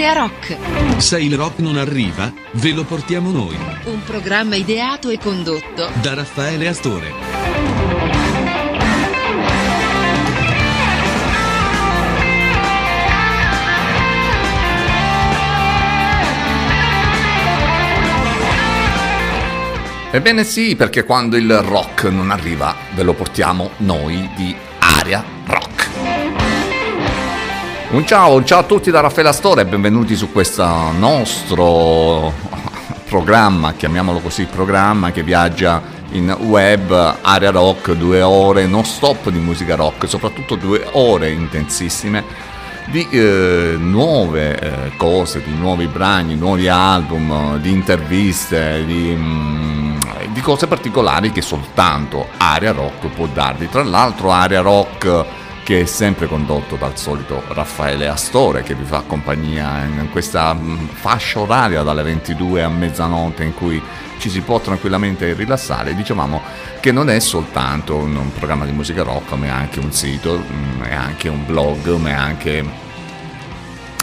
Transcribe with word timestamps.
Area 0.00 0.12
Rock. 0.14 0.56
Se 0.96 1.20
il 1.20 1.36
rock 1.36 1.58
non 1.58 1.76
arriva, 1.76 2.32
ve 2.52 2.72
lo 2.72 2.84
portiamo 2.84 3.30
noi. 3.30 3.54
Un 3.84 4.02
programma 4.02 4.56
ideato 4.56 5.10
e 5.10 5.18
condotto 5.18 5.90
da 6.00 6.14
Raffaele 6.14 6.68
Astore. 6.68 7.12
Ebbene 20.12 20.44
sì, 20.44 20.76
perché 20.76 21.04
quando 21.04 21.36
il 21.36 21.58
rock 21.58 22.04
non 22.04 22.30
arriva 22.30 22.74
ve 22.94 23.02
lo 23.02 23.12
portiamo 23.12 23.72
noi 23.78 24.30
di 24.34 24.56
Area 24.78 25.22
Rock. 25.44 25.59
Un 27.92 28.06
ciao, 28.06 28.36
un 28.36 28.46
ciao 28.46 28.60
a 28.60 28.62
tutti 28.62 28.92
da 28.92 29.00
Raffaele 29.00 29.30
Astore 29.30 29.62
e 29.62 29.66
benvenuti 29.66 30.14
su 30.14 30.30
questo 30.30 30.64
nostro 30.92 32.32
programma, 33.08 33.72
chiamiamolo 33.72 34.20
così, 34.20 34.44
programma 34.44 35.10
che 35.10 35.24
viaggia 35.24 35.82
in 36.12 36.30
web, 36.42 37.16
Area 37.20 37.50
Rock, 37.50 37.94
due 37.94 38.22
ore 38.22 38.66
non 38.66 38.84
stop 38.84 39.30
di 39.30 39.40
musica 39.40 39.74
rock, 39.74 40.08
soprattutto 40.08 40.54
due 40.54 40.86
ore 40.92 41.32
intensissime 41.32 42.22
di 42.86 43.08
eh, 43.10 43.74
nuove 43.76 44.56
eh, 44.56 44.96
cose, 44.96 45.42
di 45.42 45.52
nuovi 45.52 45.88
brani, 45.88 46.36
nuovi 46.36 46.68
album, 46.68 47.58
di 47.58 47.72
interviste, 47.72 48.84
di, 48.86 49.16
mm, 49.16 49.98
di, 50.28 50.40
cose 50.40 50.68
particolari 50.68 51.32
che 51.32 51.42
soltanto 51.42 52.28
Area 52.36 52.70
Rock 52.70 53.08
può 53.08 53.26
darvi. 53.26 53.68
Tra 53.68 53.82
l'altro 53.82 54.30
Area 54.30 54.60
Rock 54.60 55.24
che 55.70 55.82
è 55.82 55.84
sempre 55.84 56.26
condotto 56.26 56.74
dal 56.74 56.98
solito 56.98 57.44
Raffaele 57.46 58.08
Astore 58.08 58.64
che 58.64 58.74
vi 58.74 58.82
fa 58.84 59.04
compagnia 59.06 59.84
in 59.84 60.08
questa 60.10 60.52
mm, 60.52 60.86
fascia 60.86 61.38
oraria 61.38 61.82
dalle 61.82 62.02
22 62.02 62.64
a 62.64 62.68
mezzanotte 62.68 63.44
in 63.44 63.54
cui 63.54 63.80
ci 64.18 64.28
si 64.28 64.40
può 64.40 64.58
tranquillamente 64.58 65.32
rilassare. 65.32 65.94
Dicevamo 65.94 66.42
che 66.80 66.90
non 66.90 67.08
è 67.08 67.20
soltanto 67.20 67.94
un, 67.94 68.32
programma 68.36 68.64
di 68.64 68.72
musica 68.72 69.04
rock, 69.04 69.30
ma 69.34 69.46
è 69.46 69.50
anche 69.50 69.78
un 69.78 69.92
sito, 69.92 70.38
mh, 70.38 70.82
è 70.82 70.92
anche 70.92 71.28
un 71.28 71.46
blog, 71.46 71.86
ma 71.98 72.08
è 72.08 72.14
anche, 72.14 72.64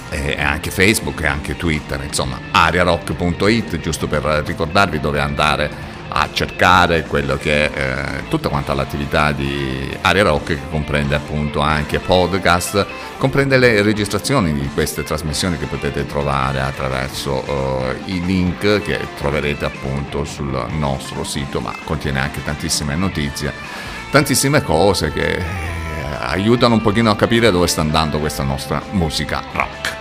è 0.07 0.41
anche 0.41 0.71
Facebook, 0.71 1.21
è 1.21 1.27
anche 1.27 1.57
Twitter, 1.57 2.01
insomma, 2.01 2.39
ariarock.it, 2.49 3.81
giusto 3.81 4.07
per 4.07 4.23
ricordarvi 4.45 5.01
dove 5.01 5.19
andare 5.19 5.96
a 6.09 6.29
cercare 6.31 7.03
quello 7.03 7.37
che 7.37 7.71
è 7.71 7.79
eh, 7.79 8.27
tutta 8.29 8.49
quanta 8.49 8.73
l'attività 8.73 9.31
di 9.31 9.95
Area 10.01 10.23
Rock 10.23 10.45
che 10.45 10.59
comprende 10.69 11.15
appunto 11.15 11.59
anche 11.59 11.99
podcast, 11.99 12.85
comprende 13.17 13.57
le 13.57 13.81
registrazioni 13.81 14.53
di 14.53 14.69
queste 14.73 15.03
trasmissioni 15.03 15.57
che 15.57 15.65
potete 15.65 16.05
trovare 16.05 16.61
attraverso 16.61 17.43
eh, 17.45 18.11
i 18.11 18.25
link 18.25 18.81
che 18.81 18.99
troverete 19.17 19.65
appunto 19.65 20.23
sul 20.23 20.65
nostro 20.77 21.23
sito, 21.23 21.59
ma 21.59 21.73
contiene 21.83 22.19
anche 22.19 22.43
tantissime 22.43 22.95
notizie, 22.95 23.53
tantissime 24.11 24.61
cose 24.63 25.11
che 25.11 25.35
eh, 25.35 25.43
aiutano 26.19 26.75
un 26.75 26.81
pochino 26.81 27.09
a 27.09 27.15
capire 27.15 27.51
dove 27.51 27.67
sta 27.67 27.81
andando 27.81 28.19
questa 28.19 28.43
nostra 28.43 28.81
musica 28.91 29.43
rock. 29.51 29.96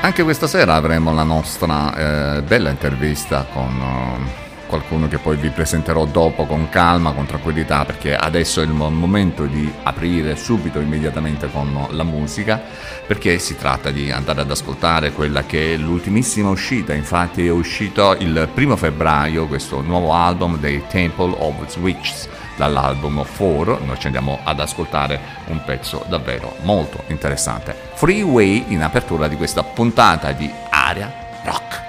Anche 0.00 0.22
questa 0.22 0.46
sera 0.46 0.74
avremo 0.74 1.12
la 1.12 1.24
nostra 1.24 2.36
eh, 2.36 2.42
bella 2.42 2.70
intervista 2.70 3.44
con 3.52 3.80
uh, 3.80 4.66
qualcuno 4.68 5.08
che 5.08 5.18
poi 5.18 5.36
vi 5.36 5.50
presenterò 5.50 6.04
dopo 6.04 6.46
con 6.46 6.68
calma, 6.68 7.12
con 7.12 7.26
tranquillità, 7.26 7.84
perché 7.84 8.14
adesso 8.14 8.60
è 8.60 8.64
il 8.64 8.70
momento 8.70 9.44
di 9.46 9.70
aprire 9.82 10.36
subito, 10.36 10.78
immediatamente 10.78 11.50
con 11.50 11.88
la 11.90 12.04
musica, 12.04 12.62
perché 13.06 13.40
si 13.40 13.56
tratta 13.56 13.90
di 13.90 14.12
andare 14.12 14.42
ad 14.42 14.50
ascoltare 14.50 15.10
quella 15.12 15.42
che 15.44 15.74
è 15.74 15.76
l'ultimissima 15.76 16.48
uscita, 16.48 16.94
infatti 16.94 17.44
è 17.44 17.50
uscito 17.50 18.14
il 18.20 18.48
primo 18.54 18.76
febbraio 18.76 19.48
questo 19.48 19.80
nuovo 19.80 20.14
album 20.14 20.58
dei 20.58 20.84
Temple 20.88 21.34
of 21.38 21.66
Switches 21.66 22.28
dall'album 22.58 23.24
4, 23.24 23.84
noi 23.84 23.98
ci 23.98 24.06
andiamo 24.06 24.40
ad 24.42 24.60
ascoltare 24.60 25.18
un 25.46 25.62
pezzo 25.64 26.04
davvero 26.08 26.56
molto 26.62 27.04
interessante. 27.06 27.74
Freeway 27.94 28.64
in 28.68 28.82
apertura 28.82 29.28
di 29.28 29.36
questa 29.36 29.62
puntata 29.62 30.32
di 30.32 30.52
Area 30.68 31.10
Rock. 31.44 31.87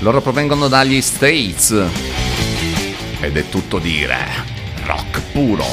Loro 0.00 0.22
provengono 0.22 0.68
dagli 0.68 1.02
States 1.02 1.70
ed 3.20 3.36
è 3.36 3.48
tutto 3.50 3.78
dire 3.78 4.16
rock 4.84 5.20
puro. 5.30 5.66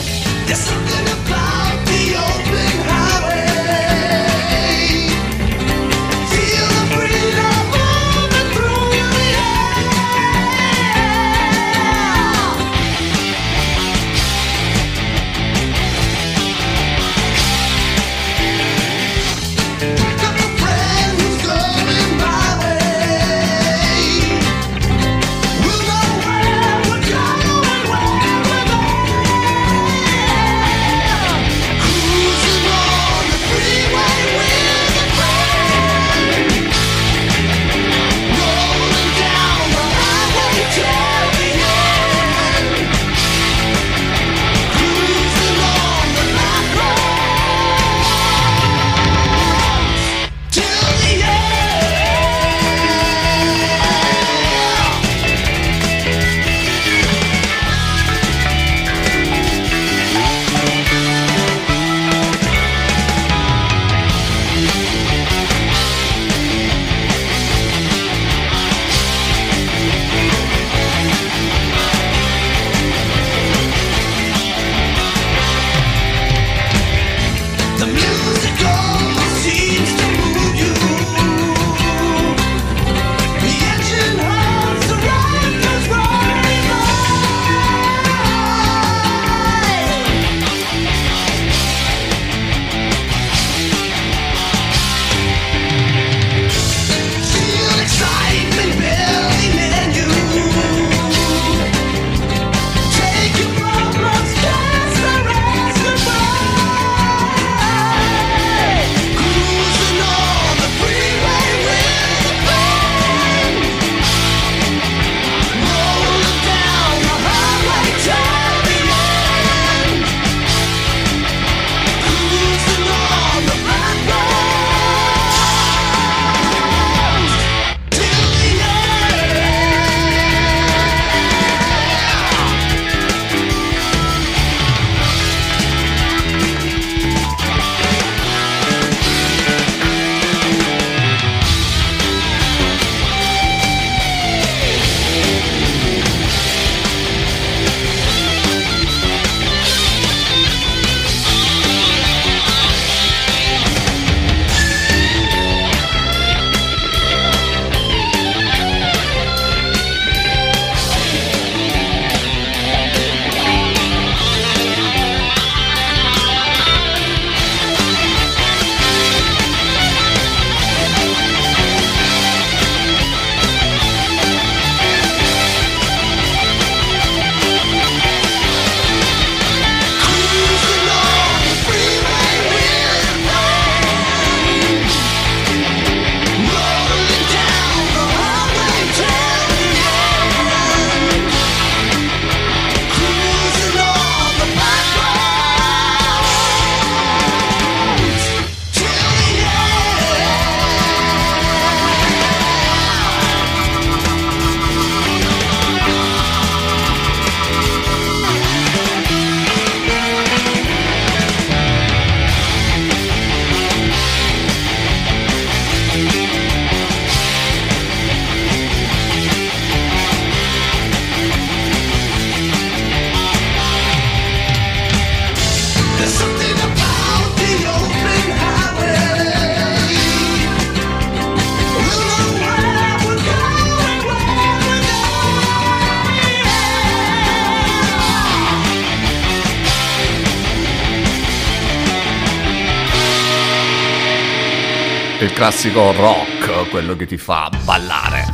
Classico 245.47 245.93
rock, 245.93 246.69
quello 246.69 246.97
che 246.97 247.05
ti 247.05 247.17
fa 247.17 247.49
ballare. 247.63 248.25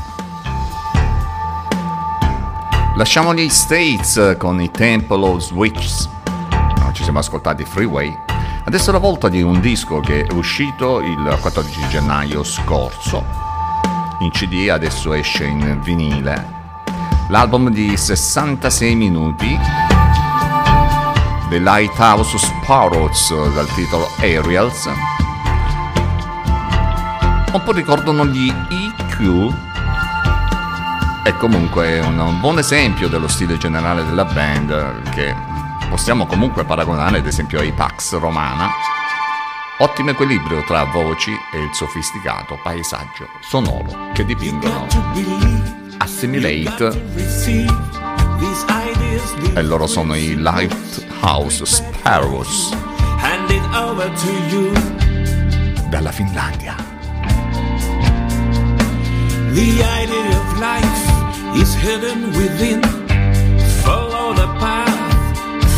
Lasciamo 2.96 3.36
gli 3.36 3.48
States 3.50 4.36
con 4.40 4.60
i 4.60 4.72
Temple 4.72 5.24
of 5.24 5.42
Switches. 5.42 6.10
Ci 6.92 7.04
siamo 7.04 7.20
ascoltati 7.20 7.66
Freeway. 7.66 8.12
Adesso 8.66 8.90
è 8.90 8.94
la 8.94 9.00
volta 9.00 9.30
di 9.30 9.44
un 9.44 9.60
disco 9.60 10.00
che 10.00 10.24
è 10.24 10.34
uscito 10.34 11.02
il 11.02 11.38
14 11.40 11.88
gennaio 11.88 12.44
scorso. 12.44 13.24
In 14.22 14.32
CD 14.32 14.70
adesso 14.70 15.14
esce 15.14 15.46
in 15.46 15.82
vinile. 15.84 16.62
L'album 17.30 17.70
di 17.70 17.96
66 17.96 18.96
minuti 18.96 19.60
The 21.50 21.60
Lighthouse 21.60 22.40
Sparrows 22.40 23.54
dal 23.54 23.68
titolo 23.76 24.10
Aerials 24.18 24.90
un 27.54 27.64
po' 27.64 27.72
ricordano 27.72 28.26
gli 28.26 28.48
EQ 28.50 29.54
e 31.24 31.38
comunque 31.38 32.00
è 32.00 32.04
un 32.04 32.40
buon 32.40 32.58
esempio 32.58 33.08
dello 33.08 33.28
stile 33.28 33.58
generale 33.58 34.04
della 34.04 34.26
band 34.26 35.10
che 35.12 35.36
possiamo 35.88 36.26
comunque 36.26 36.64
paragonare 36.64 37.20
ad 37.20 37.28
esempio 37.28 37.60
ai 37.60 37.72
Pax 37.72 38.18
Romana. 38.18 38.70
Ottimo 39.78 40.10
equilibrio 40.10 40.64
tra 40.64 40.84
voci 40.86 41.32
e 41.32 41.60
il 41.60 41.70
sofisticato 41.74 42.60
paesaggio 42.62 43.28
sonoro 43.42 44.12
che 44.14 44.26
dipingono. 44.26 44.88
Assimilate. 45.98 47.12
E 49.54 49.62
loro 49.62 49.86
sono 49.86 50.16
i 50.16 50.36
Lighthouse 50.36 51.66
Sparrows. 51.66 52.76
Dalla 55.90 56.12
Finlandia 56.12 56.93
The 59.54 59.84
idea 59.84 60.40
of 60.42 60.60
life 60.60 61.58
is 61.62 61.76
hidden 61.76 62.32
within. 62.32 62.82
Follow 63.84 64.34
the 64.34 64.48
path, 64.58 65.00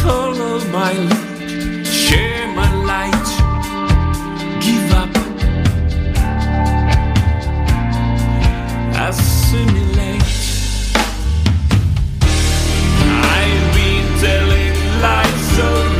follow 0.01 0.59
my 0.71 0.93
lead, 0.93 1.85
share 1.85 2.47
my 2.55 2.71
light, 2.91 3.27
give 4.61 4.91
up, 5.01 5.13
assimilate. 9.07 10.35
I've 13.37 13.67
been 13.75 14.07
telling 14.23 14.75
lies 15.01 15.41
so 15.57 15.94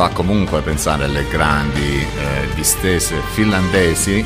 fa 0.00 0.08
comunque 0.08 0.62
pensare 0.62 1.04
alle 1.04 1.26
grandi 1.28 1.98
eh, 2.00 2.48
distese 2.54 3.20
finlandesi. 3.34 4.24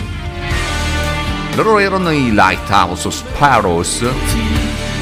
Loro 1.56 1.80
erano 1.80 2.12
i 2.12 2.32
Lighthouse 2.32 3.10
Sparrows, 3.10 4.06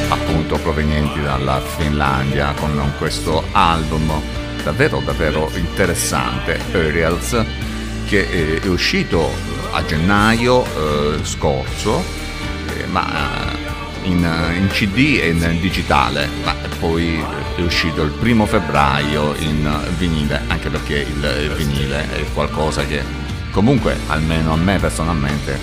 appunto 0.09 0.57
provenienti 0.57 1.21
dalla 1.21 1.61
Finlandia, 1.61 2.55
con 2.59 2.91
questo 2.97 3.45
album 3.52 4.11
davvero 4.62 5.02
davvero 5.05 5.50
interessante, 5.57 6.59
Aerials, 6.73 7.45
che 8.07 8.59
è 8.62 8.67
uscito 8.67 9.31
a 9.73 9.85
gennaio 9.85 10.64
eh, 10.64 11.19
scorso, 11.23 12.02
eh, 12.79 12.87
ma 12.87 13.07
in, 14.05 14.26
in, 14.57 14.69
CD 14.69 15.19
e 15.21 15.29
in 15.29 15.59
digitale, 15.61 16.31
ma 16.45 16.55
poi 16.79 17.23
è 17.54 17.61
uscito 17.61 18.02
il 18.02 18.11
primo 18.11 18.47
febbraio 18.47 19.35
in 19.38 19.68
vinile, 19.99 20.40
anche 20.49 20.68
perché 20.68 20.99
il 21.00 21.52
vinile 21.56 22.11
è 22.11 22.25
qualcosa 22.32 22.85
che 22.87 23.02
comunque, 23.50 23.97
almeno 24.09 24.52
a 24.52 24.56
me 24.56 24.78
personalmente, 24.78 25.59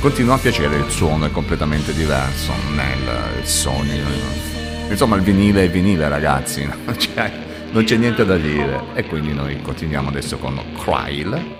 continua 0.00 0.34
a 0.34 0.38
piacere, 0.38 0.76
il 0.76 0.90
suono 0.90 1.26
è 1.26 1.30
completamente 1.30 1.92
diverso 1.92 2.52
nel 2.74 3.46
Sony. 3.46 4.00
Insomma 4.88 5.16
il 5.16 5.22
vinile 5.22 5.64
è 5.64 5.70
vinile 5.70 6.08
ragazzi, 6.08 6.68
cioè, 6.96 7.32
non 7.70 7.84
c'è 7.84 7.96
niente 7.96 8.24
da 8.24 8.36
dire 8.36 8.80
e 8.94 9.04
quindi 9.04 9.32
noi 9.32 9.60
continuiamo 9.60 10.08
adesso 10.08 10.38
con 10.38 10.60
Kryle 10.82 11.53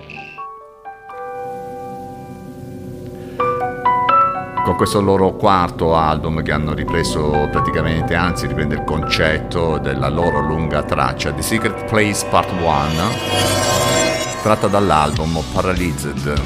con 4.65 4.75
questo 4.75 4.99
loro 4.99 5.35
quarto 5.35 5.95
album 5.95 6.41
che 6.41 6.51
hanno 6.51 6.73
ripreso 6.73 7.47
praticamente, 7.51 8.15
anzi 8.15 8.47
riprende 8.47 8.73
il 8.73 8.83
concetto 8.83 9.77
della 9.77 10.09
loro 10.09 10.41
lunga 10.41 10.81
traccia, 10.81 11.31
The 11.31 11.43
Secret 11.43 11.85
Place 11.85 12.25
Part 12.31 12.49
1, 12.49 12.63
tratta 14.41 14.65
dall'album 14.65 15.39
Paralyzed. 15.53 16.41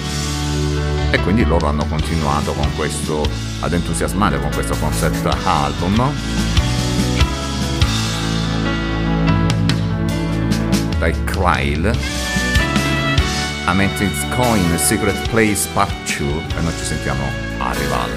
E 1.12 1.20
quindi 1.22 1.46
loro 1.46 1.68
hanno 1.68 1.86
continuato 1.86 2.52
con 2.52 2.70
questo, 2.76 3.26
ad 3.62 3.72
entusiasmare 3.72 4.38
con 4.38 4.52
questo 4.52 4.76
concept 4.78 5.26
album. 5.46 6.12
Dai 11.00 11.24
Kryle 11.24 11.98
Amethyst 13.64 14.36
Coin 14.36 14.78
Secret 14.78 15.30
Place 15.30 15.70
Part 15.72 15.94
2 16.18 16.28
e 16.28 16.62
noi 16.62 16.74
ci 16.78 16.84
sentiamo 16.84 17.49
a. 17.78 18.10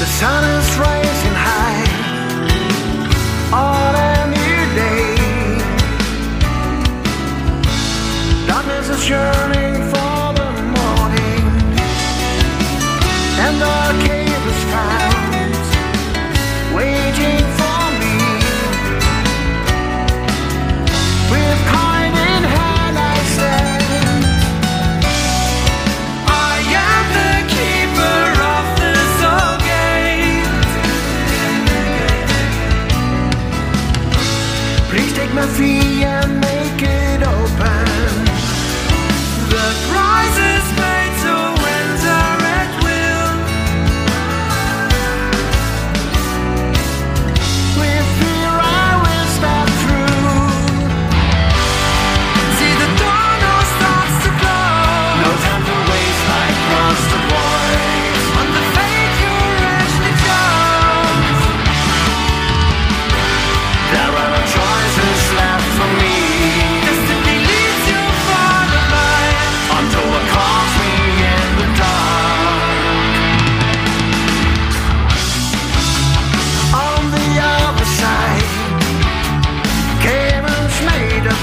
The 0.00 0.06
sun 0.20 0.44
is 0.44 0.68
rising 0.78 1.36
high 1.46 1.84
on 3.52 3.94
a 3.94 4.26
new 4.36 4.60
day. 4.74 5.14
Darkness 8.46 8.88
is 8.90 9.08
yearning 9.08 9.74
for 9.92 10.32
the 10.38 10.50
morning, 10.76 11.44
and 13.44 13.54
the 13.60 14.15
free. 35.56 36.15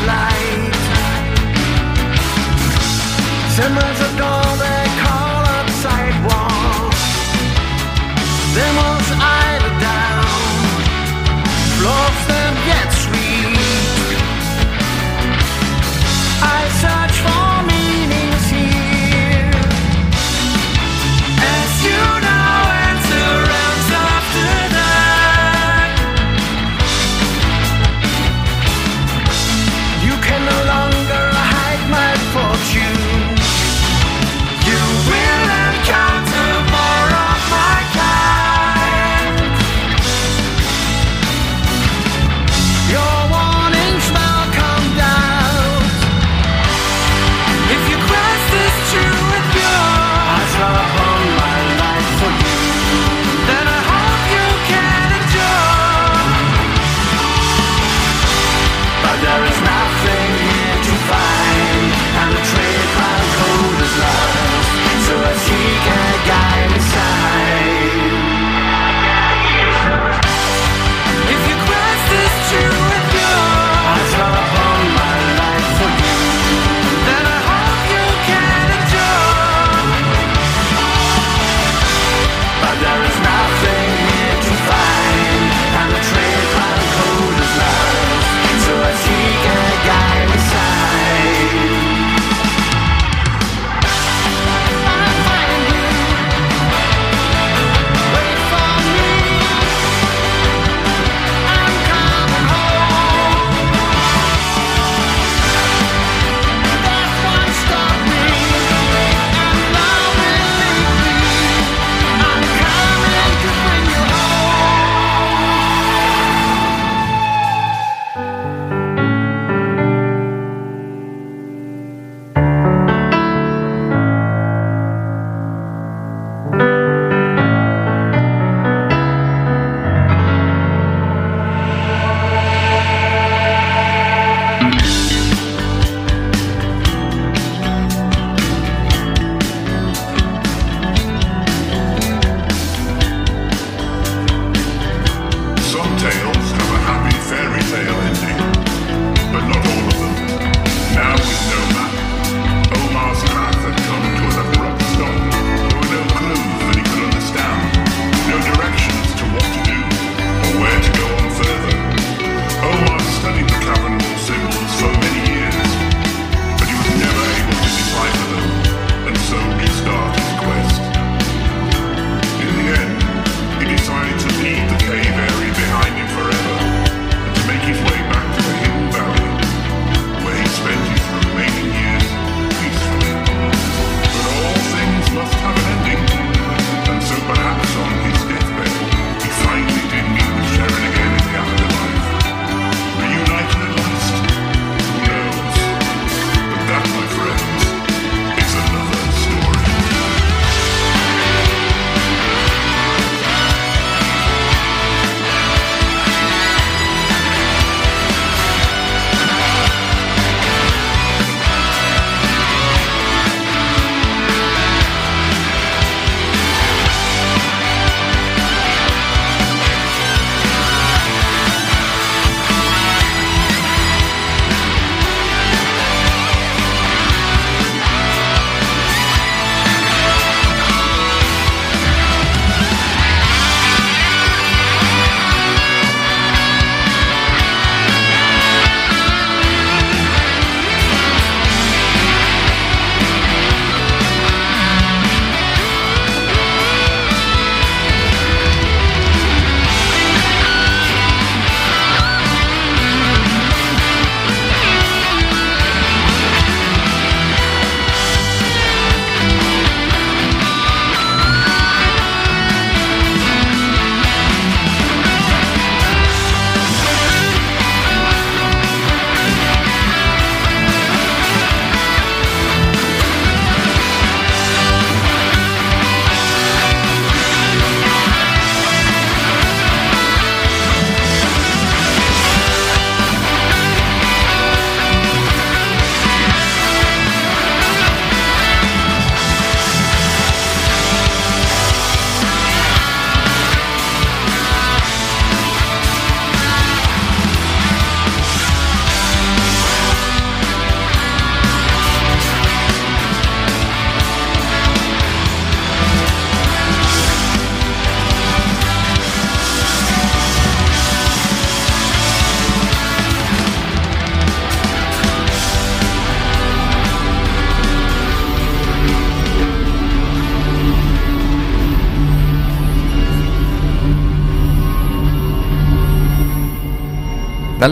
light. 0.06 0.74
Someone's 3.58 4.13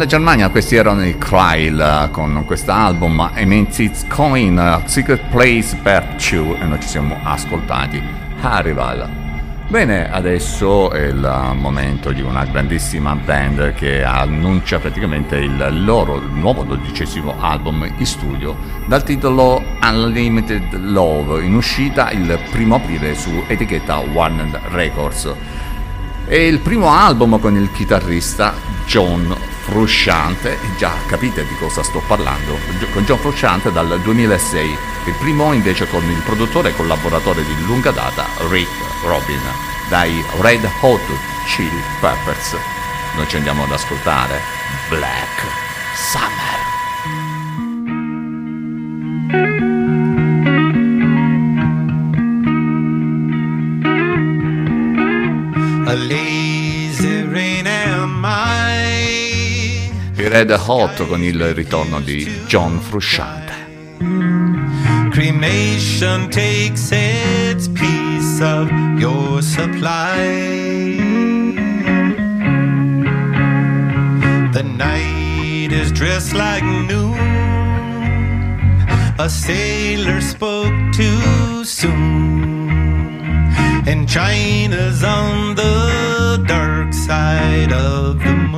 Dalla 0.02 0.14
Germania 0.14 0.50
questi 0.50 0.76
erano 0.76 1.06
i 1.06 1.16
Kryl 1.16 2.10
con 2.12 2.42
questo 2.48 2.72
album 2.72 3.30
Immense 3.36 3.92
Coin 4.08 4.82
Secret 4.86 5.22
Place 5.30 5.78
2 5.80 6.58
e 6.60 6.66
noi 6.66 6.80
ci 6.82 6.88
siamo 6.88 7.20
ascoltati 7.22 8.02
Harival. 8.42 9.08
Bene, 9.68 10.12
adesso 10.12 10.90
è 10.90 11.02
il 11.02 11.54
momento 11.54 12.12
di 12.14 12.22
una 12.24 12.46
grandissima 12.46 13.14
band 13.14 13.76
che 13.76 14.04
annuncia 14.04 14.80
praticamente 14.80 15.36
il 15.36 15.84
loro 15.86 16.20
nuovo 16.20 16.64
dodicesimo 16.64 17.36
album 17.40 17.88
in 17.96 18.06
studio 18.08 18.58
dal 18.88 19.04
titolo 19.04 19.62
Unlimited 19.84 20.80
Love 20.80 21.44
in 21.44 21.54
uscita 21.54 22.10
il 22.10 22.40
primo 22.50 22.78
aprile 22.78 23.14
su 23.14 23.44
etichetta 23.46 24.00
Warner 24.00 24.62
Records. 24.72 25.32
È 26.26 26.34
il 26.34 26.58
primo 26.58 26.90
album 26.90 27.40
con 27.40 27.56
il 27.56 27.72
chitarrista 27.72 28.52
John 28.88 29.51
Frusciante, 29.64 30.58
già 30.78 30.92
capite 31.06 31.46
di 31.46 31.56
cosa 31.56 31.84
sto 31.84 32.02
parlando, 32.08 32.58
con 32.92 33.04
John 33.04 33.20
Frusciante 33.20 33.72
dal 33.72 34.00
2006, 34.02 34.78
il 35.06 35.14
primo 35.20 35.54
invece 35.54 35.88
con 35.88 36.04
il 36.04 36.22
produttore 36.24 36.70
e 36.70 36.76
collaboratore 36.76 37.44
di 37.46 37.66
lunga 37.66 37.92
data 37.92 38.26
Rick 38.50 38.70
Robin, 39.04 39.42
dai 39.88 40.24
Red 40.40 40.68
Hot 40.82 41.02
Chili 41.48 41.82
Peppers. 42.00 42.56
Noi 43.16 43.28
ci 43.28 43.38
andiamo 43.38 43.64
ad 43.64 43.72
ascoltare 43.72 44.42
Black 44.90 45.46
Summer. 45.96 46.70
A 55.86 55.94
lazy 55.94 56.41
Red 60.32 60.50
Hot 60.66 61.08
con 61.08 61.22
il 61.22 61.54
ritorno 61.54 62.00
di 62.00 62.24
John 62.48 62.80
Frusciante. 62.80 63.52
Cremation 65.10 66.30
takes 66.30 66.90
its 66.92 67.68
piece 67.68 68.42
of 68.42 68.72
your 68.98 69.42
supply. 69.42 70.96
The 74.54 74.64
night 74.64 75.74
is 75.74 75.92
dressed 75.92 76.32
like 76.32 76.64
noon. 76.64 77.20
A 79.20 79.28
sailor 79.28 80.22
spoke 80.22 80.94
too 80.94 81.66
soon. 81.66 82.70
And 83.86 84.08
China's 84.08 85.04
on 85.04 85.56
the 85.56 86.42
dark 86.48 86.94
side 86.94 87.74
of 87.74 88.20
the 88.20 88.34
moon. 88.34 88.51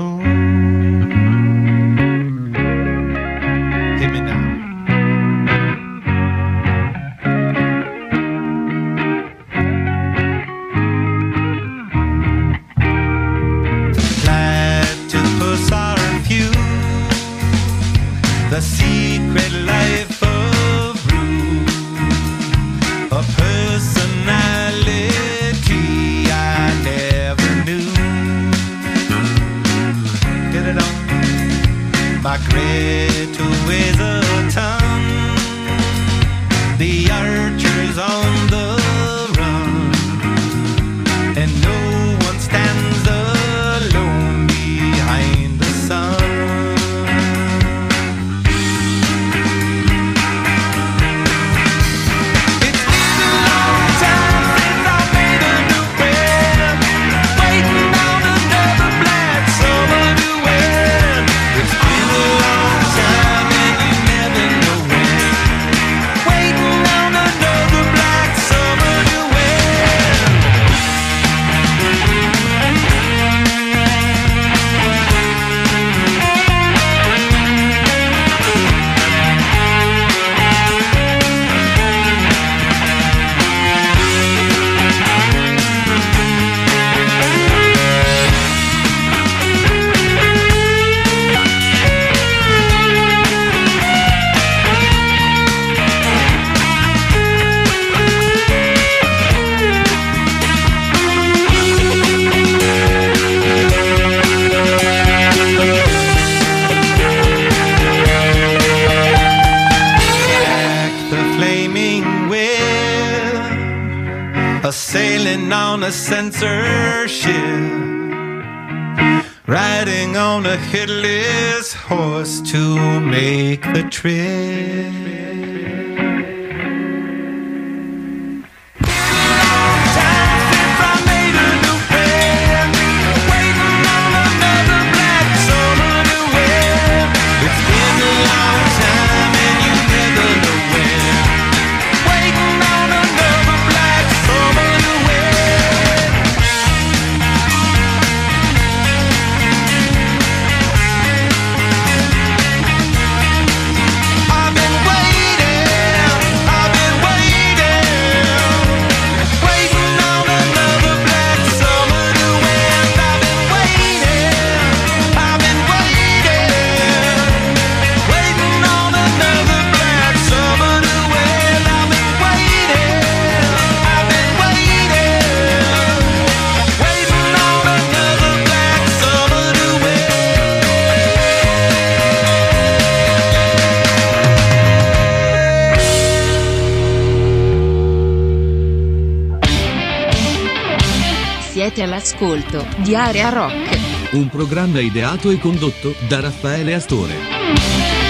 All'ascolto 192.24 192.66
di 192.78 192.96
Area 192.96 193.30
Rock. 193.30 194.14
Un 194.14 194.30
programma 194.30 194.80
ideato 194.80 195.30
e 195.30 195.38
condotto 195.38 195.94
da 196.08 196.22
Raffaele 196.22 196.74
Astore. 196.74 198.03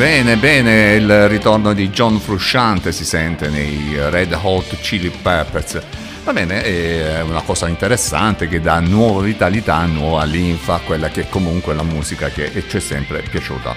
Bene, 0.00 0.38
bene, 0.38 0.94
il 0.94 1.28
ritorno 1.28 1.74
di 1.74 1.90
John 1.90 2.20
Frusciante 2.20 2.90
si 2.90 3.04
sente 3.04 3.50
nei 3.50 3.94
Red 4.08 4.32
Hot 4.32 4.80
Chili 4.80 5.10
Peppers. 5.10 5.78
Va 6.24 6.32
bene, 6.32 6.62
è 6.62 7.20
una 7.20 7.42
cosa 7.42 7.68
interessante 7.68 8.48
che 8.48 8.62
dà 8.62 8.80
nuova 8.80 9.20
vitalità, 9.20 9.84
nuova 9.84 10.24
linfa 10.24 10.76
a 10.76 10.78
quella 10.78 11.10
che 11.10 11.24
è 11.24 11.28
comunque 11.28 11.74
la 11.74 11.82
musica 11.82 12.30
che 12.30 12.50
ci 12.66 12.78
è 12.78 12.80
sempre 12.80 13.20
piaciuta. 13.20 13.76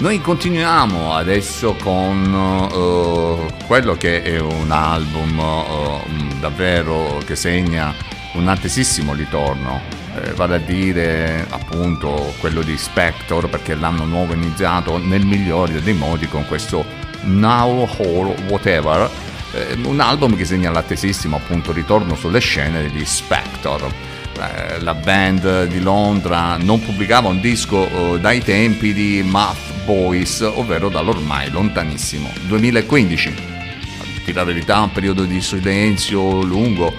Noi 0.00 0.20
continuiamo 0.20 1.14
adesso 1.14 1.74
con 1.82 2.68
eh, 2.70 3.64
quello 3.64 3.94
che 3.94 4.20
è 4.20 4.38
un 4.38 4.70
album 4.70 5.38
eh, 5.38 6.38
davvero 6.38 7.18
che 7.24 7.34
segna 7.34 7.94
un 8.34 8.46
attesissimo 8.46 9.14
ritorno, 9.14 9.80
eh, 10.22 10.32
vale 10.32 10.56
a 10.56 10.58
dire 10.58 11.46
appunto 11.48 12.34
quello 12.38 12.62
di 12.62 12.76
Spector 12.76 13.48
perché 13.48 13.74
l'anno 13.74 14.04
nuovo 14.04 14.32
è 14.32 14.36
iniziato 14.36 14.98
nel 14.98 15.24
migliore 15.24 15.82
dei 15.82 15.94
modi 15.94 16.28
con 16.28 16.46
questo 16.46 16.84
Now 17.22 17.88
or 17.98 18.34
Whatever, 18.48 19.10
eh, 19.52 19.76
un 19.84 20.00
album 20.00 20.36
che 20.36 20.44
segna 20.44 20.70
l'attesissimo 20.70 21.36
appunto 21.36 21.72
ritorno 21.72 22.14
sulle 22.14 22.40
scene 22.40 22.82
degli 22.82 23.04
Spector. 23.04 23.92
Eh, 24.38 24.80
la 24.80 24.94
band 24.94 25.66
di 25.66 25.80
Londra 25.80 26.56
non 26.56 26.80
pubblicava 26.80 27.28
un 27.28 27.40
disco 27.40 28.14
eh, 28.14 28.20
dai 28.20 28.42
tempi 28.42 28.92
di 28.92 29.22
Math 29.22 29.84
Boys, 29.84 30.40
ovvero 30.40 30.88
dall'ormai 30.88 31.50
lontanissimo 31.50 32.30
2015. 32.46 33.28
A 33.28 34.04
dire 34.24 34.32
la 34.32 34.44
verità, 34.44 34.80
un 34.80 34.92
periodo 34.92 35.24
di 35.24 35.40
silenzio 35.40 36.42
lungo, 36.42 36.94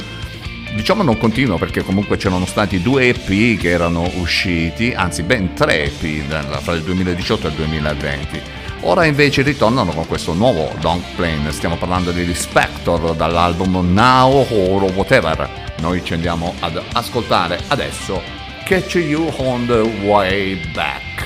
diciamo 0.74 1.04
non 1.04 1.18
continuo 1.18 1.58
perché 1.58 1.84
comunque 1.84 2.18
c'erano 2.18 2.46
stati 2.46 2.82
due 2.82 3.10
EP 3.10 3.60
che 3.60 3.70
erano 3.70 4.10
usciti, 4.16 4.94
anzi 4.96 5.24
ben 5.24 5.54
tre 5.54 5.86
EP 5.86 6.62
fra 6.62 6.74
il 6.74 6.84
2018 6.84 7.48
e 7.48 7.50
il 7.50 7.56
2020. 7.56 8.42
Ora 8.82 9.06
invece 9.06 9.44
ritornano 9.44 9.92
con 9.92 10.06
questo 10.08 10.34
nuovo 10.34 10.74
Don't 10.82 11.06
Plane, 11.16 11.52
stiamo 11.52 11.78
parlando 11.78 12.12
di 12.12 12.24
Respector 12.26 13.16
dall'album 13.16 13.94
Now 13.94 14.46
Horror 14.50 14.92
Whatever. 14.92 15.72
Noi 15.80 16.04
ci 16.04 16.14
andiamo 16.14 16.54
ad 16.60 16.82
ascoltare 16.94 17.60
adesso 17.68 18.22
Catch 18.66 18.96
You 18.96 19.32
on 19.38 19.66
the 19.66 20.06
Way 20.06 20.60
Back 20.74 21.26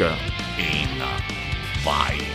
in 0.57 1.01
Fire. 1.81 2.26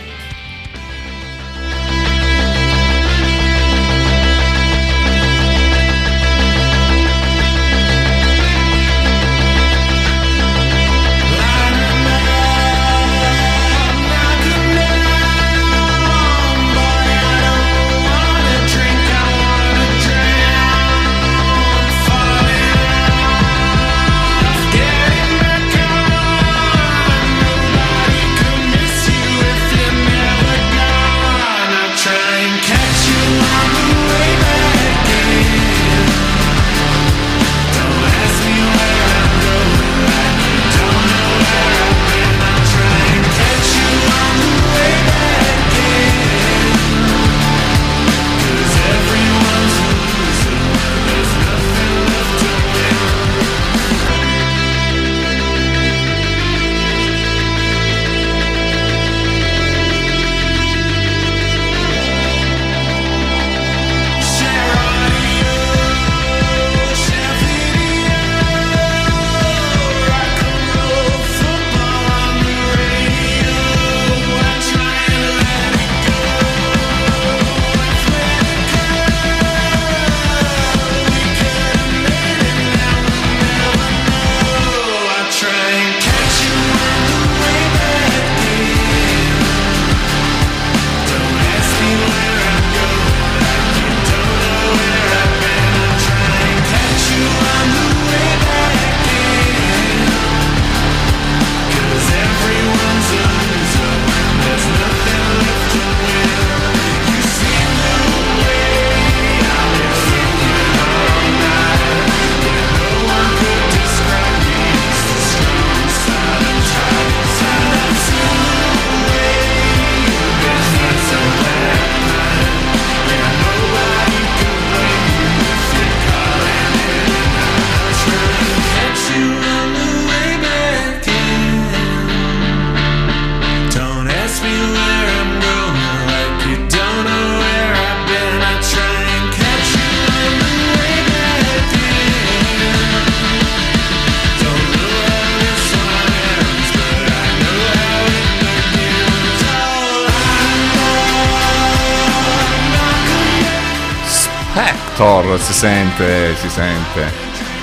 Sente, 155.63 156.35
si 156.35 156.49
sente 156.49 157.09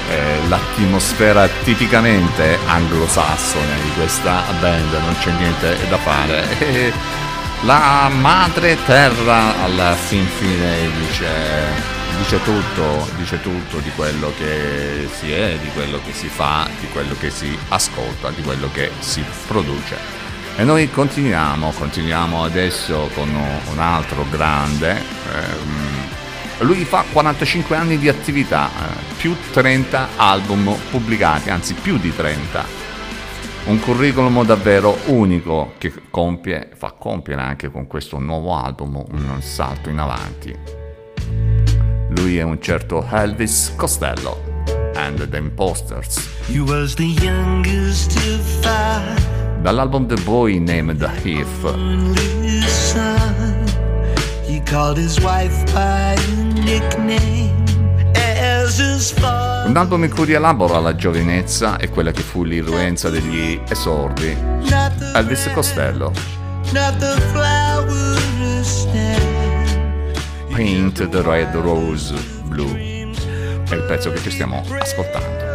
eh, 0.09 0.49
l'atmosfera 0.49 1.47
tipicamente 1.65 2.59
anglosassone 2.67 3.75
di 3.83 3.91
questa 3.91 4.43
band, 4.59 4.91
non 5.05 5.15
c'è 5.19 5.31
niente 5.33 5.77
da 5.87 5.99
fare. 5.99 6.99
La 7.65 8.09
madre 8.11 8.79
terra 8.87 9.63
alla 9.63 9.93
fin 9.93 10.27
fine 10.27 10.91
dice, 10.97 11.29
dice 12.17 12.43
tutto, 12.43 13.07
dice 13.17 13.39
tutto 13.43 13.81
di 13.81 13.91
quello 13.95 14.33
che 14.39 15.07
si 15.19 15.31
è, 15.31 15.59
di 15.61 15.69
quello 15.75 16.01
che 16.03 16.15
si 16.15 16.29
fa, 16.29 16.67
di 16.81 16.89
quello 16.89 17.15
che 17.21 17.29
si 17.29 17.55
ascolta, 17.69 18.31
di 18.31 18.41
quello 18.41 18.71
che 18.73 18.91
si 19.01 19.23
produce. 19.47 19.99
E 20.57 20.65
noi 20.65 20.91
continuiamo, 20.91 21.71
continuiamo 21.73 22.45
adesso 22.45 23.11
con 23.13 23.29
un 23.29 23.79
altro 23.79 24.25
grande. 24.31 24.93
ehm, 25.35 25.90
lui 26.61 26.85
fa 26.85 27.05
45 27.11 27.77
anni 27.77 27.99
di 27.99 28.09
attività, 28.09 28.69
eh, 28.69 29.15
più 29.17 29.35
30 29.53 30.09
album 30.17 30.75
pubblicati, 30.91 31.51
anzi 31.51 31.75
più 31.75 31.99
di 31.99 32.15
30. 32.15 32.65
Un 33.67 33.81
curriculum 33.81 34.45
davvero 34.45 34.99
unico 35.07 35.75
che 35.79 35.93
compie, 36.11 36.71
fa 36.75 36.95
compiere 36.99 37.43
anche 37.43 37.71
con 37.71 37.87
questo 37.87 38.19
nuovo 38.19 38.55
album 38.55 39.03
un 39.11 39.41
salto 39.41 39.89
in 39.89 39.99
avanti. 39.99 40.57
Lui 42.11 42.39
è 42.39 42.43
un 42.43 42.61
certo 42.61 43.07
Elvis 43.11 43.73
Costello 43.77 44.65
and 44.95 45.29
the 45.29 45.37
Imposters. 45.37 46.29
He 46.47 46.59
was 46.59 46.95
the 46.95 47.05
youngest 47.05 48.17
of 48.17 48.41
five, 48.63 49.63
Dall'album 49.63 50.07
The 50.07 50.21
Boy 50.23 50.59
Named 50.59 51.03
Heath. 51.23 52.19
called 54.71 54.97
his 54.97 55.21
wife 55.21 55.67
by 55.75 56.15
Un 59.67 59.77
album 59.77 60.05
in 60.05 60.11
cui 60.11 60.25
rielabora 60.25 60.79
la 60.79 60.95
giovinezza 60.95 61.77
e 61.77 61.89
quella 61.89 62.11
che 62.11 62.23
fu 62.23 62.45
l'irruenza 62.45 63.09
degli 63.09 63.61
esordi. 63.69 64.37
Elvis 65.15 65.51
Costello. 65.55 66.13
Paint 70.53 71.09
the 71.09 71.23
Red 71.23 71.55
Rose 71.55 72.15
Blue. 72.45 73.09
È 73.69 73.75
il 73.75 73.85
pezzo 73.87 74.11
che 74.11 74.21
ci 74.21 74.31
stiamo 74.31 74.65
ascoltando. 74.79 75.49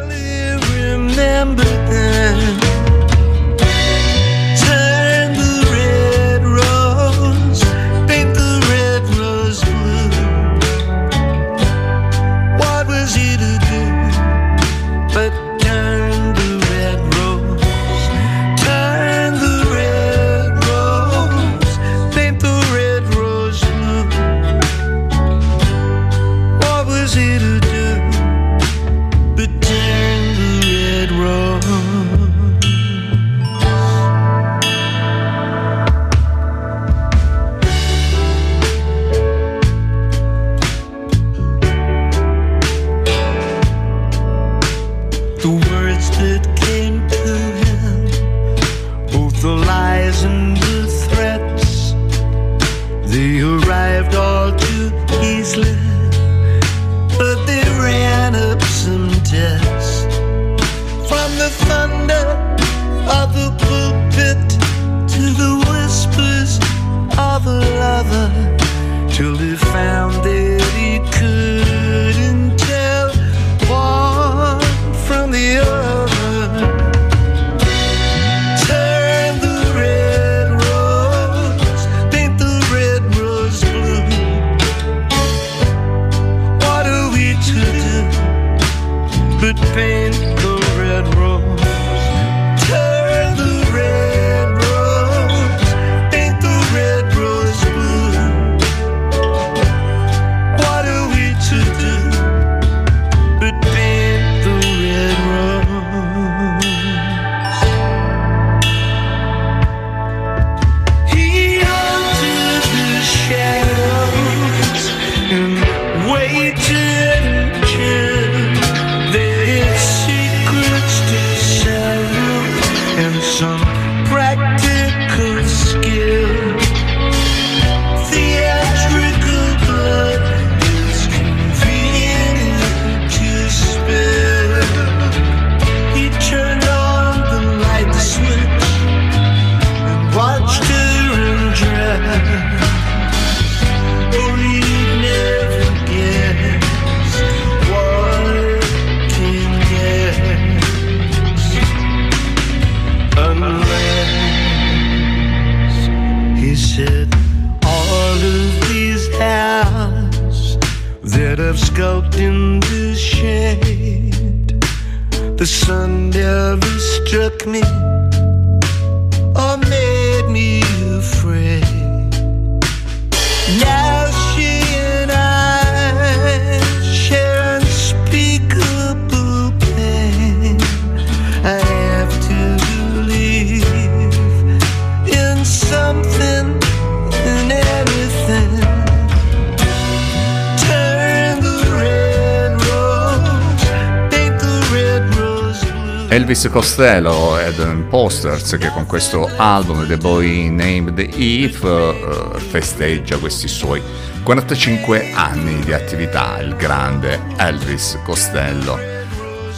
Elvis 196.07 196.47
Costello 196.51 197.37
ed 197.39 197.61
Posters 197.89 198.57
che 198.59 198.69
con 198.69 198.85
questo 198.85 199.29
album 199.35 199.87
The 199.87 199.97
Boy 199.97 200.49
Named 200.49 200.99
Eve 200.99 202.35
eh, 202.35 202.39
festeggia 202.39 203.17
questi 203.17 203.47
suoi 203.47 203.81
45 204.23 205.11
anni 205.13 205.59
di 205.61 205.73
attività, 205.73 206.39
il 206.39 206.55
grande 206.55 207.19
Elvis 207.37 207.99
Costello 208.03 208.77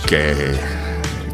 che 0.06 0.58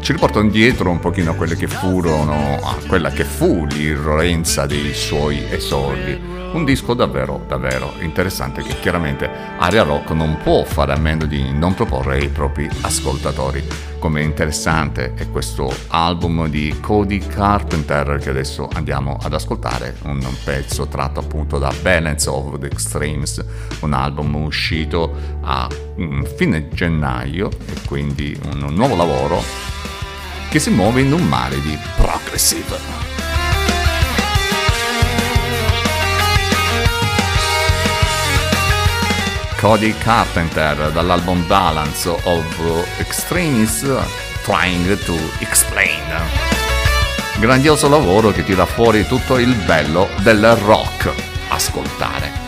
ci 0.00 0.12
riporta 0.12 0.40
indietro 0.40 0.90
un 0.90 0.98
pochino 0.98 1.30
a 1.30 1.34
quelle 1.34 1.56
che 1.56 1.66
furono, 1.66 2.58
a 2.62 2.76
quella 2.86 3.10
che 3.10 3.24
fu 3.24 3.64
l'irroenza 3.64 4.66
dei 4.66 4.92
suoi 4.92 5.42
esordi. 5.50 6.20
Un 6.52 6.64
disco 6.64 6.92
davvero, 6.92 7.42
davvero 7.48 7.94
interessante 8.00 8.62
che 8.62 8.78
chiaramente 8.80 9.30
Aria 9.58 9.82
Rock 9.82 10.10
non 10.10 10.38
può 10.42 10.62
fare 10.64 10.92
a 10.92 10.98
meno 10.98 11.24
di 11.24 11.50
non 11.52 11.72
proporre 11.74 12.18
ai 12.18 12.28
propri 12.28 12.68
ascoltatori. 12.82 13.93
Come 14.04 14.20
interessante 14.20 15.14
è 15.14 15.30
questo 15.30 15.74
album 15.88 16.46
di 16.48 16.76
Cody 16.78 17.20
Carpenter 17.20 18.18
che 18.18 18.28
adesso 18.28 18.68
andiamo 18.74 19.16
ad 19.18 19.32
ascoltare, 19.32 19.96
un 20.02 20.22
pezzo 20.44 20.86
tratto 20.88 21.20
appunto 21.20 21.58
da 21.58 21.72
Balance 21.80 22.28
of 22.28 22.58
the 22.58 22.66
Extremes, 22.66 23.42
un 23.80 23.94
album 23.94 24.34
uscito 24.34 25.10
a 25.40 25.66
mm, 25.98 26.22
fine 26.36 26.68
gennaio 26.68 27.48
e 27.48 27.80
quindi 27.86 28.38
un 28.52 28.74
nuovo 28.74 28.94
lavoro 28.94 29.42
che 30.50 30.58
si 30.58 30.68
muove 30.68 31.00
in 31.00 31.10
un 31.10 31.26
mare 31.26 31.58
di 31.62 31.74
progressive. 31.96 33.23
Cody 39.64 39.94
Carpenter 39.96 40.92
dall'album 40.92 41.46
Balance 41.46 42.06
of 42.06 42.98
Extremes 42.98 43.80
Trying 44.42 45.02
to 45.04 45.16
Explain. 45.38 46.02
Grandioso 47.38 47.88
lavoro 47.88 48.30
che 48.30 48.44
tira 48.44 48.66
fuori 48.66 49.06
tutto 49.06 49.38
il 49.38 49.54
bello 49.64 50.10
del 50.20 50.54
rock. 50.56 51.10
Ascoltare 51.48 52.43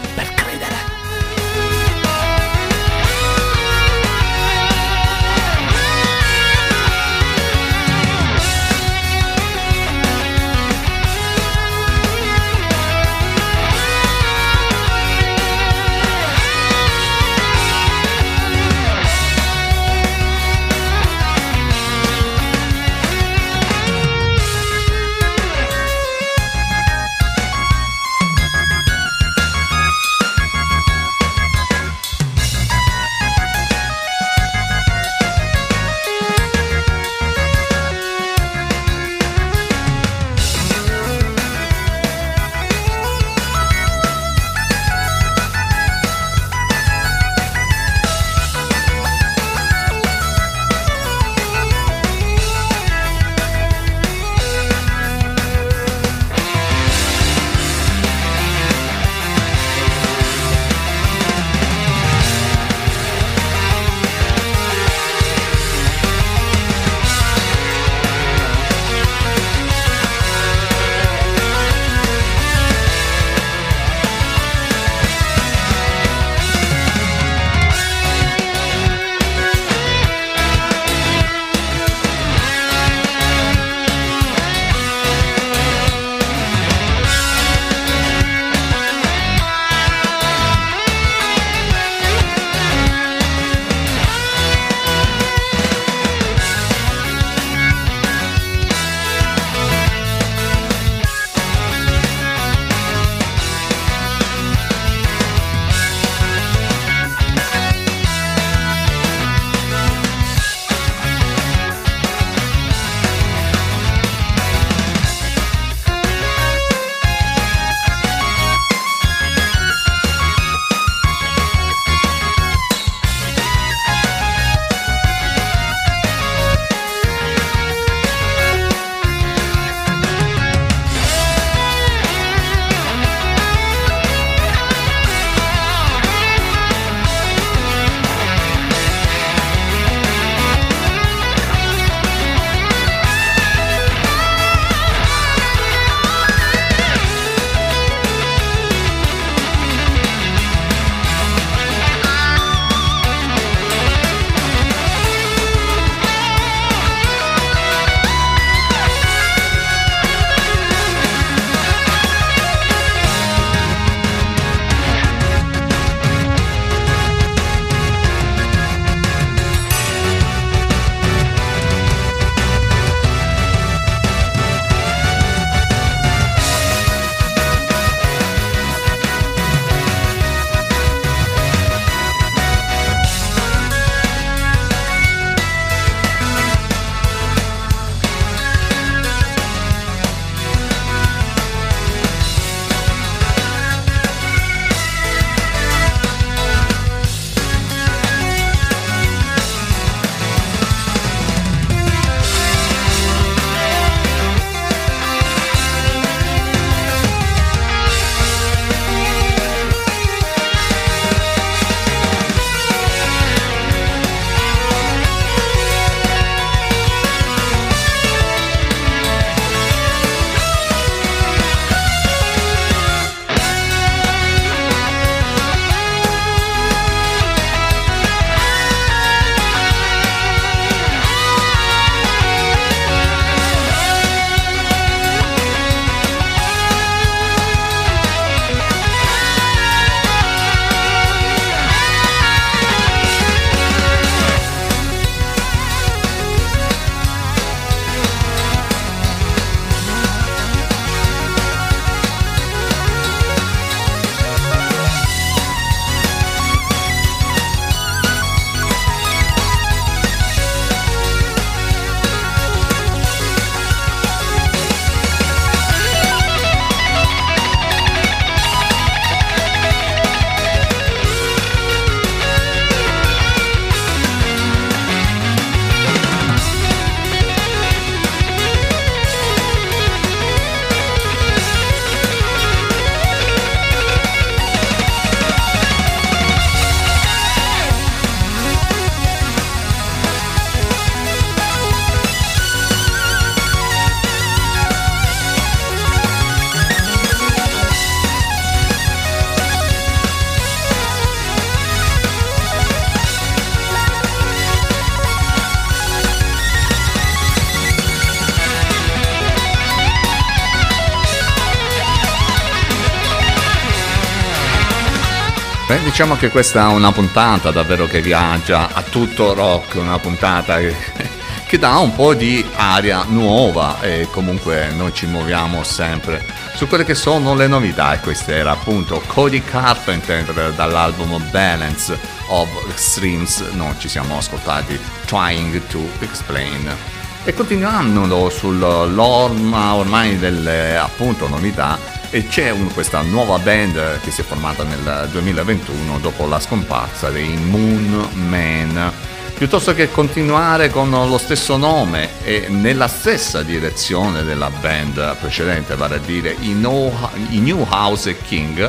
diciamo 315.97 316.16
che 316.16 316.28
questa 316.28 316.68
è 316.68 316.72
una 316.74 316.92
puntata 316.92 317.51
davvero 317.51 317.86
che 317.86 318.03
viaggia 318.03 318.68
a 318.74 318.82
tutto 318.82 319.32
rock, 319.32 319.76
una 319.76 319.99
puntata 319.99 320.59
che, 320.59 320.76
che 321.49 321.59
dà 321.59 321.78
un 321.78 321.94
po' 321.94 322.12
di 322.12 322.44
aria 322.55 323.05
nuova 323.09 323.80
e 323.80 324.07
comunque 324.11 324.68
noi 324.76 324.92
ci 324.92 325.07
muoviamo 325.07 325.62
sempre 325.64 326.22
su 326.55 326.68
quelle 326.68 326.84
che 326.84 326.94
sono 326.94 327.34
le 327.34 327.47
novità 327.47 327.94
e 327.94 328.01
questa 328.01 328.32
era 328.32 328.51
appunto 328.51 329.03
Cody 329.07 329.42
Carpenter 329.42 330.53
dall'album 330.53 331.30
Balance 331.30 331.99
of 332.28 332.47
Extremes, 332.68 333.40
noi 333.53 333.74
ci 333.78 333.88
siamo 333.88 334.18
ascoltati 334.18 334.78
Trying 335.07 335.66
to 335.68 335.80
Explain. 336.01 336.76
E 337.24 337.32
continuando 337.32 338.28
sull'orma 338.28 339.72
ormai 339.72 340.18
delle 340.18 340.76
appunto 340.76 341.26
novità, 341.26 341.78
e 342.17 342.27
c'è 342.29 342.49
un- 342.49 342.73
questa 342.73 343.03
nuova 343.03 343.39
band 343.39 344.01
che 344.01 344.11
si 344.11 344.23
è 344.23 344.25
formata 344.25 344.62
nel 344.62 345.07
2021 345.11 345.99
dopo 345.99 346.27
la 346.27 346.41
scomparsa 346.41 347.11
dei 347.11 347.37
Moon 347.37 348.09
Man. 348.27 348.91
Piuttosto 349.37 349.75
che 349.75 349.91
continuare 349.91 350.71
con 350.71 350.89
lo 350.89 351.19
stesso 351.19 351.59
nome 351.59 352.09
e 352.25 352.47
nella 352.49 352.89
stessa 352.89 353.43
direzione 353.43 354.25
della 354.25 354.49
band 354.49 355.17
precedente, 355.21 355.77
vale 355.77 355.97
a 355.97 355.99
dire 355.99 356.35
i, 356.41 356.55
No- 356.55 357.11
i 357.29 357.39
New 357.41 357.67
House 357.69 358.17
King, 358.23 358.67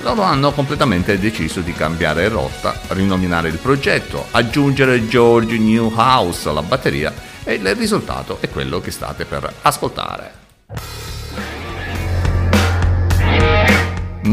loro 0.00 0.22
hanno 0.22 0.52
completamente 0.52 1.18
deciso 1.18 1.60
di 1.60 1.74
cambiare 1.74 2.28
rotta, 2.28 2.80
rinominare 2.88 3.48
il 3.48 3.58
progetto, 3.58 4.28
aggiungere 4.30 5.06
George 5.06 5.58
Newhouse 5.58 6.48
alla 6.48 6.62
batteria 6.62 7.12
e 7.44 7.54
il 7.56 7.74
risultato 7.74 8.38
è 8.40 8.48
quello 8.48 8.80
che 8.80 8.90
state 8.90 9.26
per 9.26 9.52
ascoltare. 9.60 10.15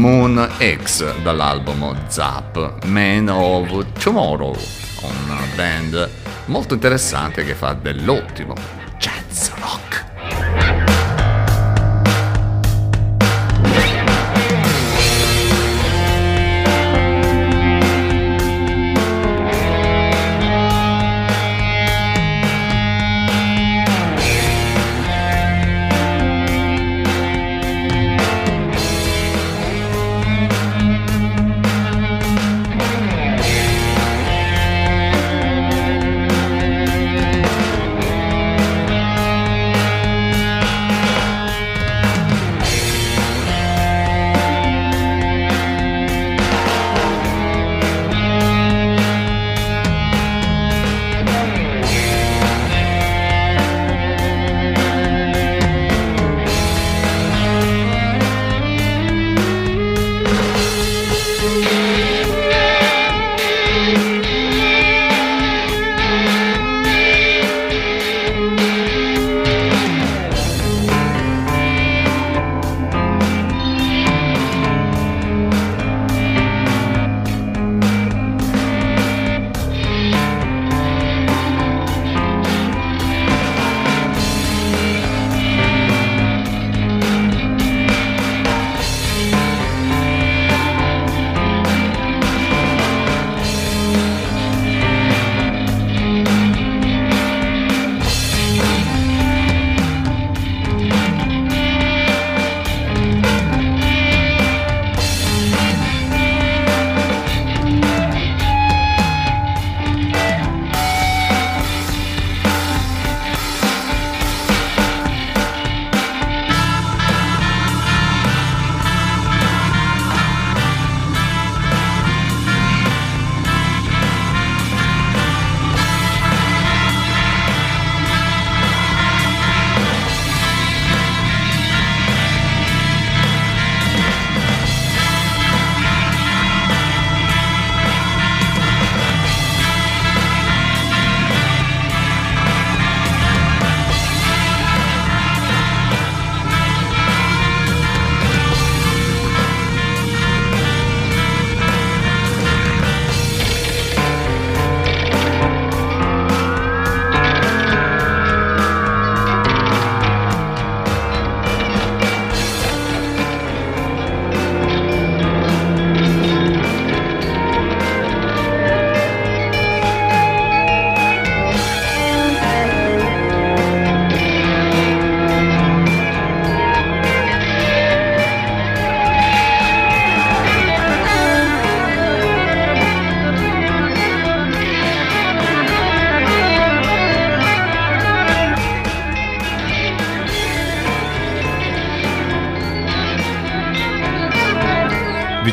Moon 0.04 0.50
X 0.58 1.22
dall'album 1.22 1.96
Zap 2.08 2.84
Man 2.84 3.26
of 3.30 3.86
Tomorrow, 3.98 4.54
una 5.00 5.40
band 5.56 6.10
molto 6.44 6.74
interessante 6.74 7.42
che 7.42 7.54
fa 7.54 7.72
dell'ottimo 7.72 8.52
jazz 8.98 9.53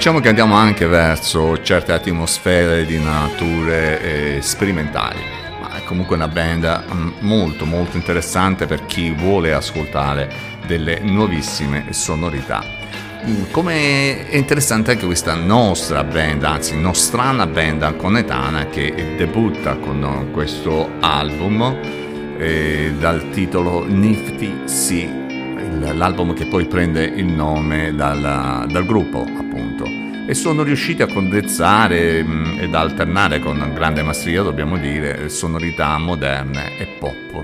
Diciamo 0.02 0.20
che 0.20 0.30
andiamo 0.30 0.56
anche 0.56 0.88
verso 0.88 1.62
certe 1.62 1.92
atmosfere 1.92 2.88
di 2.88 2.98
nature 2.98 4.38
eh, 4.38 4.42
sperimentali, 4.42 5.20
ma 5.62 5.76
è 5.78 5.84
comunque 5.84 6.16
una 6.16 6.28
band 6.28 6.86
mm, 6.92 7.10
molto 7.20 7.68
molto 7.68 7.98
interessante 7.98 8.66
per 8.66 8.88
chi 8.88 9.12
vuole 9.12 9.54
ascoltare 9.54 10.28
delle 10.66 11.02
nuovissime 11.02 11.94
sonorità. 11.94 12.64
Mm, 13.28 13.52
Come 13.52 14.28
è 14.28 14.36
interessante 14.38 14.90
anche 14.90 15.06
questa 15.06 15.36
nostra 15.36 16.04
band, 16.04 16.46
anzi 16.46 16.80
nostrana 16.80 17.46
band 17.46 17.96
conetana 17.96 18.70
che 18.70 19.14
debutta 19.16 19.76
con 19.76 20.30
questo 20.32 20.94
album 21.00 21.78
eh, 22.40 22.92
dal 22.98 23.30
titolo 23.30 23.86
Nifty 23.88 24.62
Sea 24.66 25.22
l'album 25.94 26.34
che 26.34 26.46
poi 26.46 26.66
prende 26.66 27.04
il 27.04 27.26
nome 27.26 27.94
dal, 27.94 28.66
dal 28.68 28.86
gruppo. 28.86 29.51
E 30.32 30.34
sono 30.34 30.64
riusciti 30.64 31.02
a 31.02 31.08
condensare 31.08 32.24
mh, 32.24 32.60
ed 32.62 32.74
alternare 32.74 33.40
con 33.40 33.74
grande 33.74 34.02
maestria, 34.02 34.42
dobbiamo 34.42 34.78
dire, 34.78 35.28
sonorità 35.28 35.98
moderne 35.98 36.78
e 36.78 36.86
pop, 36.86 37.44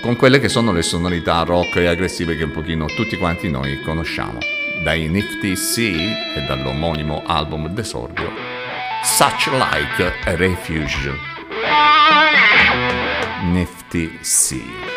con 0.00 0.14
quelle 0.14 0.38
che 0.38 0.48
sono 0.48 0.70
le 0.70 0.82
sonorità 0.82 1.42
rock 1.42 1.78
e 1.78 1.86
aggressive 1.86 2.36
che 2.36 2.44
un 2.44 2.52
pochino 2.52 2.86
tutti 2.86 3.16
quanti 3.16 3.50
noi 3.50 3.82
conosciamo. 3.82 4.38
dai 4.84 5.08
Nifty 5.08 5.56
Sea 5.56 6.36
e 6.36 6.42
dall'omonimo 6.46 7.24
album 7.26 7.66
d'esordio 7.66 8.30
Such 9.02 9.48
Like 9.48 10.14
a 10.24 10.36
Refuge. 10.36 11.10
Nifty 13.50 14.16
Sea. 14.20 14.92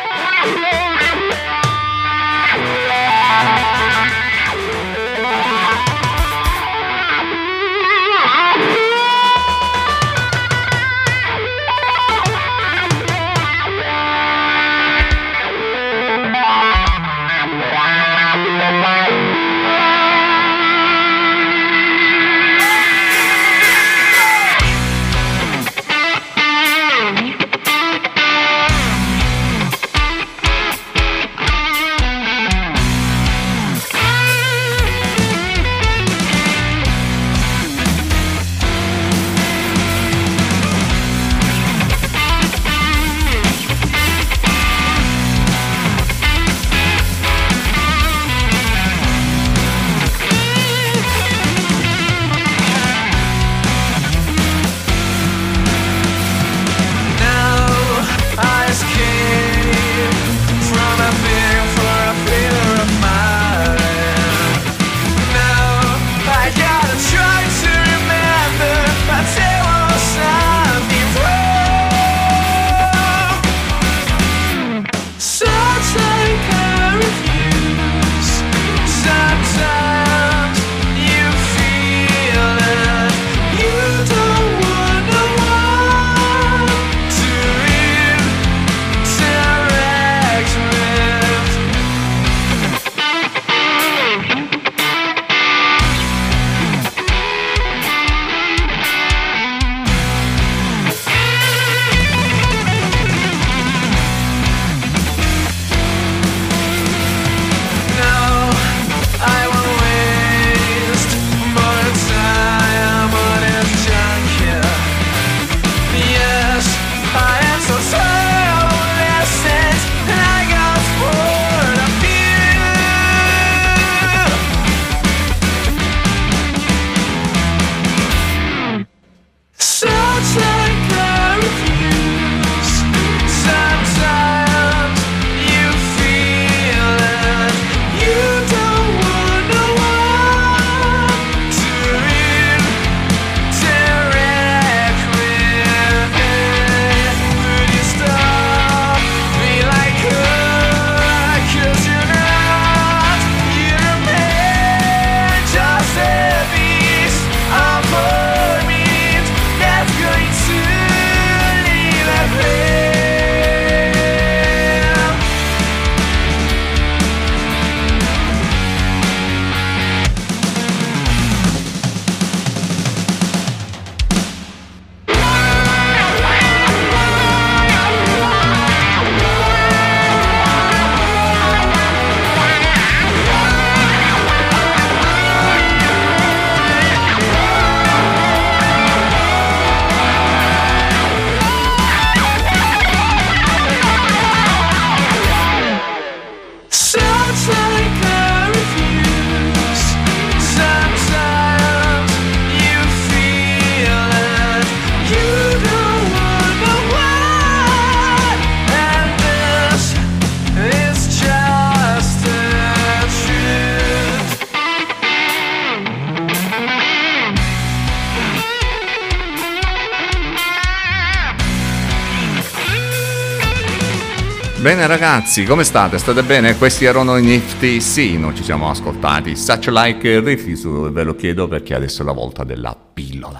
Bene 224.66 224.88
ragazzi, 224.88 225.44
come 225.44 225.62
state? 225.62 225.96
State 225.96 226.24
bene? 226.24 226.56
Questi 226.56 226.86
erano 226.86 227.16
i 227.18 227.22
Nifty 227.22 227.80
Sì, 227.80 228.18
non 228.18 228.34
ci 228.34 228.42
siamo 228.42 228.68
ascoltati. 228.68 229.36
Such 229.36 229.68
like 229.68 230.18
Refuse, 230.18 230.68
ve 230.90 231.04
lo 231.04 231.14
chiedo 231.14 231.46
perché 231.46 231.72
adesso 231.72 232.02
è 232.02 232.04
la 232.04 232.10
volta 232.10 232.42
della 232.42 232.76
pillola. 232.92 233.38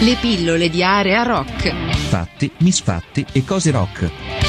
Le 0.00 0.16
pillole 0.20 0.68
di 0.68 0.82
area 0.82 1.22
rock. 1.22 1.72
Fatti, 2.08 2.50
misfatti 2.58 3.24
e 3.30 3.44
cose 3.44 3.70
rock. 3.70 4.43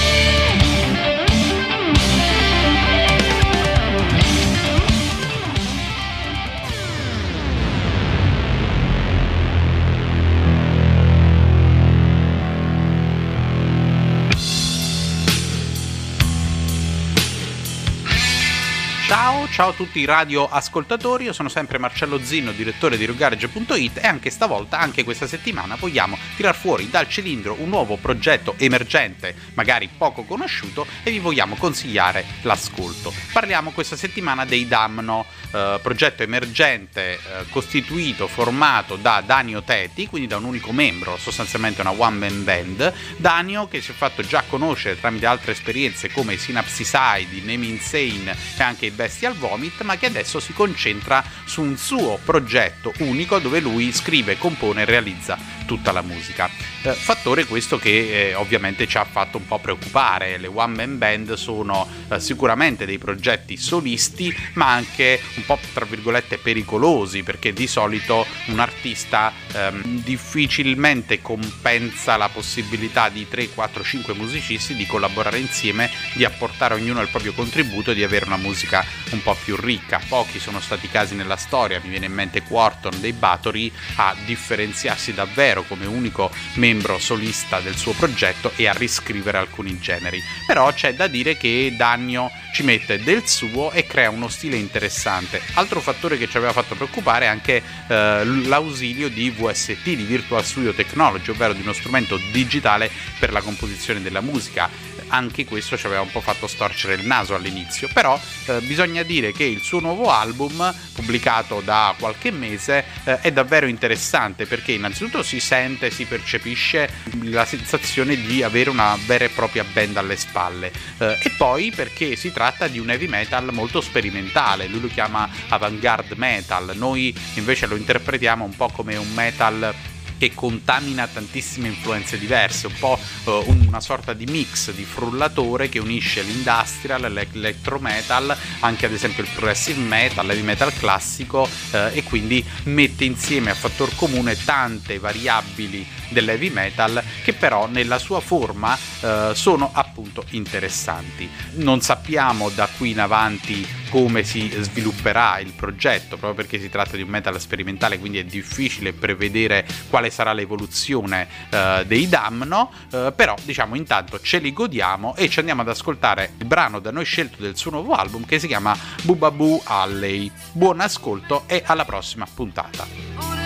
Ciao, 19.08 19.48
ciao 19.50 19.70
a 19.70 19.74
tutti 19.74 20.00
i 20.00 20.06
radioascoltatori, 20.06 21.26
io 21.26 21.32
sono 21.32 21.48
sempre 21.48 21.78
Marcello 21.78 22.20
Zinno, 22.24 22.52
direttore 22.52 22.98
di 22.98 23.06
Rogarage.it 23.06 24.00
e 24.02 24.08
anche 24.08 24.32
stavolta, 24.32 24.80
anche 24.80 25.04
questa 25.04 25.28
settimana, 25.28 25.76
vogliamo 25.76 26.18
tirar 26.36 26.56
fuori 26.56 26.90
dal 26.90 27.08
cilindro 27.08 27.56
un 27.60 27.70
nuovo 27.70 27.98
progetto 27.98 28.56
emergente, 28.58 29.36
magari 29.54 29.92
poco 29.96 30.24
conosciuto, 30.24 30.88
e 31.04 31.12
vi 31.12 31.20
vogliamo 31.20 31.56
consigliare 31.56 32.26
l'ascolto. 32.42 33.14
Parliamo 33.32 33.70
questa 33.70 33.96
settimana 33.96 34.44
dei 34.44 34.68
Damno, 34.68 35.28
eh, 35.52 35.80
progetto 35.84 36.24
emergente 36.24 37.14
eh, 37.14 37.20
costituito, 37.52 38.28
formato 38.28 38.96
da 38.96 39.22
Danio 39.24 39.62
Teti, 39.62 40.08
quindi 40.08 40.28
da 40.28 40.38
un 40.38 40.46
unico 40.46 40.72
membro, 40.72 41.16
sostanzialmente 41.18 41.82
una 41.82 41.92
one 41.92 42.18
man 42.18 42.44
band. 42.44 42.92
Danio 43.18 43.68
che 43.68 43.82
si 43.82 43.92
è 43.92 43.94
fatto 43.94 44.24
già 44.24 44.44
conoscere 44.50 45.00
tramite 45.00 45.28
altre 45.28 45.52
esperienze 45.52 46.12
come 46.12 46.38
Synapsicide, 46.38 47.42
Name 47.44 47.68
Insane 47.68 48.36
e 48.58 48.64
anche 48.64 48.94
Bestial 48.96 49.36
Vomit, 49.36 49.82
ma 49.82 49.98
che 49.98 50.08
adesso 50.08 50.40
si 50.40 50.54
concentra 50.54 51.24
su 51.46 51.62
un 51.62 51.78
suo 51.78 52.20
progetto 52.24 52.94
unico 53.00 53.40
dove 53.40 53.60
lui 53.60 53.92
scrive, 53.92 54.38
compone 54.38 54.82
e 54.82 54.86
realizza 54.86 55.38
tutta 55.66 55.92
la 55.92 56.02
musica. 56.02 56.50
Eh, 56.84 56.94
fattore 56.94 57.46
questo 57.46 57.78
che 57.78 58.30
eh, 58.30 58.34
ovviamente 58.36 58.88
ci 58.88 58.98
ha 58.98 59.06
fatto 59.06 59.38
un 59.38 59.48
po' 59.48 59.60
preoccupare. 59.60 60.38
Le 60.38 60.48
one 60.48 60.76
man 60.76 60.98
band 60.98 61.34
sono 61.34 61.88
eh, 62.10 62.20
sicuramente 62.20 62.86
dei 62.86 62.98
progetti 62.98 63.58
solisti, 63.58 64.34
ma 64.54 64.72
anche 64.72 65.22
un 65.36 65.46
po' 65.46 65.60
tra 65.74 65.86
virgolette 65.86 66.38
pericolosi, 66.38 67.24
perché 67.24 67.54
di 67.54 67.68
solito 67.68 68.26
un 68.48 68.60
artista 68.60 69.34
ehm, 69.54 70.04
difficilmente 70.04 71.22
compensa 71.22 72.18
la 72.18 72.30
possibilità 72.30 73.10
di 73.10 73.28
3, 73.28 73.50
4, 73.50 73.84
5 73.84 74.14
musicisti 74.14 74.76
di 74.76 74.86
collaborare 74.86 75.40
insieme, 75.40 75.90
di 76.14 76.24
apportare 76.24 76.76
ognuno 76.76 77.02
il 77.02 77.10
proprio 77.10 77.34
contributo 77.34 77.92
e 77.92 77.96
di 77.96 78.04
avere 78.04 78.26
una 78.26 78.38
musica 78.38 78.85
un 79.12 79.22
po' 79.22 79.36
più 79.44 79.56
ricca. 79.56 80.02
Pochi 80.08 80.40
sono 80.40 80.60
stati 80.60 80.86
i 80.86 80.90
casi 80.90 81.16
nella 81.16 81.38
storia, 81.38 81.80
mi 81.84 81.90
viene 81.90 82.06
in 82.06 82.14
mente 82.14 82.42
Quarton 82.42 83.00
dei 83.00 83.14
Bathory 83.14 83.72
a 83.96 84.16
differenziarsi 84.26 85.14
davvero 85.14 85.64
come 85.64 85.86
unico 85.86 86.32
membro 86.56 87.00
solista 87.00 87.60
del 87.60 87.76
suo 87.76 87.94
progetto 87.94 88.52
e 88.56 88.68
a 88.68 88.74
riscrivere 88.74 89.38
alcuni 89.38 89.80
generi. 89.80 90.22
Però 90.46 90.72
c'è 90.74 90.94
da 90.94 91.08
dire 91.08 91.38
che 91.38 91.74
Dagno 91.76 92.32
ci 92.54 92.64
mette 92.64 93.04
del 93.04 93.28
suo 93.28 93.72
e 93.72 93.86
crea 93.86 94.10
uno 94.10 94.30
stile 94.30 94.56
interessante. 94.56 95.42
Altro 95.56 95.82
fattore 95.82 96.18
che 96.18 96.30
ci 96.30 96.38
aveva 96.38 96.54
fatto 96.54 96.76
preoccupare 96.76 97.26
è 97.26 97.28
anche 97.28 97.62
eh, 97.88 98.24
l'ausilio 98.24 99.10
di 99.10 99.30
VST, 99.30 99.84
di 99.84 100.04
Virtual 100.04 100.44
Studio 100.44 100.74
Technology, 100.74 101.32
ovvero 101.32 101.52
di 101.52 101.62
uno 101.62 101.74
strumento 101.74 102.18
digitale 102.32 102.90
per 103.20 103.32
la 103.34 103.42
composizione 103.42 104.02
della 104.02 104.22
musica 104.22 104.70
anche 105.16 105.46
questo 105.46 105.78
ci 105.78 105.86
aveva 105.86 106.02
un 106.02 106.12
po' 106.12 106.22
fatto 106.22 106.48
storcere 106.48 106.96
il 106.96 107.06
naso 107.06 107.36
all'inizio, 107.36 107.88
però 107.94 108.20
eh, 108.48 108.60
bisogna 108.62 109.04
dire 109.04 109.32
che 109.32 109.46
il 109.46 109.62
suo 109.62 109.80
nuovo 109.80 110.12
album, 110.12 110.74
pubblicato 110.94 111.62
da 111.62 111.96
qualche 111.98 112.32
mese, 112.32 112.84
eh, 113.06 113.22
è 113.22 113.32
davvero 113.32 113.66
interessante 113.68 114.46
perché 114.46 114.74
innanzitutto 114.74 115.24
si 115.24 115.40
sente, 115.40 115.90
si 115.90 116.06
percepisce 116.06 116.90
la 117.24 117.46
sensazione 117.46 118.16
di 118.16 118.44
avere 118.44 118.70
una 118.70 118.98
vera 119.06 119.26
e 119.26 119.30
propria 119.30 119.64
band 119.64 119.98
alle 119.98 120.18
spalle 120.18 120.72
eh, 120.98 121.18
e 121.22 121.30
poi 121.38 121.72
perché 121.72 122.16
si 122.16 122.32
tratta 122.32 122.68
di 122.68 122.80
un 122.80 122.90
heavy 122.90 123.08
metal 123.08 123.50
molto 123.52 123.80
sperimentale, 123.82 124.68
lui 124.68 124.82
lo 124.82 124.88
chiama 124.88 125.30
avant-garde 125.48 126.16
metal, 126.18 126.74
noi 126.76 127.16
invece 127.36 127.68
lo 127.68 127.76
interpretiamo 127.76 128.44
un 128.44 128.56
po' 128.56 128.70
come 128.70 128.98
un 128.98 129.12
metal 129.14 129.74
che 130.18 130.34
contamina 130.34 131.08
tantissime 131.08 131.68
influenze 131.68 132.18
diverse, 132.18 132.68
un 132.68 132.74
po' 132.80 133.00
eh, 133.26 133.44
una 133.48 133.80
sorta 133.80 134.14
di 134.14 134.26
mix 134.26 134.72
di 134.72 134.84
frullatore 134.84 135.70
che 135.70 135.80
unisce 135.80 136.22
l'industrial, 136.22 137.12
l'electro 137.12 137.80
metal, 137.80 138.36
anche 138.60 138.86
ad 138.86 138.94
esempio 138.94 139.24
il 139.24 139.30
progressive 139.34 139.80
metal, 139.82 140.26
l'heavy 140.26 140.42
metal 140.42 140.74
classico 140.74 141.48
eh, 141.72 141.92
e 141.94 142.04
quindi 142.04 142.44
mette 142.64 143.04
insieme 143.06 143.52
a 143.52 143.56
fattor 143.56 143.96
comune 143.96 144.36
tante 144.44 145.00
variabili 145.00 145.86
dell'heavy 146.10 146.50
metal 146.50 147.04
che 147.24 147.34
però 147.34 147.68
nella 147.68 148.00
sua 148.00 148.20
forma 148.20 148.78
eh, 149.02 149.32
sono 149.34 149.70
appunto 149.74 150.26
interessanti. 150.32 151.30
Non 151.56 151.82
sappiamo 151.82 152.50
da 152.50 152.68
qui 152.68 152.92
in 152.92 153.00
avanti 153.00 153.84
come 153.96 154.26
si 154.26 154.52
svilupperà 154.60 155.40
il 155.40 155.54
progetto, 155.54 156.18
proprio 156.18 156.34
perché 156.34 156.60
si 156.60 156.70
tratta 156.70 156.98
di 156.98 157.02
un 157.02 157.08
metal 157.08 157.40
sperimentale, 157.40 157.98
quindi 157.98 158.18
è 158.18 158.26
difficile 158.26 158.92
prevedere 158.92 159.66
quale 159.90 160.10
sarà 160.10 160.34
l'evoluzione 160.34 161.26
eh, 161.50 161.86
dei 161.88 162.10
Damno, 162.10 162.72
eh, 162.92 163.14
però 163.16 163.36
diciamo 163.42 163.76
intanto 163.76 164.20
ce 164.20 164.40
li 164.40 164.52
godiamo 164.52 165.16
e 165.16 165.30
ci 165.30 165.40
andiamo 165.40 165.62
ad 165.62 165.70
ascoltare 165.70 166.34
il 166.40 166.46
brano 166.46 166.80
da 166.80 166.92
noi 166.92 167.06
scelto 167.06 167.42
del 167.42 167.56
suo 167.56 167.72
nuovo 167.72 167.94
album 167.94 168.26
che 168.26 168.38
si 168.38 168.48
chiama 168.48 168.78
Bubaboo 169.04 169.62
Alley. 169.64 170.30
Buon 170.52 170.82
ascolto 170.82 171.44
e 171.48 171.64
alla 171.66 171.86
prossima 171.86 172.28
puntata. 172.28 173.45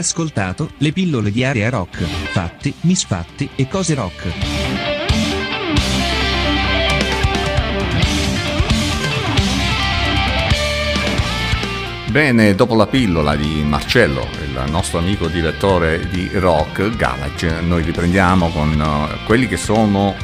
Ascoltato 0.00 0.72
le 0.78 0.92
pillole 0.92 1.30
di 1.30 1.44
area 1.44 1.70
rock, 1.70 2.02
fatti, 2.02 2.74
misfatti 2.80 3.48
e 3.54 3.68
cose 3.68 3.94
rock. 3.94 4.88
Bene, 12.10 12.56
dopo 12.56 12.74
la 12.74 12.88
pillola 12.88 13.36
di 13.36 13.62
Marcello, 13.62 14.26
il 14.42 14.64
nostro 14.68 14.98
amico 14.98 15.28
direttore 15.28 16.08
di 16.08 16.28
Rock 16.32 16.96
Garage, 16.96 17.60
noi 17.60 17.84
riprendiamo 17.84 18.48
con 18.48 18.72
eh, 18.72 19.24
quelli 19.26 19.46
che 19.46 19.56
sono 19.56 20.16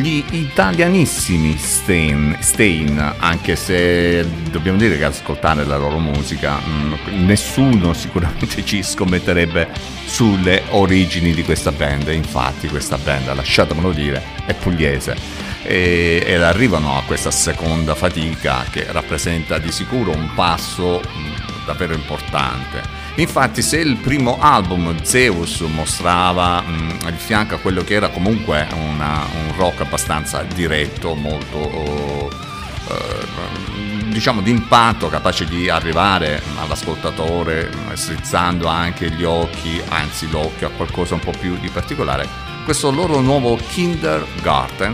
gli 0.00 0.22
italianissimi 0.30 1.56
Stain, 1.58 2.36
Stain, 2.40 3.14
anche 3.18 3.56
se 3.56 4.24
dobbiamo 4.50 4.78
dire 4.78 4.96
che 4.96 5.04
ascoltare 5.04 5.64
la 5.64 5.76
loro 5.76 5.98
musica 5.98 6.58
mh, 6.58 7.24
nessuno 7.24 7.92
sicuramente 7.94 8.62
ci 8.64 8.82
scommetterebbe 8.82 9.68
sulle 10.06 10.62
origini 10.70 11.34
di 11.34 11.42
questa 11.42 11.72
band, 11.72 12.08
infatti 12.08 12.68
questa 12.68 12.96
band, 12.96 13.34
lasciatemelo 13.34 13.90
dire, 13.92 14.22
è 14.46 14.54
pugliese 14.54 15.46
ed 15.64 16.40
arrivano 16.40 16.96
a 16.96 17.02
questa 17.02 17.32
seconda 17.32 17.94
fatica 17.94 18.64
che 18.70 18.86
rappresenta 18.90 19.58
di 19.58 19.72
sicuro 19.72 20.12
un 20.12 20.30
passo 20.34 21.00
mh, 21.00 21.64
davvero 21.66 21.94
importante. 21.94 22.97
Infatti 23.18 23.62
se 23.62 23.78
il 23.78 23.96
primo 23.96 24.38
album 24.40 25.02
Zeus 25.02 25.60
mostrava 25.62 26.60
mh, 26.60 27.10
di 27.10 27.16
fianco 27.16 27.56
a 27.56 27.58
quello 27.58 27.82
che 27.82 27.94
era 27.94 28.10
comunque 28.10 28.64
una- 28.70 29.26
un 29.32 29.56
rock 29.56 29.80
abbastanza 29.80 30.44
diretto, 30.44 31.14
molto 31.16 31.56
oh, 31.56 32.30
eh, 32.90 34.06
diciamo 34.10 34.40
d'impatto, 34.40 35.08
capace 35.08 35.46
di 35.46 35.68
arrivare 35.68 36.40
all'ascoltatore 36.60 37.68
mh, 37.74 37.94
strizzando 37.94 38.68
anche 38.68 39.10
gli 39.10 39.24
occhi, 39.24 39.82
anzi 39.88 40.30
l'occhio 40.30 40.68
a 40.68 40.70
qualcosa 40.70 41.14
un 41.14 41.20
po' 41.20 41.32
più 41.36 41.58
di 41.58 41.70
particolare, 41.70 42.28
questo 42.64 42.92
loro 42.92 43.20
nuovo 43.20 43.56
Kindergarten 43.56 44.92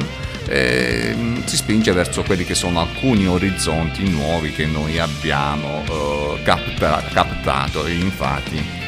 eh, 0.49 1.15
si 1.45 1.57
spinge 1.57 1.93
verso 1.93 2.23
quelli 2.23 2.45
che 2.45 2.55
sono 2.55 2.81
alcuni 2.81 3.27
orizzonti 3.27 4.09
nuovi 4.09 4.53
che 4.53 4.67
noi 4.67 4.99
abbiamo 4.99 5.83
eh, 5.85 6.43
capta- 6.43 7.03
captato. 7.13 7.87
Infatti 7.87 8.83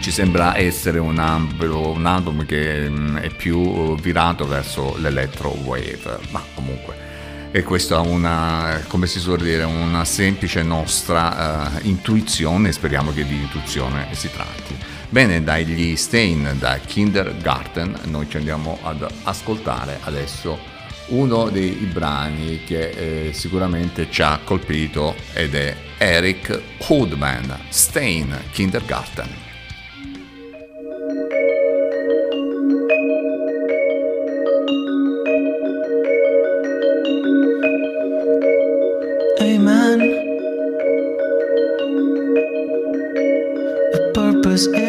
ci 0.00 0.10
sembra 0.10 0.56
essere 0.56 0.98
un, 0.98 1.18
album- 1.18 1.96
un 1.96 2.06
album 2.06 2.46
che 2.46 2.88
mm, 2.88 3.16
è 3.16 3.30
più 3.30 3.94
virato 3.96 4.46
verso 4.46 4.96
l'electro 4.98 5.50
wave, 5.50 6.18
ma 6.30 6.42
comunque 6.54 7.06
e 7.50 7.62
questa 7.62 7.96
è 7.96 8.06
una, 8.06 8.82
come 8.88 9.06
si 9.06 9.18
suol 9.18 9.38
dire, 9.38 9.64
una 9.64 10.04
semplice 10.04 10.62
nostra 10.62 11.78
eh, 11.78 11.88
intuizione, 11.88 12.72
speriamo 12.72 13.10
che 13.12 13.24
di 13.24 13.36
intuizione 13.36 14.08
si 14.12 14.30
tratti. 14.30 14.76
Bene, 15.10 15.42
dagli 15.42 15.96
Stain, 15.96 16.56
da 16.58 16.78
Kindergarten, 16.84 17.98
noi 18.04 18.28
ci 18.28 18.36
andiamo 18.36 18.78
ad 18.82 19.06
ascoltare 19.22 20.00
adesso 20.02 20.58
uno 21.06 21.48
dei 21.48 21.70
brani 21.90 22.62
che 22.64 23.28
eh, 23.28 23.32
sicuramente 23.32 24.10
ci 24.10 24.20
ha 24.20 24.38
colpito 24.44 25.14
ed 25.32 25.54
è 25.54 25.74
Eric 25.96 26.60
Hoodman, 26.86 27.58
Stain, 27.70 28.38
Kindergarten. 28.52 29.46
Amen. 39.40 39.98
The 43.92 44.10
purpose 44.12 44.66
is 44.66 44.87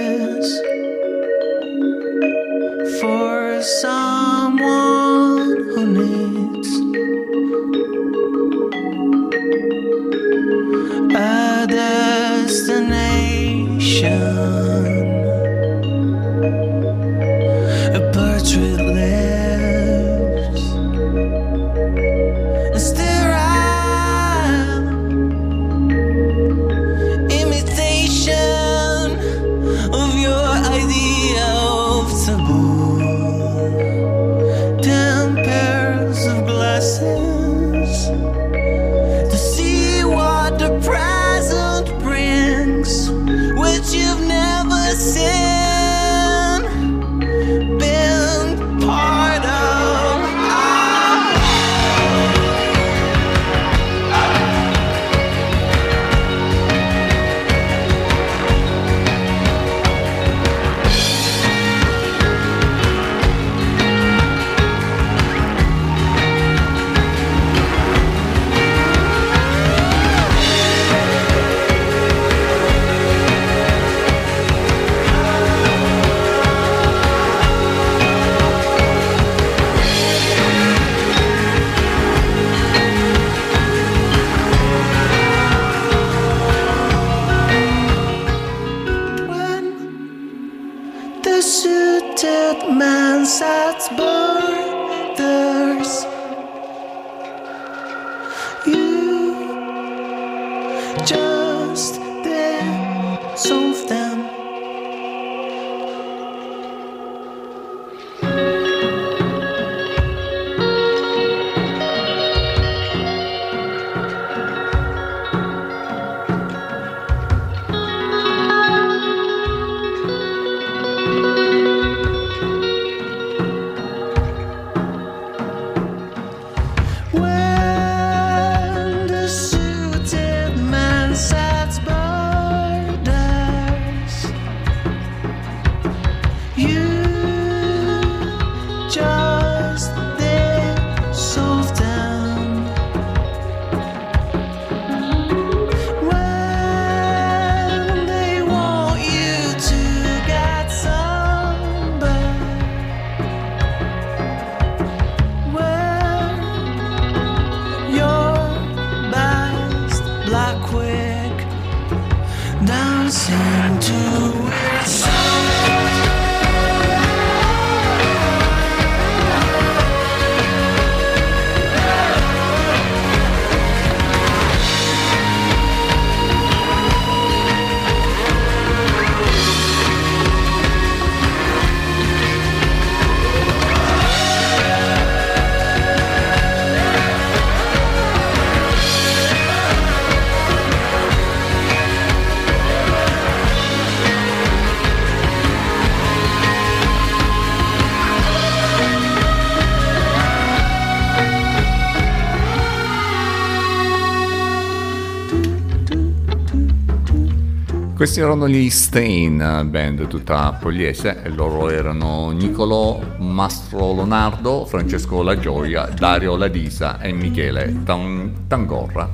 Questi 207.99 208.21
erano 208.21 208.47
gli 208.47 208.69
Stain, 208.69 209.67
band 209.69 210.07
tutta 210.07 210.53
pugliese, 210.53 211.21
e 211.21 211.27
loro 211.27 211.69
erano 211.69 212.29
Nicolò 212.29 212.97
Mastro 213.17 213.93
Leonardo, 213.93 214.63
Francesco 214.63 215.21
La 215.21 215.37
Gioia, 215.37 215.89
Dario 215.93 216.37
Ladisa 216.37 217.01
e 217.01 217.11
Michele 217.11 217.83
Tan- 217.83 218.45
Tangorra. 218.47 219.09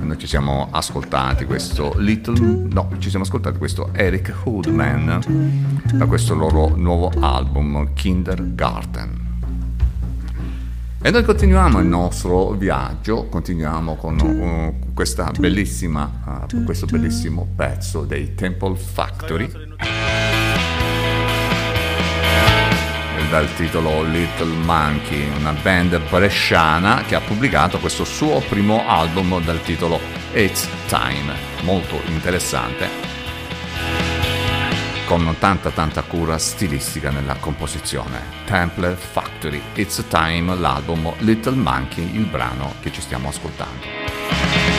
Noi 0.00 0.16
ci 0.16 0.26
siamo 0.26 0.68
ascoltati 0.70 1.44
questo 1.44 1.92
Little... 1.98 2.66
no, 2.70 2.88
ci 2.96 3.10
siamo 3.10 3.26
ascoltati 3.26 3.58
questo 3.58 3.90
Eric 3.92 4.34
Hoodman 4.44 5.20
da 5.92 6.06
questo 6.06 6.34
loro 6.34 6.74
nuovo 6.74 7.12
album 7.20 7.92
Kindergarten. 7.92 9.28
E 11.02 11.10
noi 11.10 11.24
continuiamo 11.24 11.78
il 11.78 11.86
nostro 11.86 12.50
viaggio, 12.52 13.24
continuiamo 13.24 13.96
con 13.96 14.18
uh, 14.18 14.92
questa 14.92 15.30
bellissima, 15.38 16.19
uh, 16.52 16.64
questo 16.64 16.86
bellissimo 16.86 17.48
pezzo 17.56 18.04
dei 18.04 18.34
Temple 18.34 18.76
Factory 18.76 19.50
dal 23.30 23.54
titolo 23.54 24.02
Little 24.02 24.56
Monkey, 24.64 25.30
una 25.38 25.52
band 25.52 26.00
bresciana 26.08 27.04
che 27.06 27.14
ha 27.14 27.20
pubblicato 27.20 27.78
questo 27.78 28.04
suo 28.04 28.40
primo 28.48 28.88
album 28.88 29.40
dal 29.44 29.62
titolo 29.62 30.00
It's 30.32 30.68
Time, 30.88 31.32
molto 31.62 32.00
interessante 32.06 32.88
con 35.10 35.34
tanta 35.40 35.70
tanta 35.70 36.02
cura 36.02 36.38
stilistica 36.38 37.10
nella 37.10 37.34
composizione. 37.34 38.20
Temple 38.44 38.94
Factory, 38.94 39.60
It's 39.74 40.04
Time, 40.08 40.54
l'album 40.54 41.12
Little 41.18 41.56
Monkey, 41.56 42.14
il 42.14 42.26
brano 42.26 42.74
che 42.80 42.92
ci 42.92 43.00
stiamo 43.00 43.28
ascoltando. 43.28 44.69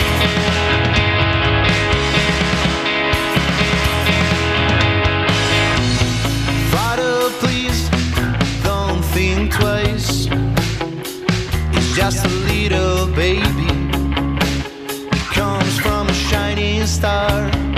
Just 12.11 12.25
a 12.25 12.29
little 12.29 13.07
baby. 13.15 13.67
Comes 15.33 15.79
from 15.79 16.09
a 16.09 16.13
shining 16.13 16.85
star. 16.85 17.70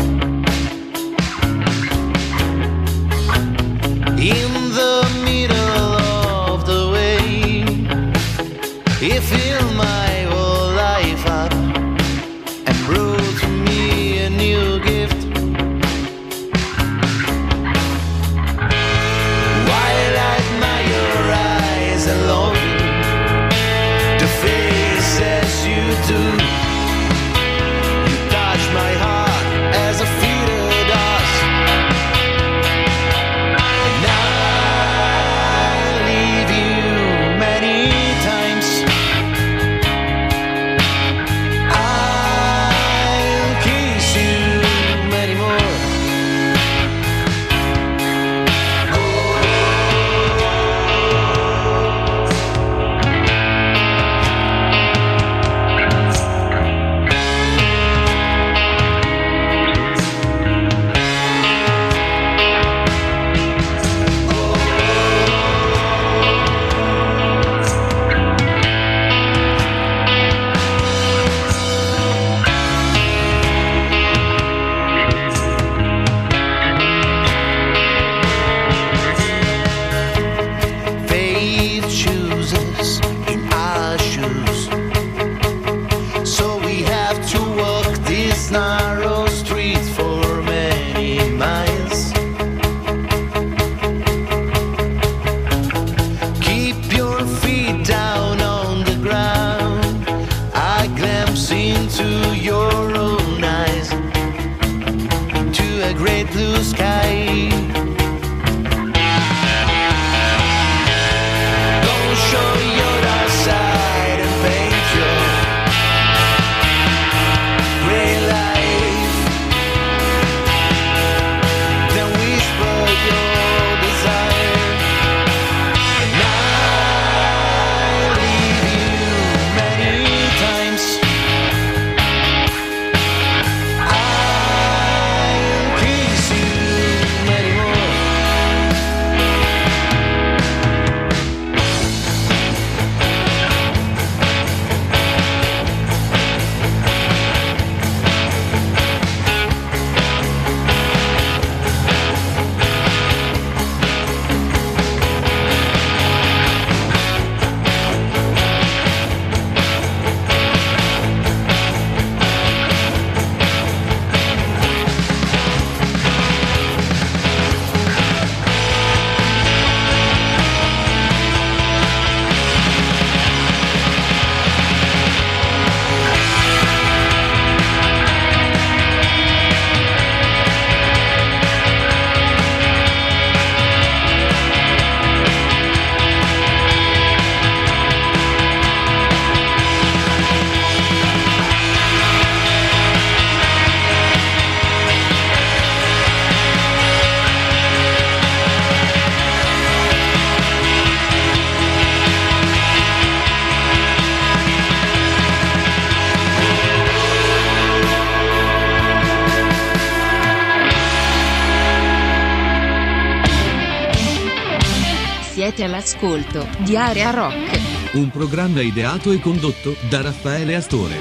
Siete 215.55 215.71
all'ascolto 215.71 216.47
di 216.57 216.75
Area 216.75 217.11
Rock. 217.11 217.59
Un 217.93 218.09
programma 218.09 218.61
ideato 218.61 219.11
e 219.11 219.19
condotto 219.19 219.75
da 219.87 220.01
Raffaele 220.01 220.55
Astore. 220.55 220.95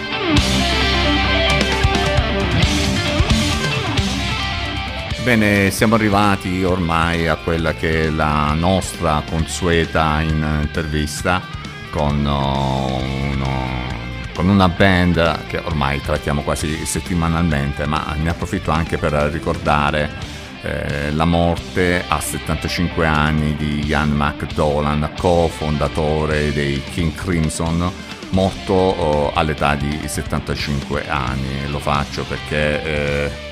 Bene, 5.25 5.71
siamo 5.71 5.95
arrivati 5.95 6.65
ormai 6.65 7.29
a 7.29 7.37
quella 7.37 7.73
che 7.73 8.09
è 8.09 8.11
la 8.11 8.53
nostra 8.53 9.23
consueta 9.27 10.21
intervista 10.21 11.41
con, 11.89 12.23
uh, 12.23 13.33
uno- 13.33 13.87
con 14.35 14.51
una 14.51 14.69
band 14.69 15.47
che 15.47 15.63
ormai 15.65 16.03
trattiamo 16.03 16.43
quasi 16.43 16.85
settimanalmente, 16.85 17.87
ma 17.87 18.15
ne 18.21 18.29
approfitto 18.29 18.71
anche 18.71 18.99
per 18.99 19.13
ricordare 19.33 20.32
eh, 20.63 21.13
la 21.13 21.25
morte 21.25 22.05
a 22.07 22.21
75 22.21 23.07
anni 23.07 23.57
di 23.57 23.85
Ian 23.85 24.11
McDolan, 24.11 25.13
cofondatore 25.19 26.53
dei 26.53 26.83
King 26.93 27.15
Crimson, 27.15 27.91
morto 28.31 28.73
oh, 28.73 29.33
all'età 29.33 29.75
di 29.75 30.01
75 30.05 31.09
anni. 31.09 31.69
Lo 31.69 31.79
faccio 31.79 32.25
perché... 32.25 32.85
eh, 32.85 33.51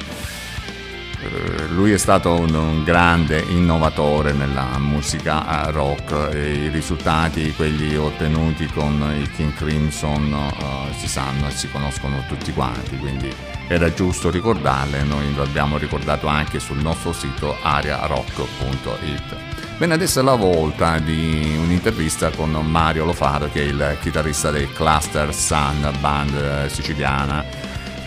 eh, 1.22 1.66
lui 1.68 1.92
è 1.92 1.98
stato 1.98 2.32
un, 2.32 2.54
un 2.54 2.82
grande 2.82 3.44
innovatore 3.48 4.32
nella 4.32 4.78
musica 4.78 5.68
eh, 5.68 5.70
rock 5.70 6.30
e 6.32 6.64
i 6.64 6.68
risultati, 6.68 7.52
quelli 7.54 7.94
ottenuti 7.94 8.66
con 8.66 9.14
il 9.18 9.30
King 9.32 9.52
Crimson, 9.52 10.32
eh, 10.32 10.94
si 10.96 11.08
sanno 11.08 11.48
e 11.48 11.50
si 11.50 11.70
conoscono 11.70 12.24
tutti 12.26 12.52
quanti, 12.54 12.96
quindi 12.96 13.30
era 13.70 13.94
giusto 13.94 14.30
ricordarle, 14.30 15.04
noi 15.04 15.32
lo 15.32 15.44
abbiamo 15.44 15.78
ricordato 15.78 16.26
anche 16.26 16.58
sul 16.58 16.78
nostro 16.78 17.12
sito 17.12 17.56
ariarock.it. 17.62 19.36
Bene, 19.76 19.94
adesso 19.94 20.18
è 20.18 20.24
la 20.24 20.34
volta 20.34 20.98
di 20.98 21.56
un'intervista 21.56 22.30
con 22.30 22.50
Mario 22.50 23.04
Lofaro, 23.04 23.48
che 23.48 23.60
è 23.62 23.66
il 23.66 23.96
chitarrista 24.00 24.50
dei 24.50 24.68
Cluster 24.72 25.32
Sun, 25.32 25.88
band 26.00 26.34
eh, 26.34 26.68
siciliana, 26.68 27.44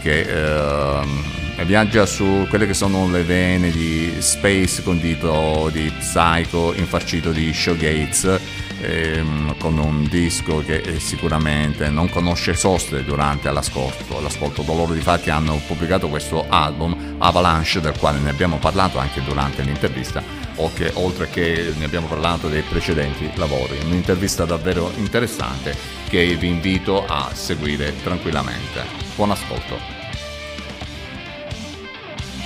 che 0.02 1.00
eh, 1.00 1.64
viaggia 1.64 2.06
su 2.06 2.46
quelle 2.50 2.68
che 2.68 2.74
sono 2.74 3.10
le 3.10 3.24
vene 3.24 3.72
di 3.72 4.16
space 4.20 4.84
condito 4.84 5.70
di 5.72 5.90
psycho 5.98 6.74
infarcito 6.74 7.32
di 7.32 7.54
showgates 7.54 8.63
ehm, 8.84 9.58
con 9.58 9.78
un 9.78 10.08
disco 10.08 10.64
che 10.66 10.78
eh, 10.78 11.00
sicuramente 11.00 11.90
non 11.90 12.10
conosce 12.10 12.54
soste 12.54 13.04
durante 13.04 13.50
l'ascolto. 13.52 14.20
l'ascolto. 14.22 14.64
Loro 14.66 14.94
di 14.94 15.02
fatti 15.02 15.30
hanno 15.30 15.62
pubblicato 15.66 16.10
questo 16.10 16.46
album 16.50 17.16
Avalanche 17.20 17.80
del 17.80 17.98
quale 17.98 18.20
ne 18.20 18.30
abbiamo 18.30 18.58
parlato 18.58 18.98
anche 18.98 19.22
durante 19.24 19.62
l'intervista 19.62 20.24
o 20.56 20.72
che 20.74 20.92
oltre 20.96 21.30
che 21.30 21.74
ne 21.78 21.86
abbiamo 21.86 22.08
parlato 22.08 22.50
dei 22.50 22.62
precedenti 22.62 23.30
lavori. 23.36 23.78
Un'intervista 23.86 24.46
davvero 24.46 24.92
interessante 24.98 25.76
che 26.10 26.36
vi 26.36 26.48
invito 26.48 27.06
a 27.06 27.30
seguire 27.34 27.94
tranquillamente. 28.04 28.84
Buon 29.16 29.32
ascolto. 29.32 29.78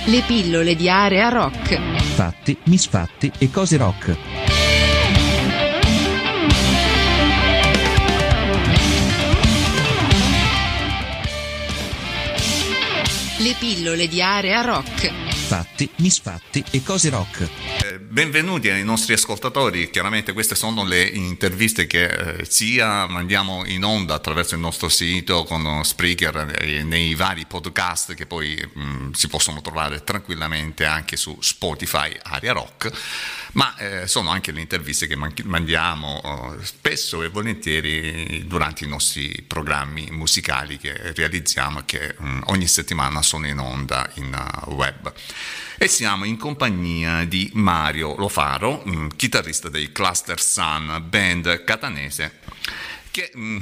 Le 0.06 0.22
pillole 0.26 0.74
di 0.74 0.88
area 0.88 1.28
rock. 1.28 1.78
Fatti, 2.14 2.56
misfatti 2.64 3.30
e 3.38 3.50
cose 3.50 3.76
rock. 3.76 4.47
Le 13.40 13.54
pillole 13.56 14.08
di 14.08 14.20
area 14.20 14.62
rock. 14.62 15.12
Fatti, 15.32 15.88
misfatti 15.98 16.64
e 16.72 16.82
cose 16.82 17.08
rock. 17.08 17.48
Eh, 17.84 18.00
Benvenuti 18.00 18.68
ai 18.68 18.82
nostri 18.82 19.12
ascoltatori, 19.12 19.90
chiaramente 19.90 20.32
queste 20.32 20.56
sono 20.56 20.84
le 20.84 21.02
interviste 21.02 21.86
che 21.86 22.06
eh, 22.06 22.44
sia 22.44 23.06
mandiamo 23.06 23.64
in 23.66 23.84
onda 23.84 24.14
attraverso 24.14 24.54
il 24.56 24.60
nostro 24.60 24.88
sito 24.88 25.44
con 25.44 25.84
Spreaker 25.84 26.56
e 26.60 26.82
nei 26.82 27.14
vari 27.14 27.46
podcast 27.46 28.14
che 28.14 28.26
poi 28.26 28.60
mh, 28.74 29.10
si 29.12 29.28
possono 29.28 29.60
trovare 29.60 30.02
tranquillamente 30.02 30.84
anche 30.84 31.16
su 31.16 31.38
Spotify 31.40 32.12
Aria 32.20 32.52
Rock, 32.52 32.90
ma 33.52 33.76
eh, 33.76 34.06
sono 34.06 34.30
anche 34.30 34.52
le 34.52 34.60
interviste 34.60 35.06
che 35.06 35.16
man- 35.16 35.32
mandiamo 35.44 36.56
eh, 36.58 36.64
spesso 36.64 37.22
e 37.22 37.28
volentieri 37.28 38.46
durante 38.46 38.84
i 38.84 38.88
nostri 38.88 39.44
programmi 39.46 40.08
musicali 40.10 40.76
che 40.78 41.12
realizziamo 41.14 41.80
e 41.80 41.84
che 41.84 42.14
mh, 42.18 42.40
ogni 42.46 42.66
settimana 42.66 43.22
sono 43.22 43.46
in 43.46 43.58
onda 43.58 44.08
in 44.14 44.62
uh, 44.66 44.70
web. 44.72 45.12
E 45.78 45.86
siamo 45.86 46.24
in 46.24 46.36
compagnia 46.36 47.24
di 47.24 47.50
Mario 47.54 48.16
Lofaro, 48.16 48.82
mm, 48.86 49.08
chitarrista 49.16 49.68
dei 49.68 49.92
Cluster 49.92 50.40
Sun, 50.40 51.04
band 51.08 51.64
catanese, 51.64 52.40
che 53.10 53.30
mm, 53.36 53.58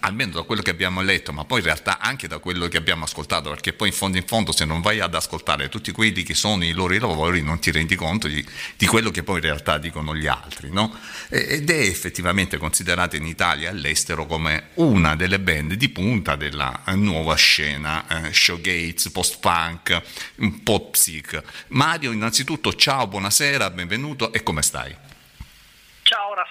almeno 0.00 0.32
da 0.32 0.42
quello 0.42 0.62
che 0.62 0.70
abbiamo 0.70 1.00
letto, 1.02 1.32
ma 1.32 1.44
poi 1.44 1.58
in 1.58 1.64
realtà 1.64 1.98
anche 1.98 2.28
da 2.28 2.38
quello 2.38 2.68
che 2.68 2.76
abbiamo 2.76 3.04
ascoltato, 3.04 3.50
perché 3.50 3.72
poi 3.72 3.88
in 3.88 3.94
fondo 3.94 4.16
in 4.16 4.26
fondo 4.26 4.52
se 4.52 4.64
non 4.64 4.80
vai 4.80 5.00
ad 5.00 5.14
ascoltare 5.14 5.68
tutti 5.68 5.92
quelli 5.92 6.22
che 6.22 6.34
sono 6.34 6.64
i 6.64 6.72
loro 6.72 6.94
lavori 6.96 7.42
non 7.42 7.58
ti 7.58 7.70
rendi 7.70 7.94
conto 7.96 8.28
di, 8.28 8.44
di 8.76 8.86
quello 8.86 9.10
che 9.10 9.22
poi 9.22 9.36
in 9.36 9.42
realtà 9.42 9.78
dicono 9.78 10.14
gli 10.14 10.26
altri, 10.26 10.70
no? 10.70 10.94
Ed 11.28 11.70
è 11.70 11.80
effettivamente 11.80 12.58
considerata 12.58 13.16
in 13.16 13.26
Italia 13.26 13.68
e 13.68 13.72
all'estero 13.72 14.26
come 14.26 14.68
una 14.74 15.16
delle 15.16 15.40
band 15.40 15.74
di 15.74 15.88
punta 15.88 16.36
della 16.36 16.82
eh, 16.86 16.94
nuova 16.94 17.34
scena, 17.34 18.26
eh, 18.26 18.32
showgates, 18.32 19.10
post-punk, 19.10 20.02
un 20.36 20.62
po' 20.62 20.90
psych. 20.90 21.42
Mario, 21.68 22.12
innanzitutto 22.12 22.74
ciao, 22.74 23.06
buonasera, 23.06 23.70
benvenuto 23.70 24.32
e 24.32 24.42
come 24.42 24.62
stai? 24.62 25.05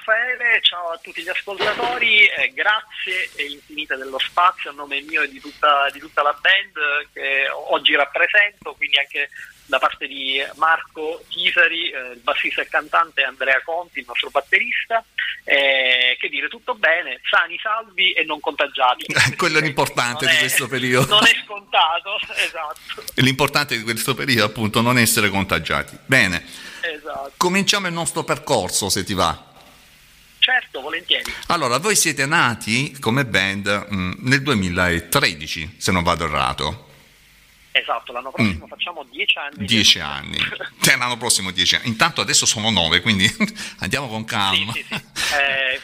Ciao 0.05 0.13
Raffaele, 0.13 0.61
ciao 0.61 0.89
a 0.91 0.99
tutti 1.01 1.23
gli 1.23 1.29
ascoltatori, 1.29 2.27
eh, 2.27 2.53
grazie 2.53 3.31
e 3.37 3.45
infinite 3.45 3.95
dello 3.95 4.19
spazio 4.19 4.69
a 4.69 4.73
nome 4.73 5.01
mio 5.01 5.23
e 5.23 5.29
di 5.29 5.39
tutta, 5.39 5.89
di 5.91 5.97
tutta 5.97 6.21
la 6.21 6.37
band 6.39 7.09
che 7.11 7.49
oggi 7.69 7.95
rappresento, 7.95 8.75
quindi 8.75 8.99
anche 8.99 9.29
da 9.65 9.79
parte 9.79 10.05
di 10.05 10.39
Marco 10.57 11.23
Chisari, 11.27 11.89
eh, 11.89 12.11
il 12.11 12.19
bassista 12.19 12.61
e 12.61 12.67
cantante, 12.67 13.23
Andrea 13.23 13.59
Conti, 13.63 13.99
il 13.99 14.05
nostro 14.07 14.29
batterista. 14.29 15.03
Eh, 15.43 16.17
che 16.19 16.29
dire, 16.29 16.49
tutto 16.49 16.75
bene, 16.75 17.19
sani, 17.27 17.57
salvi 17.59 18.13
e 18.13 18.23
non 18.23 18.39
contagiati. 18.39 19.05
Quello 19.35 19.57
è 19.57 19.61
l'importante 19.61 20.27
di 20.27 20.37
questo 20.37 20.67
periodo. 20.67 21.15
Non 21.15 21.25
è 21.25 21.35
scontato, 21.43 22.19
esatto. 22.37 23.03
L'importante 23.15 23.75
di 23.75 23.83
questo 23.83 24.13
periodo 24.13 24.45
appunto 24.45 24.81
non 24.81 24.99
essere 24.99 25.29
contagiati. 25.29 25.97
Bene, 26.05 26.45
esatto. 26.81 27.33
cominciamo 27.37 27.87
il 27.87 27.93
nostro 27.93 28.23
percorso 28.23 28.89
se 28.89 29.03
ti 29.03 29.15
va. 29.15 29.53
Certo, 30.45 30.79
volentieri. 30.79 31.33
Allora, 31.47 31.79
voi 31.79 31.95
siete 31.95 32.27
nati 32.27 32.95
come 32.99 33.25
band 33.25 33.87
mm, 33.91 34.11
nel 34.19 34.43
2013, 34.43 35.77
se 35.79 35.91
non 35.91 36.03
vado 36.03 36.25
errato. 36.25 36.89
Esatto, 37.71 38.13
l'anno 38.13 38.29
prossimo 38.31 38.67
facciamo 38.67 39.03
dieci 39.09 39.39
anni. 39.39 39.63
Mm. 39.63 39.65
Dieci 39.65 39.99
anni. 39.99 40.37
Cioè, 40.81 40.97
l'anno 40.97 41.17
prossimo 41.17 41.49
dieci 41.49 41.73
anni. 41.73 41.87
Intanto 41.87 42.21
adesso 42.21 42.45
sono 42.45 42.69
nove, 42.69 43.01
quindi 43.01 43.27
andiamo 43.81 44.07
con 44.07 44.23
calma. 44.23 44.71
Sì, 44.71 44.85
sì, 44.87 44.95
sì. 45.15 45.33
Eh, 45.33 45.81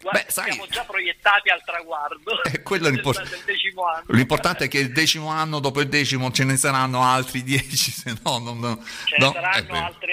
guarda, 0.00 0.20
Beh, 0.20 0.30
sai- 0.30 0.52
siamo 0.52 0.66
già 0.68 0.84
proiettati 0.84 1.50
al 1.50 1.62
traguardo. 1.64 2.42
Eh, 2.44 2.62
quello 2.62 2.88
è 2.88 2.90
l'import- 2.90 3.28
del 3.28 3.42
decimo 3.44 3.86
anno. 3.86 4.04
L'importante 4.08 4.64
è 4.64 4.68
che 4.68 4.78
il 4.78 4.92
decimo 4.92 5.28
anno, 5.28 5.60
dopo 5.60 5.80
il 5.80 5.88
decimo, 5.88 6.30
ce 6.30 6.44
ne 6.44 6.56
saranno 6.56 7.02
altri 7.02 7.42
dieci, 7.44 7.90
se 7.90 8.14
no 8.22 8.38
non... 8.38 8.82
Ce 9.04 9.16
ne, 9.18 9.24
no, 9.24 9.30
eh 9.30 9.34
saranno 9.34 9.72
beh. 9.72 9.78
altri, 9.78 10.12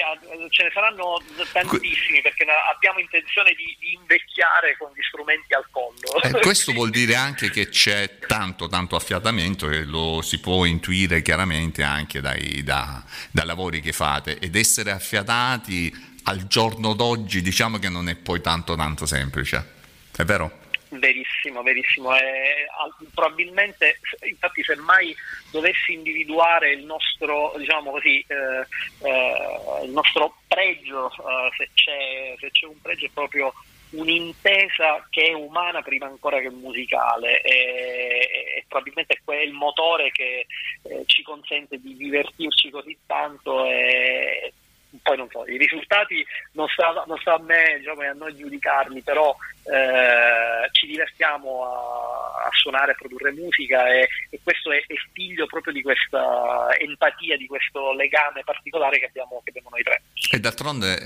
ce 0.50 0.62
ne 0.64 0.70
saranno 0.72 1.22
tantissimi 1.52 2.20
perché 2.22 2.44
abbiamo 2.74 2.98
intenzione 2.98 3.52
di, 3.54 3.76
di 3.78 3.94
invecchiare 3.94 4.76
con 4.78 4.90
gli 4.94 5.02
strumenti 5.02 5.54
al 5.54 5.66
collo. 5.70 6.22
Eh, 6.22 6.40
questo 6.42 6.72
vuol 6.72 6.90
dire 6.90 7.14
anche 7.14 7.50
che 7.50 7.68
c'è 7.68 8.18
tanto, 8.26 8.68
tanto 8.68 8.96
affiatamento 8.96 9.68
e 9.70 9.84
lo 9.84 10.20
si 10.22 10.38
può 10.40 10.64
intuire 10.64 11.22
chiaramente 11.22 11.82
anche 11.82 12.20
dai, 12.20 12.62
da- 12.62 13.02
dai 13.30 13.46
lavori 13.46 13.80
che 13.80 13.92
fate 13.92 14.38
ed 14.38 14.56
essere 14.56 14.90
affiatati 14.90 16.16
al 16.24 16.46
giorno 16.46 16.92
d'oggi 16.92 17.40
diciamo 17.40 17.78
che 17.78 17.88
non 17.88 18.08
è 18.08 18.14
poi 18.14 18.40
tanto 18.40 18.76
tanto 18.76 19.06
semplice, 19.06 19.76
è 20.18 20.24
vero? 20.24 20.50
Verissimo, 20.90 21.62
verissimo. 21.62 22.16
Eh, 22.16 22.66
probabilmente, 23.14 24.00
infatti, 24.22 24.62
se 24.62 24.74
mai 24.76 25.14
dovessi 25.50 25.92
individuare 25.92 26.72
il 26.72 26.84
nostro, 26.84 27.54
diciamo 27.56 27.90
così, 27.90 28.24
eh, 28.26 29.06
eh, 29.06 29.84
il 29.84 29.90
nostro 29.90 30.38
pregio, 30.48 31.10
eh, 31.10 31.50
se, 31.56 31.68
c'è, 31.74 32.36
se 32.38 32.50
c'è 32.50 32.66
un 32.66 32.80
pregio, 32.80 33.06
è 33.06 33.10
proprio 33.12 33.52
un'intesa 33.90 35.06
che 35.08 35.28
è 35.28 35.32
umana 35.32 35.82
prima 35.82 36.06
ancora 36.06 36.40
che 36.40 36.50
musicale 36.50 37.40
e, 37.40 38.28
e 38.56 38.64
probabilmente 38.68 39.14
è 39.14 39.20
quel 39.24 39.52
motore 39.52 40.10
che 40.10 40.46
eh, 40.82 41.02
ci 41.06 41.22
consente 41.22 41.80
di 41.80 41.96
divertirci 41.96 42.70
così 42.70 42.96
tanto 43.06 43.64
e 43.64 44.52
poi 45.02 45.16
non 45.16 45.28
so, 45.30 45.46
i 45.46 45.56
risultati 45.58 46.24
non 46.52 46.66
sta, 46.68 47.04
non 47.06 47.18
sta 47.18 47.34
a 47.34 47.40
me 47.42 47.76
diciamo, 47.78 48.02
e 48.02 48.06
a 48.06 48.12
noi 48.14 48.34
giudicarli, 48.36 49.02
però 49.02 49.36
eh, 49.64 50.68
ci 50.72 50.86
divertiamo 50.86 51.64
a, 51.64 52.46
a 52.46 52.50
suonare, 52.52 52.92
a 52.92 52.94
produrre 52.94 53.32
musica 53.32 53.86
e, 53.92 54.08
e 54.30 54.40
questo 54.42 54.72
è, 54.72 54.78
è 54.86 54.94
figlio 55.12 55.46
proprio 55.46 55.72
di 55.72 55.82
questa 55.82 56.68
empatia, 56.78 57.36
di 57.36 57.46
questo 57.46 57.92
legame 57.92 58.42
particolare 58.44 58.98
che 58.98 59.06
abbiamo, 59.06 59.40
che 59.44 59.50
abbiamo 59.50 59.68
noi 59.70 59.82
tre. 59.82 60.02
E 60.30 60.40
d'altronde 60.40 61.00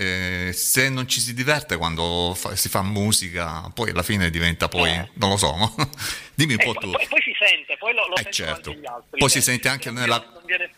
eh, 0.49 0.53
se 0.53 0.89
non 0.89 1.09
ci 1.09 1.21
si 1.21 1.35
diverte 1.35 1.77
quando 1.77 2.35
fa- 2.35 2.55
si 2.57 2.69
fa 2.69 2.83
musica, 2.83 3.71
poi 3.75 3.91
alla 3.91 4.03
fine 4.03 4.31
diventa 4.31 4.69
poi, 4.69 4.91
Eh. 4.91 5.09
non 5.15 5.31
lo 5.31 5.37
so, 5.37 5.57
no? 5.57 5.75
dimmi 6.35 6.53
un 6.55 6.59
po' 6.65 6.73
poi, 6.73 6.83
tu, 6.83 6.91
poi- 6.91 7.07
poi 7.09 7.23
si 7.23 7.35
sente, 7.39 7.77
poi 7.79 7.95
lo, 7.95 8.07
lo 8.09 8.17
Eh, 8.17 8.31
certo. 8.31 8.71
anche 8.71 8.81
gli 8.81 8.87
altri. 8.87 9.19
Poi 9.19 9.29
si 9.29 9.39
Eh, 9.39 9.43
sente 9.43 9.69
anche 9.69 9.91
nella- 9.91 10.25
non 10.33 10.43
viene- 10.47 10.71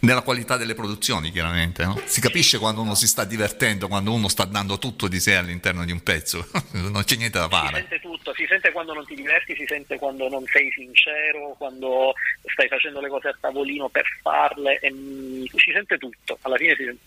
nella 0.00 0.22
qualità 0.22 0.56
delle 0.56 0.74
produzioni 0.74 1.30
chiaramente, 1.30 1.84
no? 1.84 2.00
si 2.04 2.20
capisce 2.20 2.58
quando 2.58 2.80
uno 2.80 2.94
si 2.94 3.06
sta 3.06 3.24
divertendo, 3.24 3.88
quando 3.88 4.12
uno 4.12 4.28
sta 4.28 4.44
dando 4.44 4.78
tutto 4.78 5.08
di 5.08 5.20
sé 5.20 5.34
all'interno 5.36 5.84
di 5.84 5.92
un 5.92 6.02
pezzo, 6.02 6.46
non 6.72 7.02
c'è 7.04 7.16
niente 7.16 7.38
da 7.38 7.44
Si 7.44 7.50
fare. 7.50 7.76
sente 7.80 8.00
tutto, 8.00 8.32
si 8.34 8.46
sente 8.48 8.72
quando 8.72 8.94
non 8.94 9.04
ti 9.04 9.14
diverti, 9.14 9.54
si 9.54 9.64
sente 9.66 9.98
quando 9.98 10.28
non 10.28 10.44
sei 10.46 10.70
sincero, 10.72 11.54
quando 11.58 12.14
stai 12.52 12.68
facendo 12.68 13.00
le 13.00 13.08
cose 13.08 13.28
a 13.28 13.36
tavolino 13.38 13.88
per 13.88 14.06
farle, 14.22 14.78
e, 14.78 14.90
si 14.90 15.70
sente 15.72 15.98
tutto, 15.98 16.38
alla 16.42 16.56
fine 16.56 16.74
si 16.76 16.84
sente 16.84 17.02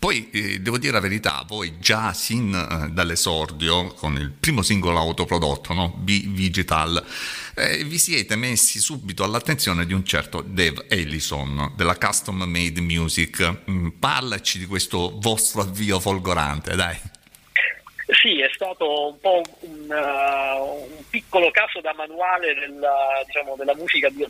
Poi 0.00 0.30
eh, 0.30 0.60
devo 0.62 0.78
dire 0.78 0.92
la 0.92 1.00
verità, 1.00 1.44
voi 1.46 1.74
già 1.78 2.14
sin 2.14 2.54
eh, 2.54 2.88
dall'esordio, 2.90 3.92
con 3.92 4.16
il 4.16 4.30
primo 4.30 4.62
singolo 4.62 4.96
autoprodotto, 4.96 5.74
no? 5.74 5.90
B-Digital, 5.90 7.04
eh, 7.54 7.84
vi 7.84 7.98
siete 7.98 8.34
messi 8.34 8.78
subito 8.78 9.24
all'attenzione 9.24 9.84
di 9.84 9.92
un 9.92 10.02
certo 10.02 10.40
Dave 10.40 10.86
Ellison 10.88 11.74
della 11.76 11.98
Custom 11.98 12.44
Made 12.44 12.80
Music. 12.80 13.64
Mm, 13.70 13.88
parlaci 13.98 14.58
di 14.58 14.64
questo 14.64 15.18
vostro 15.20 15.60
avvio 15.60 16.00
folgorante, 16.00 16.74
dai. 16.76 16.98
Sì, 18.12 18.40
è 18.40 18.50
stato 18.52 19.08
un 19.08 19.20
po' 19.20 19.40
un, 19.60 19.88
uh, 19.88 20.96
un 20.96 21.04
piccolo 21.08 21.50
caso 21.50 21.80
da 21.80 21.92
manuale 21.94 22.54
della, 22.54 23.22
diciamo, 23.24 23.54
della 23.56 23.74
musica 23.76 24.08
2.0, 24.08 24.28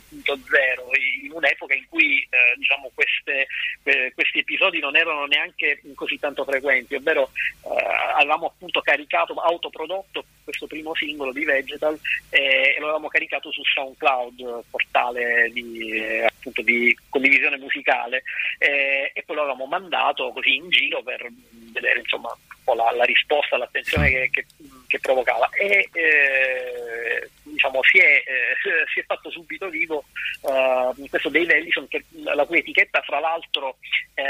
in 1.23 1.31
un'epoca 1.31 1.73
in 1.73 1.85
cui 1.89 2.19
eh, 2.21 2.55
diciamo, 2.57 2.91
queste, 2.93 3.47
eh, 3.83 4.11
questi 4.13 4.39
episodi 4.39 4.79
non 4.79 4.95
erano 4.95 5.25
neanche 5.25 5.81
così 5.95 6.19
tanto 6.19 6.43
frequenti, 6.43 6.95
ovvero 6.95 7.31
eh, 7.63 7.83
avevamo 8.15 8.47
appunto 8.47 8.81
caricato, 8.81 9.33
autoprodotto 9.33 10.25
questo 10.43 10.67
primo 10.67 10.93
singolo 10.93 11.31
di 11.31 11.43
Vegetal 11.43 11.97
eh, 12.29 12.75
e 12.75 12.79
lo 12.79 12.85
avevamo 12.85 13.07
caricato 13.07 13.51
su 13.51 13.63
SoundCloud, 13.63 14.63
portale 14.69 15.49
di, 15.51 15.89
eh, 15.89 16.25
appunto, 16.25 16.61
di 16.61 16.95
condivisione 17.09 17.57
musicale, 17.57 18.23
eh, 18.59 19.11
e 19.13 19.23
poi 19.23 19.35
lo 19.35 19.41
avevamo 19.41 19.65
mandato 19.65 20.31
così 20.31 20.55
in 20.55 20.69
giro 20.69 21.01
per 21.01 21.27
vedere 21.71 21.99
insomma 21.99 22.35
po' 22.71 22.73
la, 22.75 22.91
la 22.91 23.03
risposta, 23.03 23.57
l'attenzione 23.57 24.09
che, 24.09 24.29
che, 24.31 24.45
che 24.87 24.99
provocava 24.99 25.49
e 25.53 25.89
eh, 25.91 27.29
diciamo 27.43 27.79
si 27.83 27.97
è, 27.99 28.23
eh, 28.25 28.87
si 28.93 28.99
è, 28.99 29.03
fatto 29.03 29.29
subito 29.29 29.69
vivo 29.69 30.03
uh, 30.41 31.07
questo 31.09 31.29
Dave 31.29 31.55
Ellison 31.55 31.87
che, 31.87 32.03
la 32.23 32.45
cui 32.45 32.59
etichetta 32.59 33.01
fra 33.01 33.19
l'altro 33.19 33.77
è 34.13 34.23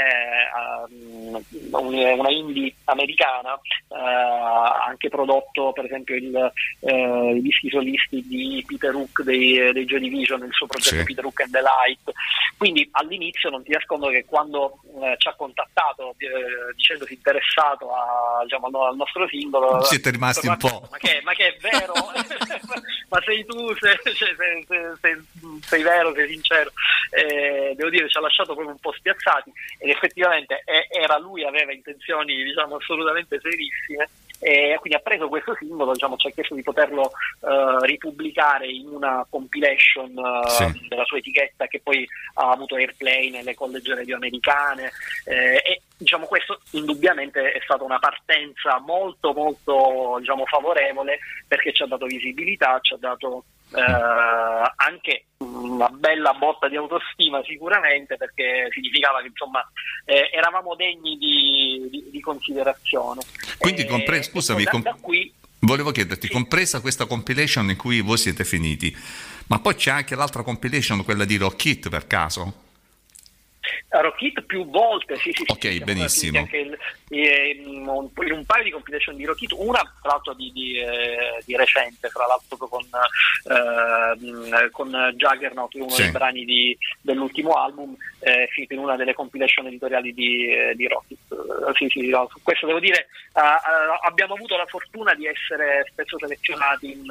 um, 0.80 1.44
una 1.72 2.30
indie 2.30 2.74
americana 2.84 3.58
ha 3.88 4.84
anche 4.86 5.08
prodotto 5.08 5.72
per 5.72 5.84
esempio 5.84 6.16
il, 6.16 6.52
uh, 6.80 7.34
i 7.34 7.42
dischi 7.42 7.68
solisti 7.68 8.26
di 8.26 8.64
Peter 8.66 8.94
Hook 8.94 9.22
dei, 9.22 9.72
dei 9.72 9.84
Joy 9.84 10.00
Division 10.00 10.40
nel 10.40 10.52
suo 10.52 10.66
progetto 10.66 10.96
sì. 10.96 11.04
Peter 11.04 11.24
Hook 11.24 11.40
and 11.40 11.52
the 11.52 11.60
Light 11.60 12.12
quindi 12.56 12.88
all'inizio 12.92 13.50
non 13.50 13.62
ti 13.62 13.72
nascondo 13.72 14.08
che 14.08 14.24
quando 14.24 14.80
ci 15.16 15.28
ha 15.28 15.34
contattato 15.34 16.14
dicendosi 16.74 17.14
interessato 17.14 17.92
a, 17.92 18.31
diciamo, 18.42 18.68
al 18.86 18.96
nostro 18.96 19.26
singolo. 19.28 19.82
Siete 19.82 20.10
rimasti 20.10 20.46
un 20.46 20.56
po' 20.56 20.88
ma 20.90 20.98
che, 20.98 21.20
ma 21.24 21.32
che 21.32 21.46
è 21.48 21.56
vero? 21.60 21.92
Ma 23.08 23.20
sei 23.26 23.44
tu 23.44 23.74
sei, 23.76 23.94
sei, 24.02 24.34
sei, 25.00 25.22
sei, 25.60 25.82
vero 25.82 26.14
sei 26.14 26.28
sincero. 26.28 26.72
Eh, 27.10 27.74
devo 27.76 27.90
dire 27.90 28.08
ci 28.08 28.16
ha 28.16 28.22
lasciato 28.22 28.54
proprio 28.54 28.72
un 28.72 28.80
po' 28.80 28.92
spiazzati. 28.92 29.52
Ed 29.78 29.90
effettivamente 29.90 30.62
eh, 30.64 30.86
era 30.90 31.18
lui 31.18 31.44
aveva 31.44 31.72
intenzioni 31.72 32.42
diciamo 32.42 32.76
assolutamente 32.76 33.38
serissime 33.38 34.08
e 34.44 34.76
quindi 34.80 34.98
ha 34.98 35.02
preso 35.02 35.28
questo 35.28 35.54
simbolo, 35.54 35.92
diciamo, 35.92 36.16
ci 36.16 36.26
ha 36.26 36.30
chiesto 36.30 36.56
di 36.56 36.64
poterlo 36.64 37.12
uh, 37.40 37.78
ripubblicare 37.82 38.66
in 38.66 38.88
una 38.88 39.24
compilation 39.30 40.10
uh, 40.16 40.48
sì. 40.48 40.88
della 40.88 41.04
sua 41.04 41.18
etichetta 41.18 41.68
che 41.68 41.80
poi 41.80 42.04
ha 42.34 42.50
avuto 42.50 42.74
airplay 42.74 43.30
nelle 43.30 43.54
college 43.54 43.94
radio 43.94 44.16
americane 44.16 44.90
eh, 45.26 45.62
e 45.64 45.82
diciamo, 45.96 46.26
questo 46.26 46.60
indubbiamente 46.72 47.52
è 47.52 47.60
stata 47.62 47.84
una 47.84 48.00
partenza 48.00 48.80
molto 48.80 49.32
molto 49.32 50.16
diciamo, 50.18 50.44
favorevole 50.46 51.20
perché 51.46 51.72
ci 51.72 51.84
ha 51.84 51.86
dato 51.86 52.06
visibilità, 52.06 52.80
ci 52.80 52.94
ha 52.94 52.98
dato 52.98 53.44
eh, 53.74 54.72
anche 54.76 55.26
una 55.38 55.88
bella 55.88 56.32
botta 56.34 56.68
di 56.68 56.76
autostima 56.76 57.42
sicuramente 57.44 58.16
perché 58.16 58.68
significava 58.70 59.20
che 59.20 59.28
insomma 59.28 59.66
eh, 60.04 60.30
eravamo 60.32 60.74
degni 60.74 61.16
di, 61.18 61.88
di, 61.90 62.10
di 62.10 62.20
considerazione. 62.20 63.22
Quindi 63.58 63.84
compre- 63.86 64.22
scusami, 64.22 64.64
da 64.64 64.96
qui, 65.00 65.32
volevo 65.60 65.90
chiederti, 65.90 66.26
sì. 66.26 66.32
compresa 66.32 66.80
questa 66.80 67.06
compilation 67.06 67.70
in 67.70 67.76
cui 67.76 68.00
voi 68.00 68.18
siete 68.18 68.44
finiti, 68.44 68.94
ma 69.48 69.58
poi 69.58 69.74
c'è 69.74 69.90
anche 69.90 70.14
l'altra 70.14 70.42
compilation, 70.42 71.04
quella 71.04 71.24
di 71.24 71.36
Rock 71.36 71.64
It 71.64 71.88
per 71.88 72.06
caso? 72.06 72.70
Rockit 73.88 74.42
più 74.42 74.68
volte, 74.68 75.16
sì, 75.16 75.32
sì, 75.32 75.44
ok, 75.46 75.60
sì, 75.60 75.78
benissimo. 75.80 76.38
Anche 76.38 76.56
il, 76.58 76.78
in, 77.10 77.86
un, 77.86 78.08
in, 78.24 78.32
un, 78.32 78.44
paio 78.44 78.64
di 78.64 78.70
compilation 78.70 79.16
di 79.16 79.24
Rockit, 79.24 79.52
una 79.52 79.80
tra 80.00 80.12
l'altro 80.12 80.34
di, 80.34 80.50
di, 80.52 80.78
eh, 80.78 81.42
di 81.44 81.56
recente, 81.56 82.08
tra 82.08 82.26
l'altro 82.26 82.56
con, 82.56 82.82
eh, 83.44 84.70
con 84.70 85.12
Juggernaut, 85.16 85.74
uno 85.74 85.88
sì. 85.90 86.02
dei 86.02 86.10
brani 86.10 86.44
di, 86.44 86.76
dell'ultimo 87.00 87.52
album, 87.52 87.96
eh, 88.22 88.46
finito 88.50 88.74
in 88.74 88.80
una 88.80 88.96
delle 88.96 89.14
compilation 89.14 89.66
editoriali 89.66 90.14
di, 90.14 90.48
eh, 90.48 90.74
di 90.74 90.86
Rockit. 90.86 91.18
Uh, 91.28 91.74
sì, 91.74 91.88
sì, 91.88 92.08
no, 92.08 92.28
su 92.30 92.40
questo 92.42 92.66
devo 92.66 92.78
dire, 92.78 93.08
uh, 93.34 93.40
uh, 93.40 94.06
abbiamo 94.06 94.34
avuto 94.34 94.56
la 94.56 94.66
fortuna 94.66 95.14
di 95.14 95.26
essere 95.26 95.84
spesso 95.90 96.18
selezionati 96.18 96.92
in 96.92 97.04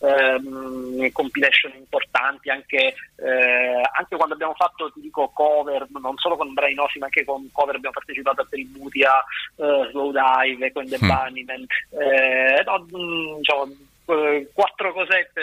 ehm, 0.00 1.12
compilation 1.12 1.72
importanti, 1.76 2.50
anche, 2.50 2.94
eh, 3.16 3.82
anche 3.96 4.16
quando 4.16 4.34
abbiamo 4.34 4.54
fatto, 4.54 4.90
ti 4.92 5.00
dico, 5.00 5.28
cover 5.28 5.86
non 6.00 6.16
solo 6.16 6.36
con 6.36 6.52
brani 6.52 6.74
nostri 6.74 6.98
ma 6.98 7.06
anche 7.06 7.24
con 7.24 7.48
cover 7.52 7.76
abbiamo 7.76 7.94
partecipato 7.94 8.42
a 8.42 8.46
tributi 8.48 9.02
a 9.02 9.22
uh, 9.56 9.88
Slow 9.90 10.12
Dive, 10.12 10.72
con 10.72 10.86
The 10.86 10.98
mm. 11.00 11.08
Bunnymen 11.08 11.66
eh, 11.90 12.62
no, 12.64 12.78
mh, 12.78 13.36
diciamo, 13.38 13.68
quattro 14.52 14.92
cosette 14.92 15.42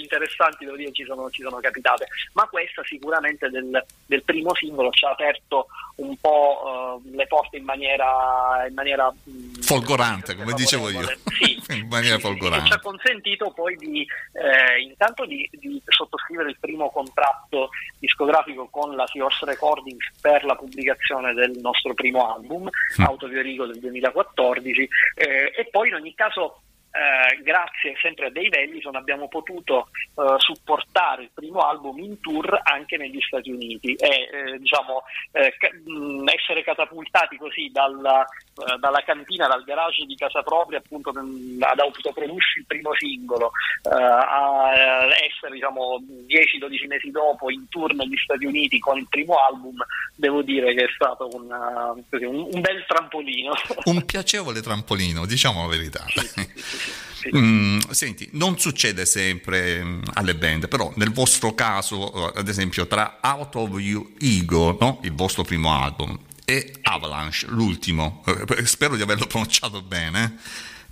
interessanti 0.00 0.64
devo 0.64 0.76
dire 0.76 0.92
ci 0.92 1.04
sono, 1.04 1.28
ci 1.30 1.42
sono 1.42 1.58
capitate. 1.58 2.06
Ma 2.34 2.46
questa 2.48 2.82
sicuramente 2.84 3.48
del, 3.50 3.84
del, 4.06 4.22
primo 4.22 4.54
singolo 4.54 4.90
ci 4.90 5.04
ha 5.04 5.10
aperto 5.10 5.66
un 5.96 6.16
po' 6.18 7.00
uh, 7.02 7.10
le 7.14 7.26
porte 7.26 7.56
in 7.56 7.64
maniera, 7.64 8.64
in 8.68 8.74
maniera 8.74 9.10
mh, 9.10 9.60
folgorante 9.60 10.36
come 10.36 10.52
dicevo 10.52 10.88
io. 10.90 11.06
sì, 11.40 11.60
in 11.74 11.88
maniera 11.88 12.18
folgorante. 12.18 12.66
ci 12.66 12.72
ha 12.72 12.80
consentito 12.80 13.50
poi 13.50 13.76
di 13.76 14.06
eh, 14.32 14.80
intanto 14.82 15.26
di, 15.26 15.48
di, 15.52 15.82
sottoscrivere 15.86 16.50
il 16.50 16.58
primo 16.60 16.90
contratto 16.90 17.70
discografico 17.98 18.68
con 18.68 18.94
la 18.94 19.06
Seahorse 19.06 19.44
Recordings 19.46 20.12
per 20.20 20.44
la 20.44 20.54
pubblicazione 20.54 21.34
del 21.34 21.58
nostro 21.58 21.94
primo 21.94 22.32
album 22.32 22.68
mm. 23.00 23.04
Autoviorigo 23.04 23.66
del 23.66 23.80
2014 23.80 24.88
eh, 25.14 25.52
e 25.56 25.68
poi 25.70 25.88
in 25.88 25.94
ogni 25.94 26.14
caso 26.14 26.60
eh, 26.96 27.42
grazie 27.42 27.94
sempre 28.00 28.26
a 28.26 28.30
Dave 28.30 28.62
Ellison 28.62 28.96
abbiamo 28.96 29.28
potuto 29.28 29.88
eh, 30.16 30.34
supportare 30.38 31.24
il 31.24 31.30
primo 31.32 31.60
album 31.60 31.98
in 31.98 32.20
tour 32.20 32.60
anche 32.64 32.96
negli 32.96 33.20
Stati 33.20 33.50
Uniti. 33.50 33.94
E 33.94 34.28
eh, 34.32 34.58
diciamo, 34.58 35.02
ca- 35.30 35.70
mh, 35.84 36.28
essere 36.28 36.64
catapultati 36.64 37.36
così 37.36 37.70
dalla, 37.70 38.24
eh, 38.24 38.78
dalla, 38.78 39.02
cantina, 39.04 39.46
dal 39.46 39.64
garage 39.64 40.04
di 40.06 40.16
casa 40.16 40.42
propria 40.42 40.78
appunto 40.78 41.12
mh, 41.12 41.58
ad 41.60 41.78
autoprodursi 41.78 42.60
il 42.60 42.66
primo 42.66 42.94
singolo 42.94 43.50
eh, 43.82 43.94
a 43.94 45.04
essere 45.04 45.52
diciamo 45.52 46.00
10-12 46.00 46.86
mesi 46.86 47.10
dopo 47.10 47.50
in 47.50 47.68
tour 47.68 47.94
negli 47.94 48.16
Stati 48.16 48.44
Uniti 48.44 48.78
con 48.78 48.98
il 48.98 49.06
primo 49.08 49.34
album 49.48 49.76
devo 50.14 50.42
dire 50.42 50.74
che 50.74 50.84
è 50.84 50.88
stato 50.94 51.28
una, 51.32 51.94
così, 52.08 52.24
un, 52.24 52.48
un, 52.50 52.60
bel 52.60 52.84
trampolino. 52.86 53.52
Un 53.84 54.04
piacevole 54.04 54.60
trampolino 54.62 55.26
diciamo 55.26 55.62
la 55.62 55.68
verità. 55.68 56.04
Sì, 56.08 56.26
sì, 56.26 56.78
sì. 56.78 56.85
Mm, 57.34 57.80
senti, 57.90 58.28
non 58.32 58.58
succede 58.58 59.04
sempre 59.04 59.82
mm, 59.82 60.02
alle 60.14 60.36
band, 60.36 60.68
però 60.68 60.92
nel 60.96 61.12
vostro 61.12 61.54
caso, 61.54 62.32
eh, 62.32 62.38
ad 62.38 62.48
esempio, 62.48 62.86
tra 62.86 63.18
Out 63.20 63.54
of 63.56 63.80
You 63.80 64.14
Ego, 64.20 64.76
no? 64.80 65.00
il 65.02 65.12
vostro 65.12 65.42
primo 65.42 65.72
album, 65.72 66.18
e 66.44 66.74
Avalanche, 66.82 67.46
l'ultimo, 67.48 68.22
eh, 68.26 68.64
spero 68.66 68.94
di 68.94 69.02
averlo 69.02 69.26
pronunciato 69.28 69.82
bene. 69.82 70.38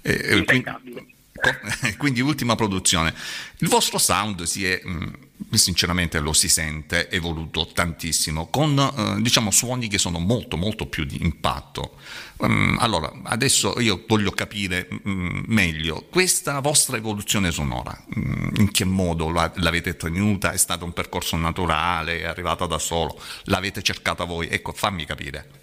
Eh, 0.03 0.43
quindi, 0.45 1.14
quindi, 1.99 2.21
ultima 2.21 2.55
produzione. 2.55 3.15
Il 3.59 3.69
vostro 3.69 3.99
sound 3.99 4.43
si 4.43 4.67
è 4.67 4.81
mm, 4.87 5.13
sinceramente 5.53 6.19
lo 6.21 6.33
si 6.33 6.49
sente 6.49 7.11
evoluto 7.11 7.67
tantissimo 7.73 8.49
con 8.49 8.79
eh, 8.79 9.21
diciamo 9.21 9.51
suoni 9.51 9.89
che 9.89 9.99
sono 9.99 10.19
molto 10.19 10.57
molto 10.57 10.87
più 10.87 11.05
di 11.05 11.23
impatto. 11.23 11.97
Um, 12.37 12.77
allora 12.81 13.13
adesso 13.25 13.79
io 13.81 14.05
voglio 14.09 14.33
capire 14.33 14.89
um, 15.05 15.45
meglio 15.47 16.07
questa 16.11 16.59
vostra 16.59 16.97
evoluzione 16.97 17.53
sonora 17.53 17.97
in 18.17 18.71
che 18.73 18.85
modo 18.85 19.31
la, 19.31 19.53
l'avete 19.57 19.97
tenuta? 19.97 20.51
È 20.51 20.57
stato 20.57 20.85
un 20.85 20.93
percorso 20.93 21.37
naturale? 21.37 22.21
È 22.21 22.25
arrivata 22.25 22.67
da 22.67 22.79
solo? 22.79 23.21
L'avete 23.45 23.83
cercata 23.83 24.25
voi? 24.25 24.49
Ecco 24.49 24.73
fammi 24.73 25.05
capire 25.05 25.63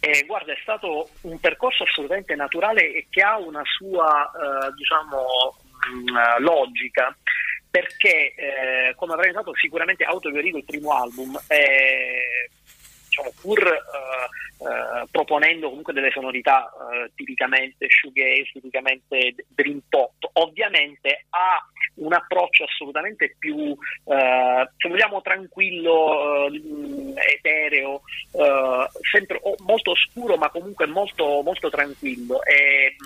eh, 0.00 0.24
guarda, 0.26 0.52
è 0.52 0.58
stato 0.62 1.08
un 1.22 1.38
percorso 1.40 1.84
assolutamente 1.84 2.34
naturale 2.34 2.92
e 2.92 3.06
che 3.10 3.22
ha 3.22 3.38
una 3.38 3.62
sua, 3.64 4.30
eh, 4.30 4.72
diciamo, 4.74 5.56
mh, 5.92 6.42
logica 6.42 7.16
perché 7.68 8.34
eh, 8.34 8.94
come 8.96 9.12
avrei 9.12 9.32
notato 9.32 9.54
sicuramente 9.54 10.04
Autoviorigo 10.04 10.56
il 10.56 10.64
primo 10.64 10.92
album 10.92 11.38
è 11.46 12.48
diciamo, 13.06 13.32
pur 13.40 13.62
uh, 14.58 15.06
proponendo 15.10 15.68
comunque 15.68 15.92
delle 15.92 16.10
sonorità 16.10 16.70
uh, 16.72 17.10
tipicamente 17.14 17.86
shoegaze, 17.88 18.50
tipicamente 18.52 19.34
dream 19.48 19.80
pop, 19.88 20.12
ovviamente 20.34 21.26
ha 21.30 21.58
un 21.96 22.12
approccio 22.12 22.64
assolutamente 22.64 23.36
più, 23.38 23.74
se 24.04 24.88
vogliamo, 24.88 25.22
tranquillo, 25.22 26.46
etereo, 27.34 28.02
sempre 29.00 29.40
molto 29.64 29.92
oscuro 29.92 30.36
ma 30.36 30.50
comunque 30.50 30.86
molto, 30.86 31.40
molto 31.42 31.70
tranquillo. 31.70 32.42
E, 32.42 32.96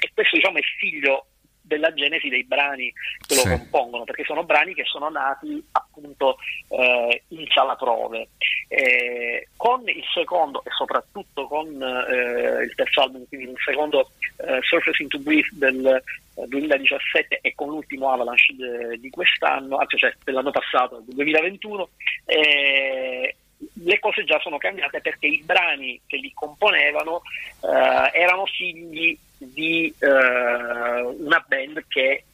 e 0.00 0.10
questo 0.12 0.36
diciamo, 0.36 0.58
è 0.58 0.62
figlio 0.62 1.26
della 1.64 1.92
genesi 1.94 2.28
dei 2.28 2.44
brani 2.44 2.92
che 3.26 3.34
sì. 3.34 3.48
lo 3.48 3.56
compongono, 3.56 4.04
perché 4.04 4.24
sono 4.24 4.44
brani 4.44 4.74
che 4.74 4.84
sono 4.84 5.08
nati 5.08 5.64
appunto 5.72 6.36
eh, 6.68 7.22
in 7.28 7.46
sala 7.48 7.74
prove. 7.74 8.28
Eh, 8.68 9.48
con 9.56 9.82
il 9.88 10.04
secondo 10.12 10.62
e 10.64 10.70
soprattutto 10.76 11.46
con 11.46 11.66
eh, 11.66 12.64
il 12.64 12.74
terzo 12.74 13.02
album, 13.02 13.26
quindi 13.28 13.46
un 13.46 13.56
secondo 13.64 14.10
eh, 14.36 14.58
Surface 14.60 15.02
into 15.02 15.18
Breathe 15.20 15.48
del 15.52 15.86
eh, 15.86 16.46
2017 16.46 17.38
e 17.40 17.54
con 17.54 17.68
l'ultimo 17.68 18.10
Avalanche 18.10 18.54
de- 18.56 18.98
di 18.98 19.10
quest'anno, 19.10 19.78
anzi 19.78 19.96
cioè 19.96 20.14
dell'anno 20.22 20.50
passato, 20.50 21.02
del 21.06 21.14
2021, 21.14 21.88
eh, 22.26 23.36
le 23.72 23.98
cose 23.98 24.24
già 24.24 24.38
sono 24.40 24.58
cambiate 24.58 25.00
perché 25.00 25.26
i 25.26 25.42
brani 25.44 26.00
che 26.06 26.16
li 26.16 26.32
componevano 26.34 27.22
eh, 27.62 28.18
erano 28.18 28.46
figli 28.46 29.16
di 29.38 29.92
eh, 29.98 30.08
una 30.08 31.44
band 31.46 31.84
che 31.88 32.10
eh, 32.10 32.24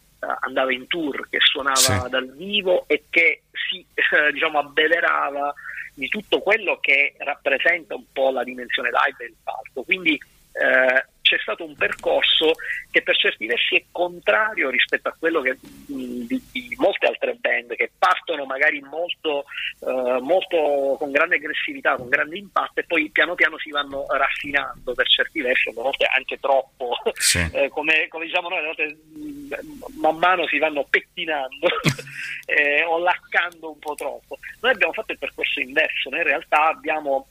andava 0.40 0.72
in 0.72 0.86
tour, 0.86 1.28
che 1.28 1.38
suonava 1.40 1.76
Sì. 1.76 2.08
dal 2.08 2.30
vivo 2.36 2.84
e 2.86 3.04
che 3.10 3.42
si 3.52 3.84
eh, 3.94 4.32
diciamo 4.32 4.58
abbeverava 4.58 5.52
di 5.94 6.08
tutto 6.08 6.40
quello 6.40 6.78
che 6.80 7.14
rappresenta 7.18 7.94
un 7.94 8.04
po' 8.12 8.30
la 8.30 8.44
dimensione 8.44 8.90
live 8.90 9.16
del 9.18 9.34
palco. 9.42 9.82
Quindi 9.82 10.14
eh, 10.52 11.04
stato 11.40 11.64
un 11.64 11.74
percorso 11.74 12.52
che 12.90 13.02
per 13.02 13.16
certi 13.16 13.46
versi 13.46 13.76
è 13.76 13.84
contrario 13.90 14.70
rispetto 14.70 15.08
a 15.08 15.16
quello 15.18 15.40
che, 15.40 15.58
di, 15.60 16.26
di 16.26 16.76
molte 16.78 17.06
altre 17.06 17.34
band 17.34 17.74
che 17.74 17.90
partono 17.98 18.44
magari 18.44 18.80
molto, 18.80 19.44
eh, 19.80 20.20
molto 20.20 20.96
con 20.98 21.10
grande 21.10 21.36
aggressività, 21.36 21.96
con 21.96 22.08
grande 22.08 22.38
impatto 22.38 22.80
e 22.80 22.84
poi 22.84 23.10
piano 23.10 23.34
piano 23.34 23.58
si 23.58 23.70
vanno 23.70 24.06
raffinando 24.08 24.94
per 24.94 25.08
certi 25.08 25.40
versi, 25.40 25.68
a 25.68 25.72
volte 25.72 26.06
anche 26.06 26.38
troppo, 26.38 26.96
Sì. 27.14 27.38
eh, 27.52 27.68
come, 27.68 28.08
come 28.08 28.26
diciamo 28.26 28.48
noi, 28.48 28.64
volte 28.64 28.98
man 30.00 30.16
mano 30.16 30.46
si 30.46 30.58
vanno 30.58 30.86
pettinando 30.88 31.66
eh, 32.46 32.84
o 32.84 32.98
laccando 32.98 33.70
un 33.70 33.78
po' 33.78 33.94
troppo. 33.94 34.38
Noi 34.60 34.72
abbiamo 34.72 34.92
fatto 34.92 35.12
il 35.12 35.18
percorso 35.18 35.60
inverso, 35.60 36.10
noi 36.10 36.20
in 36.20 36.26
realtà 36.26 36.68
abbiamo 36.68 37.28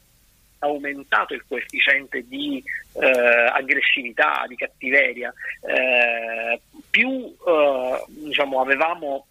aumentato 0.60 1.34
il 1.34 1.44
coefficiente 1.48 2.26
di 2.28 2.64
eh, 2.94 3.08
aggressività, 3.10 4.46
di 4.48 4.56
cattiveria, 4.56 5.34
eh, 5.68 6.60
più 6.90 7.10
eh, 7.48 8.04
diciamo, 8.08 8.62
avevamo 8.62 9.26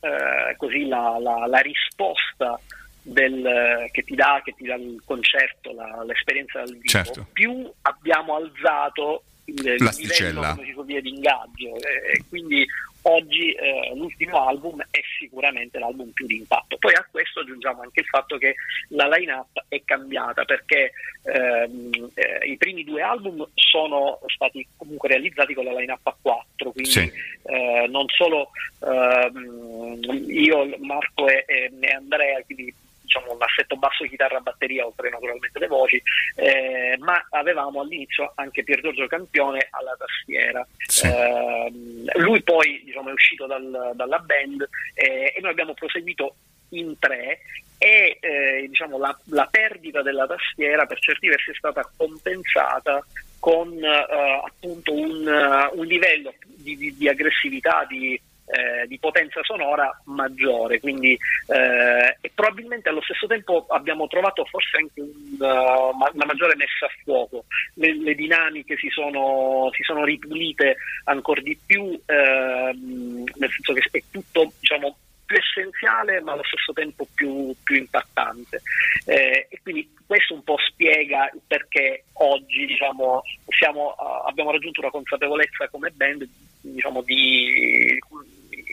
eh, 0.00 0.56
così 0.56 0.86
la, 0.86 1.16
la- 1.20 1.46
la 1.46 1.58
risposta 1.58 2.58
del, 3.04 3.88
che, 3.92 4.02
ti 4.02 4.14
dà, 4.14 4.40
che 4.44 4.52
ti 4.56 4.64
dà 4.66 4.74
il 4.74 5.00
concerto, 5.04 5.72
la- 5.72 6.02
l'esperienza 6.04 6.58
dal 6.60 6.72
vivo, 6.72 6.86
Certo. 6.88 7.26
più 7.32 7.70
abbiamo 7.82 8.36
alzato 8.36 9.22
il, 9.46 9.58
il 9.66 9.90
livello 9.96 11.00
di 11.00 11.08
ingaggio. 11.08 11.74
E, 11.76 12.12
e 12.14 12.24
quindi 12.28 12.66
oggi 13.02 13.52
eh, 13.52 13.92
l'ultimo 13.94 14.46
album 14.46 14.80
è 14.90 15.00
sicuramente 15.18 15.78
l'album 15.78 16.10
più 16.10 16.26
di 16.26 16.36
impatto. 16.36 16.76
Poi 16.78 16.92
a 16.94 17.06
questo 17.10 17.40
aggiungiamo 17.40 17.82
anche 17.82 18.00
il 18.00 18.06
fatto 18.06 18.36
che 18.38 18.54
la 18.88 19.08
line-up 19.08 19.64
è 19.68 19.82
cambiata 19.84 20.44
perché 20.44 20.92
ehm, 21.24 22.10
eh, 22.14 22.46
i 22.46 22.56
primi 22.56 22.84
due 22.84 23.02
album 23.02 23.46
sono 23.54 24.18
stati 24.26 24.66
comunque 24.76 25.08
realizzati 25.08 25.54
con 25.54 25.64
la 25.64 25.72
line-up 25.72 26.06
a 26.06 26.16
4, 26.20 26.72
quindi 26.72 26.90
Sì. 26.90 27.12
eh, 27.44 27.86
non 27.88 28.06
solo 28.08 28.50
ehm, 28.80 30.00
io, 30.28 30.68
Marco 30.80 31.28
e, 31.28 31.44
e- 31.46 31.70
e 31.80 31.90
Andrea, 31.92 32.42
quindi 32.44 32.74
diciamo 33.12 33.32
un 33.32 33.42
assetto 33.42 33.76
basso, 33.76 34.04
chitarra, 34.04 34.40
batteria, 34.40 34.86
oltre 34.86 35.10
naturalmente 35.10 35.58
le 35.58 35.66
voci, 35.66 36.02
eh, 36.36 36.96
ma 36.98 37.26
avevamo 37.30 37.80
all'inizio 37.82 38.32
anche 38.36 38.64
Pier 38.64 38.80
Giorgio 38.80 39.06
Campione 39.06 39.68
alla 39.70 39.94
tastiera. 39.98 40.66
Sì. 40.86 41.06
Ehm, 41.06 42.06
lui 42.14 42.42
poi 42.42 42.80
diciamo, 42.84 43.10
è 43.10 43.12
uscito 43.12 43.46
dal- 43.46 43.92
dalla 43.94 44.18
band 44.18 44.66
eh, 44.94 45.34
e 45.36 45.40
noi 45.40 45.50
abbiamo 45.50 45.74
proseguito 45.74 46.36
in 46.70 46.98
tre 46.98 47.40
e 47.76 48.16
eh, 48.20 48.66
diciamo, 48.68 48.96
la, 48.96 49.16
la 49.26 49.46
perdita 49.50 50.00
della 50.00 50.26
tastiera 50.26 50.86
per 50.86 50.98
certi 51.00 51.28
versi 51.28 51.50
è 51.50 51.54
stata 51.54 51.86
compensata 51.96 53.04
con 53.38 53.76
eh, 53.76 54.42
appunto 54.42 54.92
un, 54.94 55.26
eh, 55.28 55.76
un 55.76 55.84
livello 55.84 56.32
di, 56.46 56.76
di- 56.76 56.96
di 56.96 57.08
aggressività, 57.08 57.84
di, 57.86 58.18
eh, 58.52 58.86
di 58.86 58.98
potenza 58.98 59.42
sonora 59.42 59.90
maggiore, 60.04 60.78
quindi 60.78 61.12
eh, 61.46 62.16
e 62.20 62.30
probabilmente 62.34 62.90
allo 62.90 63.00
stesso 63.02 63.26
tempo 63.26 63.66
abbiamo 63.68 64.06
trovato 64.06 64.44
forse 64.44 64.76
anche 64.76 65.00
un, 65.00 65.36
ma- 65.38 66.10
una 66.12 66.26
maggiore 66.26 66.54
messa 66.56 66.86
a 66.86 66.90
fuoco, 67.02 67.44
le, 67.74 67.96
le 67.96 68.14
dinamiche 68.14 68.76
si 68.76 68.88
sono, 68.90 69.70
si 69.72 69.82
sono 69.82 70.04
ripulite 70.04 70.76
ancora 71.04 71.40
di 71.40 71.58
più, 71.64 71.98
ehm, 72.04 73.24
nel 73.34 73.50
senso 73.50 73.72
che 73.72 73.82
è 73.90 74.02
tutto 74.10 74.52
diciamo, 74.60 74.96
più 75.24 75.36
essenziale 75.38 76.20
ma 76.20 76.32
allo 76.32 76.44
stesso 76.44 76.72
tempo 76.72 77.06
più, 77.14 77.54
più 77.62 77.76
impattante. 77.76 78.60
Eh, 79.06 79.46
e 79.48 79.60
quindi 79.62 79.90
questo 80.06 80.34
un 80.34 80.44
po' 80.44 80.58
spiega 80.68 81.30
perché 81.46 82.04
oggi 82.14 82.66
diciamo, 82.66 83.22
siamo, 83.58 83.92
abbiamo 84.26 84.50
raggiunto 84.50 84.80
una 84.80 84.90
consapevolezza 84.90 85.68
come 85.68 85.90
band 85.90 86.28
diciamo, 86.60 87.02
di, 87.02 87.98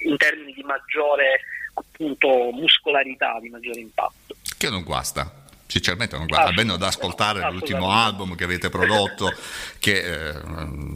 in 0.04 0.18
termini 0.18 0.54
di 0.54 0.64
maggiore 0.64 1.42
appunto 1.74 2.52
muscolarità, 2.52 3.40
di 3.40 3.50
maggiore 3.50 3.80
impatto. 3.80 4.36
Che 4.58 4.70
non 4.70 4.84
guasta. 4.84 5.48
Sinceramente 5.70 6.18
non 6.18 6.26
guasta, 6.26 6.48
almeno 6.48 6.74
ad 6.74 6.82
ascoltare 6.82 7.48
l'ultimo 7.52 7.92
album 7.92 8.36
che 8.36 8.44
avete 8.44 8.70
prodotto, 8.70 9.32
che 9.78 10.32
eh, 10.32 10.42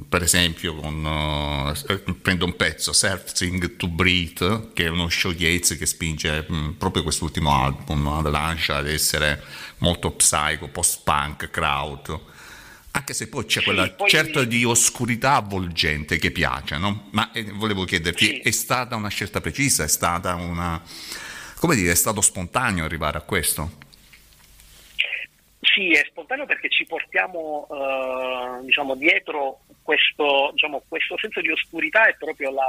per 0.09 0.23
esempio 0.23 0.73
con, 0.73 1.71
eh, 1.87 2.13
prendo 2.19 2.45
un 2.45 2.55
pezzo, 2.55 2.91
Searching 2.91 3.75
to 3.75 3.87
Breathe, 3.87 4.71
che 4.73 4.85
è 4.85 4.89
uno 4.89 5.09
shoegaze 5.09 5.77
che 5.77 5.85
spinge 5.85 6.43
mh, 6.49 6.75
proprio 6.79 7.03
quest'ultimo 7.03 7.53
album, 7.53 8.07
Avalanche, 8.07 8.71
ad 8.71 8.87
essere 8.87 9.43
molto 9.77 10.09
psycho, 10.13 10.67
post-punk, 10.69 11.51
kraut, 11.51 12.19
anche 12.95 13.13
se 13.13 13.27
poi 13.27 13.45
c'è 13.45 13.59
Sì, 13.59 13.65
quella 13.65 13.89
poi- 13.89 14.07
certa 14.09 14.43
di 14.43 14.63
oscurità 14.63 15.33
avvolgente 15.35 16.17
che 16.19 16.31
piace, 16.31 16.77
no? 16.77 17.07
Ma 17.11 17.31
eh, 17.31 17.43
volevo 17.43 17.85
chiederti, 17.85 18.25
Sì. 18.25 18.37
è 18.39 18.51
stata 18.51 18.95
una 18.95 19.09
scelta 19.09 19.41
precisa, 19.41 19.83
è 19.83 19.87
stata 19.87 20.35
una... 20.35 20.79
come 21.59 21.75
dire, 21.75 21.91
è 21.91 21.95
stato 21.95 22.21
spontaneo 22.21 22.85
arrivare 22.85 23.17
a 23.17 23.21
questo? 23.21 23.81
Sì, 25.61 25.91
è 25.91 26.05
spontaneo 26.09 26.45
perché 26.45 26.69
ci 26.69 26.85
portiamo 26.85 27.67
eh, 27.71 28.65
diciamo, 28.65 28.95
dietro 28.95 29.61
questo, 29.81 30.49
diciamo, 30.51 30.83
questo 30.87 31.17
senso 31.17 31.41
di 31.41 31.49
oscurità 31.49 32.05
è 32.05 32.15
proprio 32.15 32.51
la, 32.51 32.65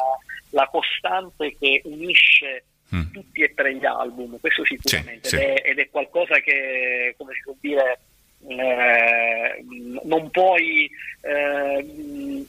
la 0.50 0.68
costante 0.70 1.54
che 1.58 1.82
unisce 1.84 2.64
Mm. 2.94 3.10
tutti 3.12 3.40
e 3.40 3.54
tre 3.54 3.74
gli 3.74 3.84
album, 3.86 4.38
questo 4.38 4.62
sicuramente, 4.64 5.26
Sì, 5.28 5.34
ed, 5.36 5.40
sì. 5.40 5.46
È, 5.48 5.62
ed 5.70 5.78
è 5.80 5.88
qualcosa 5.90 6.38
che, 6.40 7.14
come 7.16 7.32
si 7.34 7.40
può 7.42 7.54
dire, 7.58 7.98
eh, 8.46 9.64
non 10.04 10.30
puoi 10.30 10.90
eh, 11.20 12.44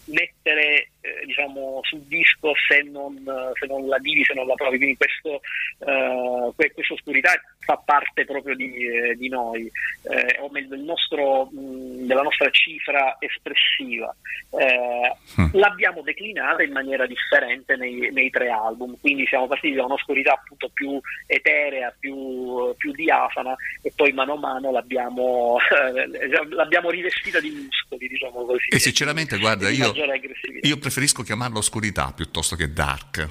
mettere 0.46 0.90
eh, 1.02 1.26
diciamo, 1.26 1.80
sul 1.84 2.02
disco 2.02 2.54
se 2.68 2.84
non, 2.84 3.18
se 3.60 3.66
non 3.66 3.88
la 3.88 3.98
vivi, 3.98 4.24
se 4.24 4.34
non 4.34 4.46
la 4.46 4.54
provi, 4.54 4.78
quindi 4.78 4.96
questo, 4.96 5.42
eh, 5.80 6.52
que- 6.56 6.72
questa 6.72 6.94
oscurità 6.94 7.32
fa 7.60 7.78
parte 7.84 8.26
proprio 8.26 8.56
di, 8.56 8.72
eh, 8.86 9.16
di 9.16 9.28
noi, 9.28 9.70
eh, 10.04 10.38
o 10.40 10.50
meglio 10.52 10.70
del 10.70 10.82
nostro, 10.82 11.46
mh, 11.52 12.06
della 12.06 12.22
nostra 12.22 12.50
cifra 12.52 13.18
espressiva. 13.20 14.16
Mm. 14.56 15.50
L'abbiamo 15.54 16.02
declinata 16.02 16.64
in 16.64 16.72
maniera 16.72 17.06
differente 17.06 17.76
nei, 17.76 18.10
nei 18.12 18.30
tre 18.30 18.50
album, 18.50 18.96
quindi 19.02 19.26
siamo 19.28 19.48
partiti 19.48 19.74
da 19.74 19.86
un'oscurità 19.86 20.34
appunto 20.34 20.70
più 20.74 21.00
eterea, 21.26 21.94
più, 21.98 22.74
più 22.78 22.92
diafana 22.94 23.56
e 23.82 23.92
poi 23.96 24.14
mano 24.14 24.34
a 24.34 24.40
mano 24.40 24.72
l'abbiamo, 24.72 25.58
l'abbiamo 26.52 26.90
rivestita 26.90 27.40
di 27.40 27.50
muscoli, 27.50 28.08
diciamo 28.08 28.46
così. 28.46 28.68
E 28.70 28.80
sinceramente, 28.80 29.38
guarda, 29.38 29.70
io, 29.70 29.92
maggiore 30.36 30.60
aggressività. 30.60 30.68
io 30.68 30.78
preferisco 30.78 31.24
chiamarla 31.24 31.58
oscurità 31.58 32.12
piuttosto 32.12 32.56
che 32.56 32.72
dark. 32.72 33.30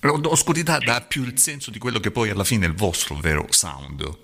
Oscurità 0.00 0.78
dà 0.78 1.00
più 1.00 1.22
il 1.22 1.38
senso 1.38 1.70
di 1.70 1.78
quello 1.78 2.00
che 2.00 2.10
poi 2.10 2.30
alla 2.30 2.44
fine 2.44 2.66
è 2.66 2.68
il 2.68 2.74
vostro 2.74 3.14
vero 3.16 3.46
sound. 3.50 4.18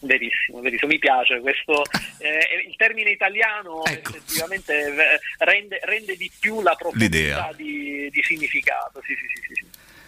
Verissimo, 0.00 0.60
verissimo, 0.60 0.90
mi 0.90 0.98
piace 0.98 1.40
questo. 1.40 1.84
eh, 2.18 2.66
il 2.68 2.76
termine 2.76 3.10
italiano 3.10 3.84
Ecco. 3.84 4.10
effettivamente 4.10 4.74
eh, 4.74 5.20
rende, 5.38 5.80
rende 5.84 6.16
di 6.16 6.30
più 6.38 6.62
la 6.62 6.74
profondità 6.74 7.52
di, 7.56 8.10
di 8.10 8.22
significato. 8.22 9.00
Sì, 9.06 9.14
sì, 9.14 9.54
sì. 9.54 9.64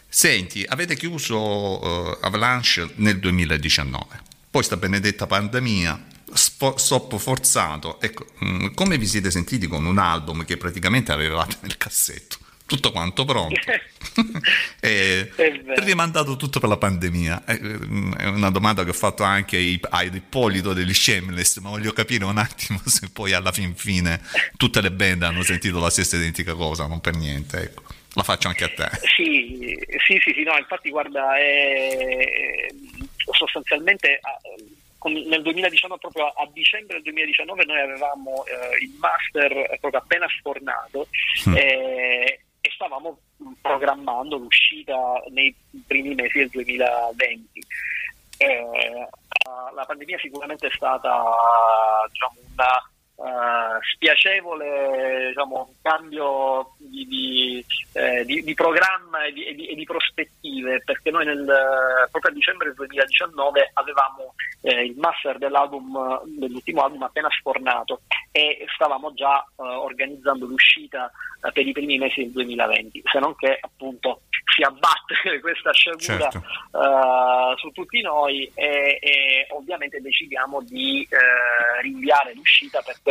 Senti, 0.08 0.64
avete 0.66 0.96
chiuso 0.96 2.16
eh, 2.16 2.18
Avalanche 2.22 2.88
nel 2.96 3.18
2019, 3.20 4.20
poi 4.50 4.62
sta 4.62 4.76
benedetta 4.76 5.26
pandemia, 5.26 6.06
spo- 6.34 6.76
stop 6.76 7.16
forzato. 7.18 8.00
Ecco, 8.00 8.26
mh, 8.38 8.74
come 8.74 8.98
vi 8.98 9.06
siete 9.06 9.30
sentiti 9.30 9.66
con 9.66 9.84
un 9.86 9.98
album 9.98 10.44
che 10.44 10.56
praticamente 10.56 11.12
avevate 11.12 11.56
nel 11.62 11.76
cassetto? 11.76 12.36
Tutto 12.66 12.92
quanto 12.92 13.24
pronto. 13.24 13.59
e 14.80 15.30
rimandato 15.76 16.36
tutto 16.36 16.60
per 16.60 16.68
la 16.68 16.76
pandemia. 16.76 17.44
Eh, 17.46 17.59
mh, 17.60 18.14
È 18.16 18.26
una 18.26 18.50
domanda 18.50 18.84
che 18.84 18.90
ho 18.90 18.94
fatto 18.94 19.22
anche 19.22 19.56
ai- 19.56 19.80
ad 19.88 20.14
Ippolito 20.14 20.72
degli 20.74 20.92
Shameless, 20.92 21.59
ma 21.60 21.70
voglio 21.70 21.92
capire 21.92 22.24
un 22.24 22.36
attimo 22.38 22.80
se 22.84 23.09
poi 23.10 23.32
alla 23.32 23.52
fin 23.52 23.74
fine 23.74 24.20
tutte 24.56 24.80
le 24.82 24.92
band 24.92 25.22
hanno 25.22 25.42
sentito 25.42 25.78
la 25.80 25.88
stessa 25.90 26.16
identica 26.16 26.55
cosa, 26.55 26.86
non 26.86 27.00
per 27.00 27.14
niente. 27.14 27.59
Ecco. 27.62 27.82
La 28.14 28.22
faccio 28.22 28.48
anche 28.48 28.64
a 28.64 28.68
te. 28.68 28.90
Sì, 29.16 29.78
sì, 30.06 30.18
sì, 30.22 30.32
sì, 30.34 30.42
no, 30.42 30.56
infatti 30.59 30.90
guarda, 30.90 31.38
è- 31.38 32.66
sostanzialmente 33.30 34.18
ah, 34.20 34.38
con- 34.98 35.12
nel 35.12 35.42
2019, 35.42 35.98
proprio 36.00 36.26
a, 36.26 36.42
a 36.42 36.48
dicembre 36.52 36.94
del 36.96 37.04
2019, 37.04 37.64
noi 37.64 37.80
avevamo 37.80 38.44
eh, 38.46 38.82
il 38.82 38.94
master 38.98 39.78
proprio 39.80 40.00
appena 40.00 40.26
sfornato 40.38 41.08
Mm. 41.48 41.56
eh, 41.56 42.40
e 42.60 42.70
stavamo 42.74 43.18
mh, 43.36 43.52
programmando 43.62 44.36
l'uscita 44.36 45.22
nei 45.30 45.54
primi 45.86 46.14
mesi 46.14 46.38
del 46.38 46.48
2020. 46.48 47.66
Eh, 48.38 49.08
la 49.74 49.84
pandemia 49.84 50.18
sicuramente 50.18 50.66
è 50.66 50.70
stata 50.72 51.24
diciamo, 52.10 52.34
una 52.52 52.90
eh, 53.19 53.78
spiacevole 53.95 55.28
diciamo, 55.28 55.74
cambio 55.82 56.74
di, 56.78 57.05
di, 57.07 57.65
eh, 57.95 58.24
di- 58.24 58.43
di 58.45 58.55
programma 58.55 59.24
e 59.24 59.32
di, 59.32 59.45
e 59.45 59.74
di- 59.74 59.85
prospettive 59.89 60.82
perché 60.85 61.11
noi 61.11 61.24
nel, 61.24 61.45
proprio 62.11 62.31
a 62.31 62.35
dicembre 62.35 62.66
del 62.69 62.77
2019 62.77 63.70
avevamo 63.74 64.35
eh, 64.62 64.85
il 64.85 64.97
master 64.99 65.39
dell'album 65.39 66.23
dell'ultimo 66.39 66.82
album 66.82 67.03
appena 67.03 67.28
sfornato 67.31 68.03
e 68.31 68.66
stavamo 68.74 69.15
già 69.15 69.40
eh, 69.40 69.62
organizzando 69.62 70.45
l'uscita 70.47 71.11
eh, 71.43 71.51
per 71.53 71.66
i 71.66 71.73
primi 71.73 71.97
mesi 71.99 72.20
del 72.23 72.32
2020 72.32 73.03
se 73.05 73.19
non 73.19 73.35
che 73.35 73.59
appunto 73.61 74.20
si 74.55 74.62
abbatte 74.62 75.39
questa 75.40 75.73
sciagura 75.73 76.28
Certo. 76.31 76.39
eh, 76.39 77.57
su 77.57 77.70
tutti 77.70 78.01
noi 78.03 78.51
e, 78.55 78.99
e 79.01 79.47
ovviamente 79.51 80.01
decidiamo 80.01 80.61
di 80.62 81.07
eh, 81.11 81.81
rinviare 81.82 82.35
l'uscita 82.35 82.82
perché 82.82 83.07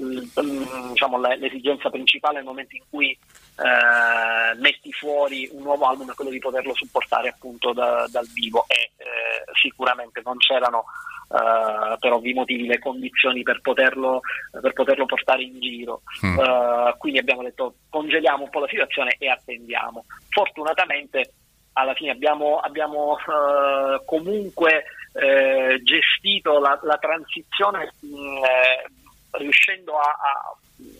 mm, 0.00 0.18
mm, 0.40 0.88
diciamo, 0.90 1.18
le- 1.20 1.36
l'esigenza 1.36 1.90
principale 1.90 2.36
nel 2.36 2.44
momento 2.44 2.76
in 2.76 2.82
cui 2.88 3.10
eh, 3.10 4.54
metti 4.58 4.92
fuori 4.92 5.48
un 5.52 5.62
nuovo 5.62 5.86
album 5.86 6.10
è 6.10 6.14
quello 6.14 6.30
di 6.30 6.38
poterlo 6.38 6.74
supportare 6.74 7.28
appunto 7.28 7.72
da- 7.72 8.06
dal 8.10 8.26
vivo. 8.32 8.64
E 8.68 8.92
eh, 8.96 9.04
sicuramente 9.60 10.22
non 10.24 10.36
c'erano 10.38 10.84
eh, 11.28 11.96
per 11.98 12.12
ovvi 12.12 12.32
motivi 12.34 12.66
le 12.66 12.78
condizioni 12.78 13.42
per 13.42 13.60
poterlo, 13.60 14.20
per 14.60 14.72
poterlo 14.72 15.06
portare 15.06 15.42
in 15.42 15.58
giro. 15.60 16.02
Mm. 16.24 16.38
Eh, 16.38 16.94
quindi 16.98 17.18
abbiamo 17.18 17.42
detto 17.42 17.74
congeliamo 17.90 18.44
un 18.44 18.50
po' 18.50 18.60
la 18.60 18.68
situazione 18.68 19.16
e 19.18 19.28
attendiamo. 19.28 20.04
Fortunatamente 20.28 21.32
alla 21.74 21.94
fine 21.94 22.10
abbiamo, 22.10 22.58
abbiamo 22.58 23.16
eh, 23.18 24.02
comunque 24.04 24.84
gestito 25.82 26.58
la, 26.58 26.78
la 26.82 26.96
transizione 26.96 27.92
mh, 28.00 28.14
eh, 28.16 29.01
riuscendo 29.32 29.96
a, 29.98 30.10
a- 30.10 30.56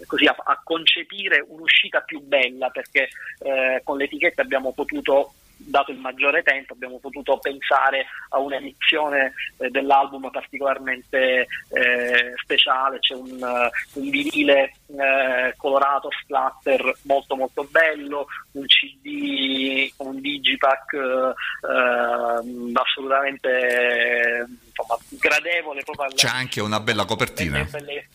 così, 0.06 0.26
a- 0.26 0.36
a 0.44 0.60
concepire 0.62 1.44
un'uscita 1.46 2.00
più 2.00 2.20
bella 2.20 2.70
perché 2.70 3.08
eh, 3.40 3.80
con 3.84 3.96
l'etichetta 3.98 4.42
abbiamo 4.42 4.72
potuto 4.72 5.34
dato 5.66 5.90
il 5.90 5.98
maggiore 5.98 6.42
tempo 6.42 6.72
abbiamo 6.74 6.98
potuto 6.98 7.38
pensare 7.38 8.06
a 8.30 8.38
un'edizione 8.38 9.32
eh, 9.58 9.70
dell'album 9.70 10.30
particolarmente 10.30 11.46
eh, 11.70 12.32
speciale 12.42 12.98
c'è 12.98 13.14
un, 13.14 13.28
eh, 13.42 13.70
un 14.00 14.10
vinile 14.10 14.74
eh, 14.88 15.54
colorato 15.56 16.08
splatter 16.22 16.96
molto 17.02 17.36
molto 17.36 17.66
bello 17.70 18.26
un 18.52 18.64
cd 18.66 19.92
un 19.98 20.20
digipack 20.20 20.92
eh, 20.92 21.68
ehm, 21.72 22.70
assolutamente 22.74 24.46
insomma, 24.66 24.98
gradevole 25.08 25.82
proprio 25.82 26.06
alla- 26.06 26.14
C'è 26.14 26.28
anche 26.28 26.60
una 26.60 26.80
bella 26.80 27.04
copertina. 27.04 27.62
belle- 27.64 28.08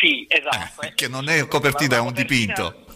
sì 0.00 0.24
esatto 0.28 0.82
Eh, 0.82 0.94
che 0.94 1.08
non 1.08 1.28
è 1.28 1.46
copertina, 1.48 1.96
è 1.96 2.00
un 2.00 2.12
dipinto. 2.12 2.86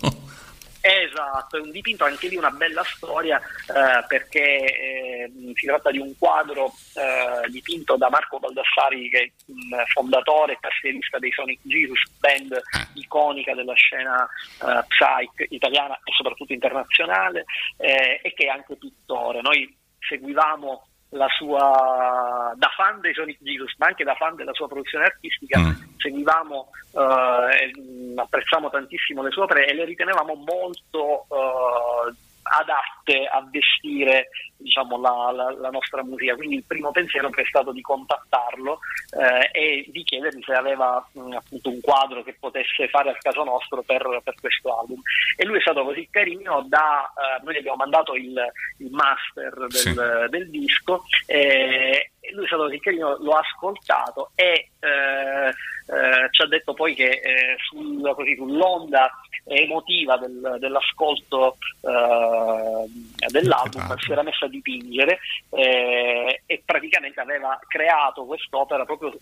Esatto, 0.85 1.59
è 1.59 1.61
un 1.61 1.71
dipinto 1.71 2.05
anche 2.05 2.27
lì 2.27 2.35
una 2.35 2.51
bella 2.51 2.83
storia 2.83 3.41
eh, 3.41 4.05
perché 4.09 4.43
eh, 4.43 5.33
si 5.55 5.67
tratta 5.67 5.93
di 5.93 5.99
un 5.99 6.13
quadro 6.19 6.73
eh, 6.95 7.49
dipinto 7.51 7.97
da 7.97 8.11
Marco 8.11 8.41
Baldassari 8.41 9.09
che 9.09 9.19
è 9.19 9.31
il 9.47 9.85
fondatore 9.93 10.55
e 10.55 10.59
tastierista 10.61 11.21
dei 11.21 11.31
Sonic 11.31 11.61
Jesus, 11.63 12.03
band 12.19 12.61
iconica 12.95 13.55
della 13.55 13.75
scena 13.75 14.25
eh, 14.25 14.85
psych 14.89 15.47
italiana 15.51 15.95
e 16.03 16.13
soprattutto 16.17 16.53
internazionale 16.53 17.45
eh, 17.77 18.19
e 18.21 18.35
che 18.35 18.47
è 18.47 18.49
anche 18.49 18.75
pittore. 18.75 19.41
Noi 19.41 19.73
seguivamo 20.01 20.89
la 21.15 21.29
sua 21.37 22.53
da 22.57 22.69
fan 22.75 23.01
dei 23.01 23.13
Sonic 23.15 23.39
Jesus 23.43 23.75
ma 23.79 23.87
anche 23.87 24.05
da 24.05 24.15
fan 24.15 24.35
della 24.35 24.53
sua 24.55 24.67
produzione 24.69 25.05
artistica 25.05 25.59
Mm. 25.59 25.73
seguivamo 25.99 26.69
eh, 26.95 27.65
e, 27.65 27.81
mh, 27.81 28.19
apprezzavamo 28.19 28.71
tantissimo 28.71 29.23
le 29.23 29.31
sue 29.31 29.43
opere 29.43 29.67
e 29.67 29.75
le 29.75 29.85
ritenevamo 29.85 30.35
molto 30.35 31.27
eh, 31.31 32.15
adatte 32.43 33.27
a 33.31 33.47
vestire 33.51 34.29
diciamo, 34.63 34.99
la, 35.01 35.31
la- 35.33 35.55
la 35.59 35.71
nostra 35.71 36.03
musica. 36.05 36.35
Quindi 36.37 36.57
il 36.57 36.65
primo 36.67 36.91
pensiero 36.91 37.31
è 37.35 37.45
stato 37.47 37.73
di 37.73 37.81
contattarlo 37.81 38.79
eh, 39.19 39.49
e 39.53 39.85
di 39.89 40.03
chiedergli 40.05 40.43
se 40.43 40.53
aveva 40.55 41.05
mh, 41.13 41.33
appunto 41.35 41.69
un 41.71 41.81
quadro 41.81 42.23
che 42.23 42.37
potesse 42.39 42.89
fare 42.89 43.11
al 43.11 43.19
caso 43.19 43.45
nostro 43.45 43.83
per, 43.83 44.21
per 44.25 44.35
questo 44.41 44.79
album. 44.79 45.01
E 45.37 45.45
lui 45.45 45.59
è 45.59 45.61
stato 45.61 45.85
così 45.85 46.09
carino 46.11 46.65
da 46.69 47.05
eh, 47.17 47.43
noi 47.45 47.55
gli 47.55 47.59
abbiamo 47.59 47.77
mandato 47.77 48.15
il, 48.15 48.41
il 48.79 48.91
master 48.91 49.53
del, 49.55 49.71
Sì. 49.71 49.95
del 50.31 50.51
disco 50.51 51.05
e 51.27 52.07
e 52.25 52.33
lui 52.35 52.45
è 52.45 52.47
stato 52.47 52.63
così 52.63 52.79
carino, 52.79 53.17
l'ho 53.19 53.33
ascoltato 53.33 54.31
e 54.37 54.69
eh, 54.79 55.49
eh, 55.49 56.29
ci 56.31 56.41
ha 56.43 56.47
detto 56.47 56.73
poi 56.73 56.95
che 56.95 57.09
eh, 57.21 57.57
sul- 57.69 58.13
così, 58.15 58.37
sull'onda 58.37 59.11
emotiva 59.45 60.17
del- 60.19 60.55
dell'ascolto 60.61 61.57
eh, 61.81 62.87
dell'album 63.29 63.97
si 63.99 64.13
era 64.13 64.23
messa 64.23 64.47
dipingere 64.53 65.19
eh, 65.51 66.43
e 66.47 66.63
praticamente 66.65 67.19
aveva 67.21 67.59
creato 67.67 68.25
quest'opera 68.25 68.85
proprio 68.85 69.13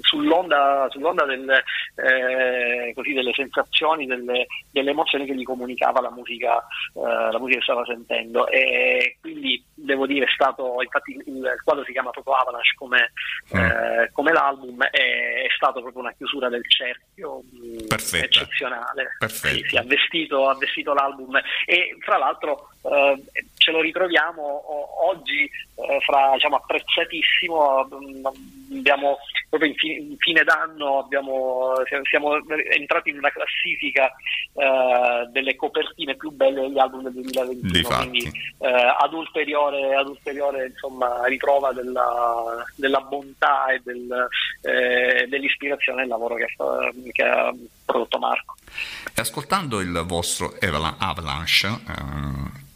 sull'onda, 0.00 0.86
sull'onda 0.90 1.24
del, 1.24 1.48
eh, 1.50 2.92
così, 2.94 3.12
delle 3.12 3.32
sensazioni, 3.34 4.06
delle, 4.06 4.46
delle 4.70 4.90
emozioni 4.90 5.26
che 5.26 5.34
gli 5.34 5.44
comunicava 5.44 6.00
la 6.00 6.10
musica, 6.10 6.58
eh, 6.94 7.30
la 7.32 7.38
musica 7.38 7.58
che 7.58 7.64
stava 7.64 7.84
sentendo 7.84 8.48
e 8.48 9.16
quindi 9.20 9.62
devo 9.74 10.06
dire 10.06 10.24
è 10.26 10.32
stato 10.32 10.80
infatti 10.82 11.12
il, 11.12 11.22
il 11.26 11.60
quadro 11.64 11.84
si 11.84 11.92
chiama 11.92 12.10
proprio 12.10 12.34
Avalanche 12.34 12.74
come, 12.76 13.12
Mm. 13.56 14.04
come 14.12 14.32
l'album 14.32 14.82
è, 14.84 14.88
è 14.90 15.48
stato 15.56 15.80
proprio 15.80 16.02
una 16.02 16.12
chiusura 16.12 16.50
del 16.50 16.62
cerchio 16.68 17.42
mh, 17.50 17.86
Perfetta. 17.86 18.24
eccezionale. 18.26 19.16
Sì, 19.26 19.64
sì, 19.66 19.76
ha, 19.76 19.82
vestito, 19.84 20.48
ha 20.48 20.54
vestito 20.56 20.92
l'album 20.92 21.34
e 21.64 21.96
fra 22.00 22.18
l'altro 22.18 22.68
eh, 22.82 23.22
ce 23.56 23.70
lo 23.70 23.80
ritroviamo 23.80 25.06
oggi 25.08 25.44
eh, 25.44 26.00
fra 26.04 26.32
diciamo 26.34 26.56
apprezzatissimo 26.56 27.84
mh, 27.90 28.57
abbiamo 28.70 29.18
proprio 29.48 29.70
in, 29.70 29.76
fi- 29.76 29.96
in 29.96 30.16
fine 30.18 30.42
d'anno 30.44 30.98
abbiamo, 30.98 31.72
siamo- 32.08 32.36
entrati 32.70 33.10
in 33.10 33.18
una 33.18 33.30
classifica 33.30 34.06
eh, 34.54 35.28
delle 35.32 35.56
copertine 35.56 36.16
più 36.16 36.30
belle 36.30 36.62
degli 36.62 36.78
album 36.78 37.02
del 37.04 37.12
2021 37.12 37.70
Difatti. 37.72 38.08
quindi 38.08 38.30
eh, 38.58 38.68
ad 38.98 39.12
ulteriore, 39.12 39.94
ad 39.94 40.08
ulteriore 40.08 40.66
insomma, 40.66 41.24
riprova 41.26 41.72
della, 41.72 42.64
della 42.74 43.00
bontà 43.00 43.66
e 43.72 43.80
del, 43.82 44.28
eh, 44.62 45.26
dell'ispirazione 45.28 46.00
del 46.00 46.08
lavoro 46.08 46.34
che, 46.34 46.46
che 47.12 47.22
ha 47.22 47.54
prodotto 47.84 48.18
Marco. 48.18 48.56
E 49.14 49.20
ascoltando 49.20 49.80
il 49.80 50.02
vostro 50.06 50.54
Avala- 50.60 50.96
Avalanche, 50.98 51.66
eh, 51.66 52.66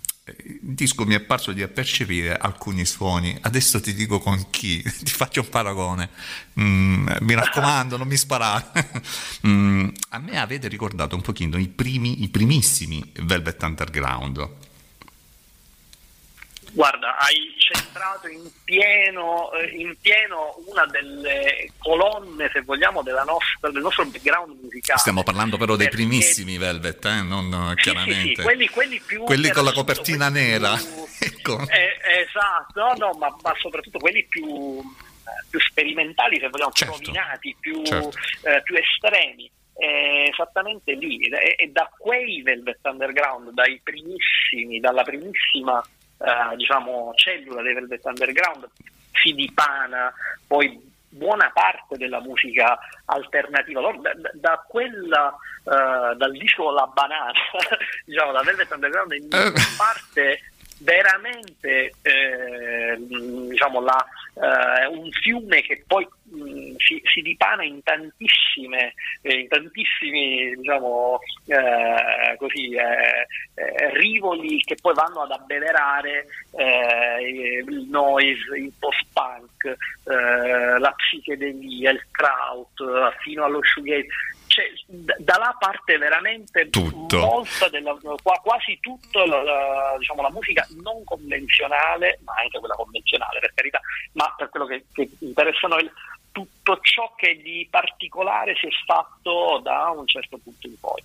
il 0.45 0.75
disco 0.75 1.05
mi 1.05 1.15
è 1.15 1.21
parso 1.21 1.53
di 1.53 1.67
percepire 1.69 2.37
alcuni 2.37 2.85
suoni. 2.85 3.37
Adesso 3.41 3.81
ti 3.81 3.95
dico 3.95 4.19
con 4.19 4.51
chi, 4.51 4.83
ti 5.03 5.11
faccio 5.11 5.41
un 5.41 5.49
paragone. 5.49 6.11
Mm, 6.61 7.09
mi 7.21 7.35
raccomando, 7.35 7.97
non 7.97 8.07
mi 8.07 8.17
sparare. 8.17 8.91
Mm, 9.45 9.89
a 10.11 10.19
me 10.19 10.39
avete 10.39 10.69
ricordato 10.69 11.17
un 11.17 11.21
pochino 11.21 11.59
i 11.59 11.67
primi, 11.67 12.23
i 12.23 12.29
primissimi 12.29 13.03
Velvet 13.23 13.61
Underground. 13.65 14.49
Guarda, 16.74 17.16
hai 17.19 17.55
centrato 17.59 18.28
in 18.28 18.51
pieno, 18.65 19.53
eh, 19.53 19.66
in 19.77 19.94
pieno 20.01 20.55
una 20.66 20.86
delle 20.86 21.70
colonne, 21.78 22.49
se 22.51 22.62
vogliamo, 22.62 23.03
della 23.03 23.24
nostra, 23.24 23.70
del 23.70 23.82
nostro 23.82 24.07
background 24.07 24.59
musicale. 24.62 24.99
Stiamo 24.99 25.23
parlando 25.23 25.59
però 25.59 25.77
dei 25.77 25.89
Perché- 25.89 26.03
primissimi 26.03 26.57
Velvet, 26.57 27.05
eh, 27.05 27.23
non 27.23 27.53
eh, 27.53 27.74
Sì, 27.77 27.82
sì, 27.89 27.90
chiaramente. 27.90 28.35
sì, 28.36 28.43
quelli, 28.43 28.69
quelli 28.69 29.01
più 29.01 29.23
Quelli 29.24 29.51
con 29.51 29.65
la 29.65 29.73
copertina 29.73 30.31
quelli 30.31 30.47
nera. 30.49 30.74
più- 30.77 31.07
Ecco. 31.20 31.61
Eh, 31.69 32.20
esatto, 32.23 32.81
no, 32.81 32.94
no, 32.97 33.19
ma, 33.19 33.28
ma 33.43 33.55
soprattutto 33.61 33.99
quelli 33.99 34.24
più, 34.27 34.78
eh, 34.81 35.47
più 35.51 35.61
sperimentali, 35.61 36.39
se 36.40 36.49
vogliamo, 36.49 36.70
più 36.70 36.86
Certo, 36.86 36.97
rovinati, 37.05 37.57
più, 37.61 37.82
certo. 37.85 38.12
eh, 38.44 38.62
più 38.62 38.77
estremi. 38.77 39.51
È 39.74 40.28
esattamente 40.31 40.93
lì, 40.94 41.19
e 41.28 41.69
da 41.73 41.90
quei 41.99 42.40
Velvet 42.43 42.78
Underground, 42.82 43.51
dai 43.53 43.81
primissimi, 43.82 44.81
dalla 44.81 45.03
primissima 45.03 45.82
eh, 46.24 46.57
diciamo, 46.57 47.12
cellula 47.15 47.62
dei 47.62 47.74
Velvet 47.74 48.05
Underground, 48.05 48.69
si 49.12 49.32
dipana 49.32 50.12
poi 50.47 50.90
buona 51.09 51.51
parte 51.53 51.97
della 51.99 52.20
musica 52.20 52.78
alternativa. 53.07 53.81
Allora, 53.81 53.99
da, 54.15 54.31
da- 54.32 54.65
quella, 54.66 55.35
eh, 55.65 56.16
dal 56.16 56.32
disco 56.32 56.70
La 56.70 56.86
Banana, 56.86 57.32
diciamo, 58.07 58.32
da 58.32 58.40
Velvet 58.43 58.70
Underground 58.73 59.12
in 59.12 59.28
Eh. 59.31 59.53
parte 59.77 60.40
veramente 60.83 61.93
eh, 62.03 62.97
diciamo, 62.99 63.81
la, 63.81 64.05
eh, 64.35 64.87
un 64.87 65.11
fiume 65.11 65.63
che 65.63 65.85
poi 65.87 66.07
mh, 66.25 66.75
si, 66.77 67.01
si 67.05 67.21
dipana 67.23 67.65
in 67.65 67.83
tantissime, 67.83 68.95
eh, 69.23 69.41
in 69.41 69.49
tantissimi 69.49 70.55
diciamo, 70.57 71.21
eh, 71.47 72.37
così, 72.37 72.75
eh, 72.75 73.27
eh, 73.55 73.99
rivoli 73.99 74.61
che 74.63 74.77
poi 74.81 74.95
vanno 74.95 75.23
ad 75.23 75.31
abbeverare 75.31 76.27
il 76.53 77.87
noise, 77.89 78.57
il 78.57 78.73
post-punk, 78.79 79.75
la 80.05 80.93
psichedelia, 80.97 81.91
il 81.91 82.07
kraut, 82.11 83.17
fino 83.21 83.45
allo 83.45 83.61
shoegaze. 83.63 84.07
Cioè, 84.53 84.66
da 85.16 85.39
là 85.39 85.57
parte 85.59 85.97
veramente 85.97 86.69
Tutto. 86.69 87.16
molta 87.20 87.70
della, 87.70 87.97
qua- 88.23 88.39
quasi 88.43 88.79
tutta 88.83 89.24
la, 89.24 89.43
la- 89.43 89.95
diciamo, 89.97 90.20
la 90.20 90.31
musica 90.31 90.66
non 90.83 91.03
convenzionale, 91.05 92.19
ma 92.24 92.35
anche 92.37 92.59
quella 92.59 92.74
convenzionale 92.74 93.39
per 93.41 93.55
carità, 93.55 93.81
ma 94.12 94.35
per 94.37 94.51
quello 94.51 94.66
che, 94.66 94.85
che 94.93 95.09
interessa 95.20 95.69
noi, 95.69 95.91
tutto 96.33 96.79
ciò 96.83 97.15
che 97.17 97.41
di 97.43 97.67
particolare 97.71 98.55
si 98.57 98.67
è 98.67 98.71
fatto 98.85 99.61
da 99.63 99.93
un 99.97 100.07
certo 100.07 100.39
punto 100.43 100.67
in 100.67 100.75
poi. 100.81 101.03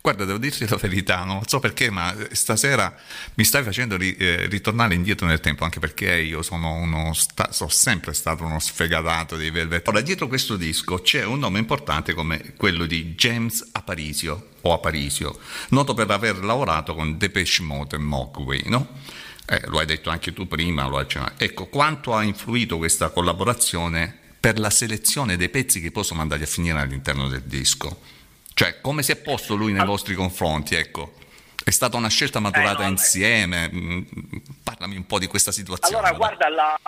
Guarda, 0.00 0.24
devo 0.24 0.38
dirti 0.38 0.66
la 0.68 0.76
verità, 0.76 1.24
non 1.24 1.46
so 1.46 1.58
perché, 1.58 1.90
ma 1.90 2.14
stasera 2.30 2.94
mi 3.34 3.44
stai 3.44 3.62
facendo 3.62 3.96
ri- 3.96 4.16
eh, 4.16 4.46
ritornare 4.46 4.94
indietro 4.94 5.26
nel 5.26 5.40
tempo, 5.40 5.64
anche 5.64 5.80
perché 5.80 6.16
io 6.16 6.42
sono 6.42 7.12
sta- 7.14 7.52
sono 7.52 7.68
sempre 7.68 8.14
stato 8.14 8.44
uno 8.44 8.58
sfegatato 8.58 9.36
dei 9.36 9.50
Velvet. 9.50 9.86
Ora, 9.88 10.00
dietro 10.00 10.26
questo 10.26 10.56
disco 10.56 11.00
c'è 11.00 11.24
un 11.24 11.38
nome 11.38 11.58
importante 11.58 12.14
come 12.14 12.54
quello 12.56 12.86
di 12.86 13.14
James 13.14 13.68
Aparisio, 13.72 14.50
o 14.62 14.72
Aparisio, 14.72 15.38
noto 15.70 15.94
per 15.94 16.10
aver 16.10 16.42
lavorato 16.44 16.94
con 16.94 17.18
Depeche 17.18 17.62
Mode 17.62 17.96
e 17.96 17.98
Mogwai, 17.98 18.62
no? 18.66 18.88
Eh, 19.46 19.62
lo 19.66 19.78
hai 19.78 19.86
detto 19.86 20.10
anche 20.10 20.32
tu 20.32 20.46
prima, 20.46 20.86
lo 20.86 20.98
hai. 20.98 21.06
Ecco, 21.36 21.66
quanto 21.66 22.14
ha 22.14 22.22
influito 22.22 22.78
questa 22.78 23.10
collaborazione 23.10 24.26
per 24.40 24.58
la 24.58 24.70
selezione 24.70 25.36
dei 25.36 25.48
pezzi 25.48 25.80
che 25.80 25.90
poi 25.90 26.04
sono 26.04 26.20
andati 26.20 26.42
a 26.42 26.46
finire 26.46 26.78
all'interno 26.80 27.28
del 27.28 27.42
disco? 27.42 28.00
Cioè, 28.54 28.80
come 28.80 29.02
si 29.02 29.12
è 29.12 29.16
posto 29.16 29.54
lui 29.54 29.72
nei 29.72 29.84
vostri 29.86 30.14
confronti? 30.14 30.74
Ecco, 30.74 31.14
è 31.64 31.70
stata 31.70 31.96
una 31.96 32.08
scelta 32.08 32.40
maturata 32.40 32.80
Eh, 32.82 32.84
no, 32.86 32.90
insieme? 32.90 33.70
Mm, 33.72 34.02
Parlami 34.64 34.96
un 34.96 35.06
po' 35.06 35.18
di 35.18 35.26
questa 35.26 35.52
situazione. 35.52 35.94
Allora, 35.96 36.10
dai. 36.10 36.18
guarda, 36.18 36.48
la, 36.48 36.78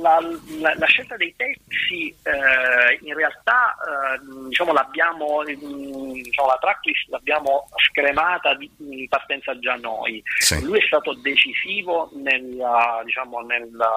la- 0.00 0.20
la- 0.60 0.74
la 0.76 0.86
scelta 0.86 1.16
dei 1.16 1.32
pezzi 1.36 2.08
eh, 2.22 2.98
in 3.02 3.14
realtà 3.14 3.74
eh, 3.74 4.20
diciamo, 4.48 4.72
l'abbiamo, 4.72 5.42
mm, 5.42 6.12
diciamo, 6.22 6.48
la 6.48 6.58
tracklist 6.60 7.08
l'abbiamo 7.10 7.68
scremata 7.90 8.54
di, 8.54 8.70
in 8.78 9.08
partenza 9.08 9.58
già 9.58 9.74
noi. 9.76 10.22
Sì. 10.38 10.62
Lui 10.62 10.78
è 10.78 10.86
stato 10.86 11.14
decisivo 11.14 12.10
nella, 12.14 13.02
diciamo, 13.04 13.40
nella, 13.40 13.90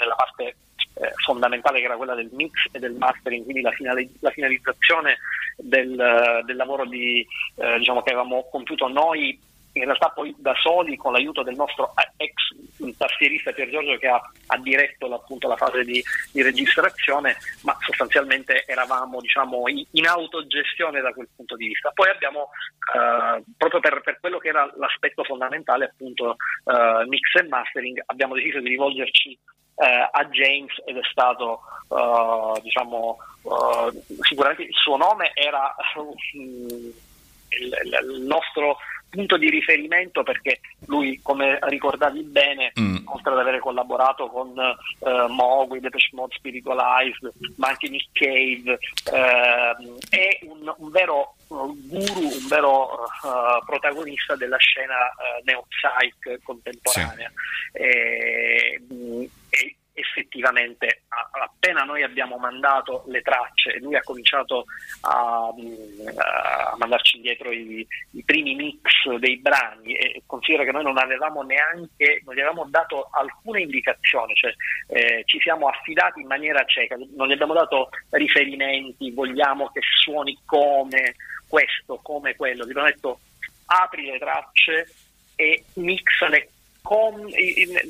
nella 0.00 0.14
parte 0.16 0.56
eh, 0.94 1.12
fondamentale 1.24 1.80
che 1.80 1.84
era 1.86 1.96
quella 1.96 2.14
del 2.14 2.30
mix 2.32 2.52
e 2.72 2.78
del 2.78 2.92
mastering, 2.92 3.44
quindi 3.44 3.62
la, 3.62 3.72
finali- 3.72 4.12
la 4.20 4.30
finalizzazione 4.30 5.18
del, 5.56 5.98
eh, 5.98 6.42
del 6.44 6.56
lavoro 6.56 6.86
di, 6.86 7.26
eh, 7.56 7.78
diciamo, 7.78 8.02
che 8.02 8.10
avevamo 8.10 8.48
compiuto 8.50 8.88
noi 8.88 9.38
in 9.74 9.84
realtà 9.84 10.08
poi 10.10 10.34
da 10.38 10.54
soli 10.54 10.96
con 10.96 11.12
l'aiuto 11.12 11.42
del 11.42 11.56
nostro 11.56 11.92
ex 12.16 12.32
tastierista 12.96 13.52
Pier 13.52 13.70
Giorgio 13.70 13.98
che 13.98 14.08
ha, 14.08 14.20
ha 14.46 14.58
diretto 14.58 15.12
appunto 15.12 15.48
la 15.48 15.56
fase 15.56 15.84
di, 15.84 16.02
di 16.32 16.42
registrazione, 16.42 17.36
ma 17.62 17.76
sostanzialmente 17.80 18.64
eravamo 18.66 19.20
diciamo, 19.20 19.68
in, 19.68 19.84
in 19.92 20.06
autogestione 20.06 21.00
da 21.00 21.12
quel 21.12 21.28
punto 21.34 21.56
di 21.56 21.68
vista. 21.68 21.90
Poi 21.92 22.08
abbiamo, 22.08 22.50
eh, 22.94 23.42
proprio 23.56 23.80
per, 23.80 24.00
per 24.02 24.18
quello 24.20 24.38
che 24.38 24.48
era 24.48 24.70
l'aspetto 24.76 25.24
fondamentale, 25.24 25.86
appunto 25.86 26.36
eh, 26.64 27.06
mix 27.06 27.34
e 27.40 27.48
mastering, 27.48 28.02
abbiamo 28.06 28.34
deciso 28.34 28.60
di 28.60 28.68
rivolgerci 28.68 29.38
eh, 29.76 30.08
a 30.10 30.24
James 30.26 30.72
ed 30.84 30.96
è 30.96 31.02
stato 31.10 31.62
eh, 31.90 32.60
diciamo 32.62 33.18
eh, 33.42 34.02
sicuramente 34.20 34.62
il 34.62 34.72
suo 34.72 34.96
nome 34.96 35.32
era 35.34 35.74
il- 36.34 36.94
il 37.54 38.22
nostro 38.22 38.76
punto 39.14 39.36
di 39.36 39.48
riferimento 39.48 40.22
perché 40.22 40.60
lui 40.86 41.20
come 41.22 41.58
ricordavi 41.62 42.22
bene 42.22 42.72
Mm. 42.80 42.96
oltre 43.06 43.32
ad 43.32 43.38
avere 43.38 43.60
collaborato 43.60 44.26
con 44.28 44.52
eh, 44.58 45.26
Mogui, 45.28 45.78
Depeche 45.80 46.08
Mode 46.12 46.34
Spiritualized 46.36 47.30
ma 47.56 47.68
anche 47.68 47.88
Nick 47.88 48.08
Cave 48.12 48.78
ehm, 49.12 49.98
è 50.10 50.38
un, 50.42 50.74
un 50.76 50.90
vero 50.90 51.34
eh, 51.42 51.44
guru, 51.48 52.20
un 52.24 52.46
vero 52.48 53.04
eh, 53.04 53.62
protagonista 53.64 54.34
della 54.34 54.56
scena 54.56 54.94
eh, 55.10 55.42
neo-psych 55.44 56.42
contemporanea 56.42 57.30
e, 57.72 58.82
mh, 58.88 59.24
e 59.50 59.76
effettivamente 59.94 61.02
appena 61.08 61.84
noi 61.84 62.02
abbiamo 62.02 62.36
mandato 62.36 63.04
le 63.06 63.22
tracce 63.22 63.74
e 63.74 63.78
lui 63.78 63.94
ha 63.94 64.02
cominciato 64.02 64.64
a, 65.02 65.52
mh, 65.56 66.16
a 66.16 66.74
mandarci 66.76 67.16
indietro 67.16 67.50
i, 67.52 67.86
i 68.10 68.22
primi 68.24 68.54
mix 68.54 69.14
dei 69.18 69.38
brani 69.38 69.94
e 69.94 70.22
considero 70.26 70.64
che 70.64 70.72
noi 70.72 70.82
non 70.82 70.98
avevamo 70.98 71.42
neanche 71.42 72.22
non 72.24 72.34
gli 72.34 72.40
avevamo 72.40 72.66
dato 72.68 73.08
alcuna 73.12 73.60
indicazione 73.60 74.34
cioè 74.34 74.52
eh, 74.88 75.22
ci 75.26 75.38
siamo 75.40 75.68
affidati 75.68 76.20
in 76.20 76.26
maniera 76.26 76.64
cieca 76.64 76.96
non 77.14 77.28
gli 77.28 77.32
abbiamo 77.32 77.54
dato 77.54 77.88
riferimenti 78.10 79.12
vogliamo 79.12 79.70
che 79.70 79.80
suoni 80.02 80.38
come 80.44 81.14
questo 81.48 82.00
come 82.02 82.34
quello. 82.34 82.64
Gli 82.64 82.70
abbiamo 82.70 82.88
detto 82.88 83.20
apri 83.66 84.06
le 84.06 84.18
tracce 84.18 84.92
e 85.36 85.64
mixale 85.74 86.50
com- 86.84 87.28
in- 87.28 87.80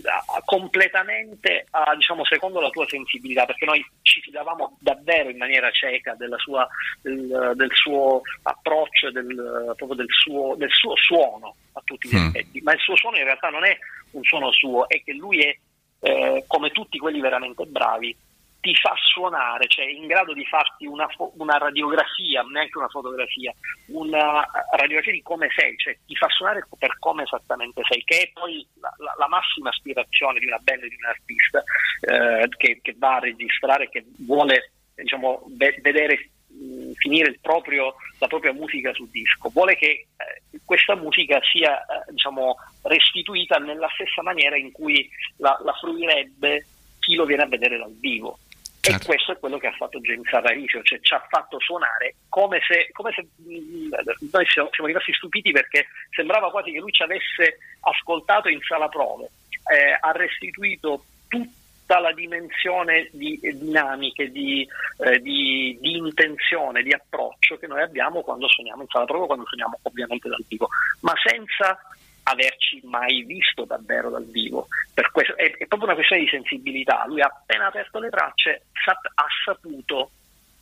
completamente 0.44 1.66
a, 1.70 1.96
diciamo, 1.96 2.24
secondo 2.24 2.60
la 2.60 2.70
tua 2.70 2.86
sensibilità, 2.86 3.44
perché 3.44 3.64
noi 3.64 3.84
ci 4.02 4.20
fidavamo 4.20 4.76
davvero 4.78 5.30
in 5.30 5.36
maniera 5.36 5.68
cieca 5.72 6.14
della 6.14 6.38
sua, 6.38 6.66
del, 7.02 7.52
del 7.56 7.70
suo 7.72 8.20
approccio, 8.42 9.10
del, 9.10 9.72
proprio 9.76 9.96
del 9.96 10.06
suo, 10.08 10.54
del 10.56 10.70
suo 10.70 10.94
suono 10.96 11.56
a 11.72 11.82
tutti 11.84 12.08
gli 12.08 12.14
Mm. 12.16 12.26
effetti, 12.28 12.60
ma 12.60 12.72
il 12.72 12.78
suo 12.78 12.96
suono 12.96 13.16
in 13.16 13.24
realtà 13.24 13.48
non 13.48 13.64
è 13.64 13.76
un 14.12 14.22
suono 14.22 14.52
suo, 14.52 14.88
è 14.88 15.02
che 15.02 15.12
lui 15.12 15.40
è 15.40 15.56
eh, 16.00 16.44
come 16.46 16.70
tutti 16.70 16.96
quelli 16.98 17.20
veramente 17.20 17.64
bravi, 17.64 18.16
ti 18.64 18.74
fa 18.76 18.94
suonare, 18.96 19.68
cioè 19.68 19.84
è 19.84 19.90
in 19.90 20.06
grado 20.06 20.32
di 20.32 20.42
farti 20.46 20.86
una, 20.86 21.06
fo- 21.08 21.32
una 21.36 21.58
radiografia, 21.58 22.40
neanche 22.50 22.78
una 22.78 22.88
fotografia, 22.88 23.52
una 23.88 24.42
radiografia 24.72 25.12
di 25.12 25.20
come 25.20 25.48
sei, 25.54 25.76
cioè 25.76 25.94
ti 26.06 26.16
fa 26.16 26.26
suonare 26.30 26.66
per 26.78 26.98
come 26.98 27.24
esattamente 27.24 27.82
sei, 27.86 28.02
che 28.04 28.22
è 28.22 28.30
poi 28.32 28.66
la, 28.80 28.90
la- 28.96 29.14
la 29.18 29.28
massima 29.28 29.68
aspirazione 29.68 30.38
di 30.40 30.46
una 30.46 30.56
band, 30.62 30.80
di 30.80 30.96
un 30.98 31.04
artista 31.06 31.62
eh, 32.00 32.48
che, 32.56 32.78
che 32.80 32.94
va 32.96 33.16
a 33.16 33.20
registrare, 33.20 33.90
che 33.90 34.02
vuole 34.20 34.72
diciamo, 34.96 35.42
ve- 35.50 35.78
vedere 35.82 36.30
mh, 36.48 36.92
finire 36.94 37.28
il 37.28 37.40
proprio- 37.40 37.96
la 38.18 38.28
propria 38.28 38.54
musica 38.54 38.94
su 38.94 39.06
disco, 39.10 39.50
vuole 39.50 39.76
che 39.76 40.06
eh, 40.16 40.58
questa 40.64 40.94
musica 40.96 41.38
sia 41.52 41.78
eh, 41.84 42.12
diciamo, 42.12 42.56
restituita 42.84 43.58
nella 43.58 43.90
stessa 43.92 44.22
maniera 44.22 44.56
in 44.56 44.72
cui 44.72 45.06
la, 45.36 45.54
la 45.62 45.74
fruirebbe 45.74 46.66
chi 47.00 47.14
lo 47.14 47.26
viene 47.26 47.42
a 47.42 47.46
vedere 47.48 47.76
dal 47.76 47.92
vivo. 48.00 48.38
Certo. 48.84 49.02
E 49.02 49.06
questo 49.06 49.32
è 49.32 49.38
quello 49.38 49.56
che 49.56 49.68
ha 49.68 49.72
fatto 49.72 49.98
James 50.00 50.30
Avarisio, 50.30 50.82
cioè 50.82 51.00
ci 51.00 51.14
ha 51.14 51.26
fatto 51.30 51.58
suonare 51.58 52.16
come 52.28 52.60
se, 52.68 52.90
come 52.92 53.12
se 53.12 53.22
mh, 53.22 54.28
noi 54.30 54.46
siamo, 54.46 54.68
siamo 54.72 54.88
rimasti 54.88 55.12
stupiti 55.14 55.52
perché 55.52 55.86
sembrava 56.10 56.50
quasi 56.50 56.70
che 56.70 56.80
lui 56.80 56.92
ci 56.92 57.02
avesse 57.02 57.58
ascoltato 57.80 58.48
in 58.48 58.60
sala 58.60 58.88
prove, 58.88 59.30
Eh, 59.72 59.96
ha 59.98 60.12
restituito 60.12 61.02
tutta 61.28 61.98
la 61.98 62.12
dimensione 62.12 63.08
di 63.12 63.40
dinamiche, 63.40 64.30
di, 64.30 64.68
eh, 64.98 65.18
di- 65.20 65.78
di 65.80 65.96
intenzione, 65.96 66.82
di 66.82 66.92
approccio 66.92 67.56
che 67.56 67.66
noi 67.66 67.80
abbiamo 67.80 68.20
quando 68.20 68.46
suoniamo 68.48 68.82
in 68.82 68.88
sala 68.88 69.06
prove, 69.06 69.26
quando 69.26 69.46
suoniamo 69.46 69.78
ovviamente 69.82 70.28
dal 70.28 70.44
vivo, 70.46 70.68
ma 71.00 71.14
senza 71.24 71.78
averci 72.24 72.80
mai 72.84 73.22
visto 73.24 73.64
davvero 73.64 74.10
dal 74.10 74.26
vivo. 74.26 74.66
Questo, 75.12 75.36
è, 75.36 75.56
è 75.56 75.66
proprio 75.66 75.88
una 75.88 75.94
questione 75.94 76.22
di 76.22 76.28
sensibilità. 76.28 77.04
Lui 77.06 77.20
ha 77.20 77.26
appena 77.26 77.66
aperto 77.66 77.98
le 77.98 78.10
tracce, 78.10 78.66
sap- 78.84 79.10
ha 79.14 79.26
saputo 79.44 80.10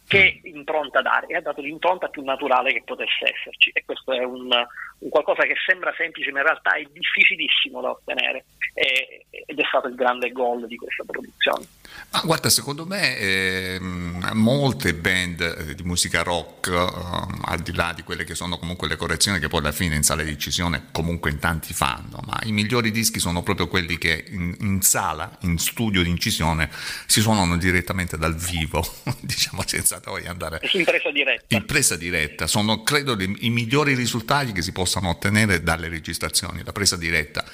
che 0.07 0.41
impronta 0.45 1.01
dare 1.01 1.27
e 1.29 1.37
ha 1.37 1.41
dato 1.41 1.61
l'impronta 1.61 2.09
più 2.09 2.23
naturale 2.23 2.73
che 2.73 2.83
potesse 2.85 3.33
esserci. 3.35 3.71
E 3.73 3.85
questo 3.85 4.13
è 4.13 4.23
un, 4.23 4.51
un 4.99 5.09
qualcosa 5.09 5.43
che 5.45 5.55
sembra 5.67 5.93
semplice, 5.97 6.31
ma 6.33 6.41
in 6.41 6.47
realtà 6.47 6.75
è 6.75 6.85
difficilissimo 6.91 7.81
da 7.81 7.91
ottenere. 7.91 8.45
E- 8.75 9.27
ed 9.53 9.59
è 9.59 9.65
stato 9.67 9.89
il 9.89 9.95
grande 9.95 10.31
gol 10.33 10.67
di 10.67 10.77
questa 10.77 11.05
produzione. 11.05 11.67
Ma 12.11 12.21
guarda, 12.25 12.49
secondo 12.49 12.87
me 12.87 13.17
ehm, 13.19 14.31
molte 14.35 14.95
band 14.95 15.41
eh, 15.41 15.75
di 15.75 15.83
musica 15.83 16.23
rock, 16.23 16.69
ehm, 16.69 17.43
al 17.45 17.61
di 17.61 17.75
là 17.75 17.93
di 17.95 18.03
quelle 18.03 18.25
che 18.25 18.35
sono 18.35 18.59
comunque 18.59 18.89
le 18.89 18.97
correzioni 18.97 19.39
che 19.39 19.49
poi 19.49 19.61
alla 19.61 19.73
fine 19.73 19.95
in 19.95 20.03
sala 20.03 20.23
di 20.23 20.31
incisione 20.31 20.89
comunque 20.93 21.31
in 21.31 21.39
tanti 21.39 21.75
fanno, 21.75 22.21
ma 22.27 22.39
i 22.45 22.53
migliori 22.53 22.91
dischi 22.91 23.19
sono 23.19 23.43
proprio 23.43 23.69
quelli 23.69 23.99
che 23.99 24.25
in, 24.29 24.55
in 24.61 24.81
sala, 24.81 25.37
in 25.41 25.59
studio 25.59 26.03
di 26.03 26.09
incisione, 26.09 26.71
si 27.07 27.21
suonano 27.21 27.57
direttamente 27.57 28.17
dal 28.17 28.35
vivo, 28.35 28.83
diciamo 29.21 29.63
senza 29.67 29.92
poi 30.01 30.27
andare 30.27 30.61
in 30.73 30.85
presa 30.85 31.11
diretta. 31.11 31.57
in 31.57 31.65
presa 31.65 31.97
diretta. 31.97 32.47
Sono 32.47 32.83
credo 32.83 33.15
le- 33.15 33.35
i 33.41 33.51
migliori 33.51 33.95
risultati 33.95 34.53
che 34.53 34.63
si 34.63 34.73
possano 34.73 35.09
ottenere 35.11 35.63
dalle 35.63 35.89
registrazioni, 35.89 36.63
la 36.65 36.73
presa 36.73 36.97
diretta. 36.97 37.45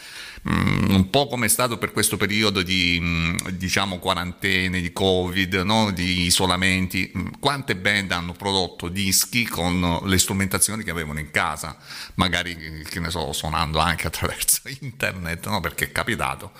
mm, 0.48 0.90
un 0.94 1.10
po' 1.10 1.26
come 1.26 1.46
è 1.46 1.48
stato 1.48 1.78
per 1.78 1.90
questo 1.90 2.16
periodo 2.16 2.62
di 2.62 2.98
mm, 3.00 3.36
diciamo 3.54 3.98
quarantene, 3.98 4.80
di 4.80 4.92
covid, 4.92 5.54
no? 5.64 5.90
di 5.90 6.22
isolamenti, 6.26 7.10
mm, 7.16 7.26
quante 7.40 7.74
band 7.74 8.12
hanno 8.12 8.32
prodotto 8.34 8.88
dischi 8.88 9.44
con 9.44 10.00
le 10.04 10.18
strumentazioni 10.18 10.84
che 10.84 10.90
avevano 10.92 11.18
in 11.18 11.30
casa, 11.32 11.76
magari 12.14 12.54
che 12.88 13.00
ne 13.00 13.10
so, 13.10 13.32
suonando 13.32 13.78
anche 13.80 14.06
attraverso 14.06 14.60
internet, 14.80 15.46
no? 15.48 15.58
perché 15.60 15.86
è 15.86 15.92
capitato. 15.92 16.52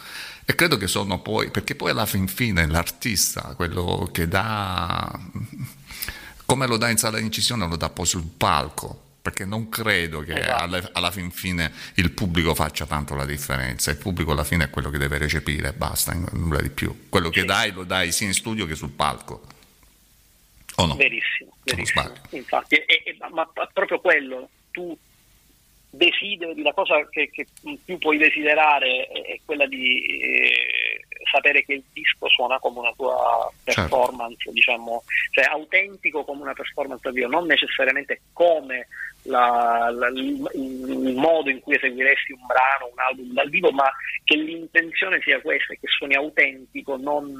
E 0.50 0.54
credo 0.54 0.78
che 0.78 0.86
sono 0.86 1.20
poi, 1.20 1.50
perché 1.50 1.74
poi 1.74 1.90
alla 1.90 2.06
fin 2.06 2.26
fine 2.26 2.66
l'artista, 2.66 3.52
quello 3.54 4.08
che 4.10 4.26
dà, 4.28 5.20
come 6.46 6.66
lo 6.66 6.78
dà 6.78 6.88
in 6.88 6.96
sala 6.96 7.18
di 7.18 7.24
incisione, 7.24 7.68
lo 7.68 7.76
dà 7.76 7.90
poi 7.90 8.06
sul 8.06 8.24
palco 8.34 9.02
perché 9.20 9.44
non 9.44 9.68
credo 9.68 10.20
che 10.20 10.40
Esatto. 10.40 10.62
alla, 10.62 10.88
alla 10.94 11.10
fin 11.10 11.30
fine 11.30 11.70
il 11.96 12.12
pubblico 12.12 12.54
faccia 12.54 12.86
tanto 12.86 13.14
la 13.14 13.26
differenza. 13.26 13.90
Il 13.90 13.98
pubblico 13.98 14.32
alla 14.32 14.42
fine 14.44 14.64
è 14.64 14.70
quello 14.70 14.88
che 14.88 14.96
deve 14.96 15.18
recepire, 15.18 15.74
basta, 15.74 16.14
nulla 16.32 16.62
di 16.62 16.70
più. 16.70 17.08
Quello 17.10 17.28
che 17.28 17.40
Sì. 17.40 17.46
dai 17.46 17.70
lo 17.72 17.84
dai 17.84 18.10
sia 18.10 18.26
in 18.26 18.32
studio 18.32 18.64
che 18.64 18.74
sul 18.74 18.88
palco. 18.92 19.42
O 20.76 20.86
no? 20.86 20.94
Verissimo, 20.96 21.56
verissimo. 21.62 22.10
Infatti, 22.30 22.76
e- 22.76 23.02
e- 23.04 23.18
ma 23.34 23.46
proprio 23.70 24.00
quello, 24.00 24.48
tu 24.70 24.96
desideri, 25.90 26.62
la 26.62 26.72
cosa 26.72 27.06
che, 27.08 27.30
che 27.30 27.46
più 27.84 27.98
puoi 27.98 28.18
desiderare 28.18 29.06
è, 29.08 29.40
quella 29.44 29.66
di 29.66 30.04
eh, 30.06 31.04
sapere 31.30 31.64
che 31.64 31.74
il 31.74 31.84
disco 31.92 32.28
suona 32.28 32.58
come 32.58 32.80
una 32.80 32.92
tua 32.96 33.50
Certo. 33.64 33.80
performance, 33.82 34.50
diciamo, 34.52 35.02
cioè 35.30 35.44
autentico 35.44 36.24
come 36.24 36.42
una 36.42 36.52
performance 36.54 37.02
dal 37.04 37.12
vivo, 37.12 37.28
non 37.28 37.46
necessariamente 37.46 38.20
come 38.32 38.88
la- 39.24 39.90
la- 39.92 40.08
il, 40.08 40.48
il 40.54 41.14
modo 41.16 41.50
in 41.50 41.60
cui 41.60 41.74
eseguiresti 41.76 42.32
un 42.32 42.46
brano, 42.46 42.90
un 42.92 42.98
album 42.98 43.32
dal 43.34 43.48
vivo, 43.50 43.70
ma 43.72 43.90
che 44.24 44.36
l'intenzione 44.36 45.20
sia 45.20 45.40
questa, 45.40 45.74
che 45.74 45.86
suoni 45.88 46.14
autentico, 46.14 46.96
non, 46.96 47.36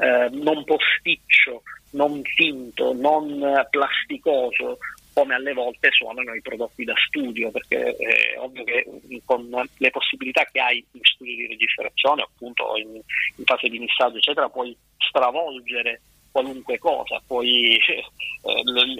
eh, 0.00 0.28
non 0.30 0.62
posticcio, 0.64 1.62
non 1.90 2.22
finto, 2.22 2.92
non 2.94 3.64
plasticoso, 3.70 4.78
come 5.16 5.34
alle 5.34 5.54
volte 5.54 5.88
suonano 5.92 6.34
i 6.34 6.42
prodotti 6.42 6.84
da 6.84 6.92
studio, 7.08 7.50
perché 7.50 7.96
è 7.96 8.38
ovvio 8.38 8.64
che 8.64 8.86
eh, 9.08 9.22
con 9.24 9.48
le 9.78 9.90
possibilità 9.90 10.44
che 10.44 10.60
hai 10.60 10.84
in 10.92 11.00
studio 11.04 11.34
di 11.34 11.46
registrazione, 11.46 12.20
appunto 12.20 12.76
in, 12.76 13.00
in 13.36 13.44
fase 13.46 13.70
di 13.70 13.78
missaggio, 13.78 14.18
eccetera, 14.18 14.50
puoi 14.50 14.76
stravolgere 14.98 16.02
qualunque 16.30 16.78
cosa, 16.78 17.18
poi 17.26 17.78
eh, 17.80 18.02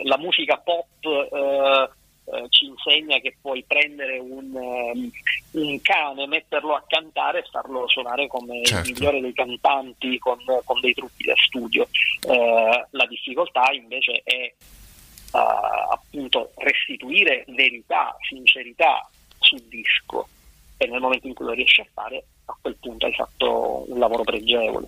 la 0.05 0.17
musica 0.17 0.57
pop 0.57 0.87
eh, 1.05 1.91
eh, 2.33 2.47
ci 2.49 2.65
insegna 2.65 3.19
che 3.19 3.37
puoi 3.39 3.63
prendere 3.67 4.19
un, 4.19 4.57
ehm, 4.57 5.11
un 5.51 5.81
cane, 5.83 6.27
metterlo 6.27 6.75
a 6.75 6.85
cantare 6.87 7.41
e 7.41 7.49
farlo 7.51 7.87
suonare 7.89 8.27
come 8.27 8.65
Certo. 8.65 8.89
il 8.89 8.95
migliore 8.95 9.21
dei 9.21 9.35
cantanti 9.35 10.19
con, 10.19 10.39
con 10.65 10.81
dei 10.81 10.95
trucchi 10.95 11.25
da 11.25 11.35
studio. 11.37 11.87
Eh, 12.27 12.87
la 12.89 13.07
difficoltà 13.07 13.71
invece 13.73 14.23
è 14.25 14.33
eh, 14.33 14.55
appunto 15.37 16.53
restituire 16.57 17.45
verità, 17.49 18.17
sincerità 18.29 19.09
sul 19.39 19.63
disco 19.63 20.29
e 20.77 20.87
nel 20.87 21.01
momento 21.01 21.27
in 21.27 21.35
cui 21.35 21.47
lo 21.47 21.53
riesci 21.53 21.81
a 21.81 21.87
fare 21.93 22.25
a 22.47 22.57
quel 22.61 22.77
punto 22.77 23.07
hai 23.07 23.15
fatto 23.15 23.91
un 23.91 23.99
lavoro 23.99 24.23
pregevole. 24.23 24.87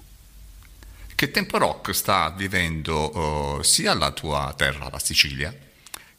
Che 1.15 1.31
tempo 1.31 1.59
rock 1.59 1.93
sta 1.93 2.31
vivendo 2.31 3.59
eh, 3.59 3.65
sia 3.65 3.95
la 3.95 4.13
tua 4.13 4.55
terra, 4.57 4.89
la 4.89 5.01
Sicilia, 5.01 5.53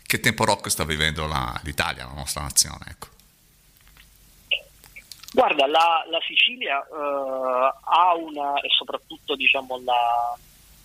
che 0.05 0.19
tempo 0.19 0.43
rock 0.43 0.69
sta 0.69 0.83
vivendo 0.83 1.25
la- 1.25 1.57
l'Italia, 1.63 2.05
la 2.05 2.13
nostra 2.13 2.41
nazione? 2.41 2.85
Ecco. 2.89 3.07
Guarda, 5.31 5.67
la, 5.67 6.03
la 6.09 6.19
Sicilia 6.27 6.81
eh, 6.81 7.73
ha 7.83 8.15
una, 8.15 8.59
e 8.59 8.69
soprattutto 8.69 9.35
diciamo, 9.35 9.79
la, 9.85 10.37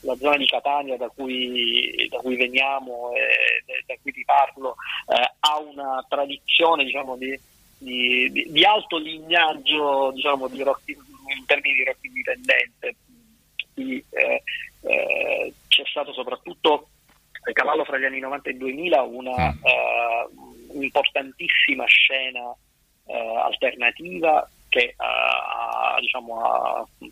la 0.04 0.16
zona 0.16 0.36
di 0.36 0.46
Catania 0.46 0.96
da 0.96 1.08
cui, 1.08 2.06
da 2.10 2.18
cui 2.18 2.36
veniamo 2.36 3.12
e 3.14 3.82
da 3.86 3.94
cui 4.00 4.12
ti 4.12 4.24
parlo, 4.24 4.76
eh, 5.08 5.32
ha 5.40 5.58
una 5.58 6.04
tradizione 6.08 6.84
diciamo, 6.84 7.16
di, 7.16 7.38
di- 7.78 8.30
di- 8.50 8.64
alto 8.64 8.98
lignaggio 8.98 10.10
diciamo, 10.12 10.48
di 10.48 10.62
rock, 10.62 10.88
in 10.88 11.44
termini 11.46 11.74
di 11.74 11.84
rock 11.84 11.98
indipendente. 12.04 12.96
Quindi, 13.72 14.04
eh, 14.10 14.42
eh, 14.82 15.52
c'è 15.68 15.82
stato 15.86 16.12
soprattutto 16.12 16.88
a 17.46 17.52
cavallo 17.52 17.84
fra 17.84 17.98
gli 17.98 18.04
anni 18.04 18.20
90 18.20 18.48
e 18.48 18.52
il 18.52 18.58
2000 18.58 19.02
una 19.02 19.50
eh, 19.50 20.28
un'importantissima 20.68 21.84
scena 21.86 22.54
eh, 23.06 23.36
alternativa 23.42 24.48
che 24.68 24.80
eh, 24.80 24.94
ha, 24.96 25.96
diciamo, 26.00 26.40
ha, 26.40 26.86
mh, 26.98 27.06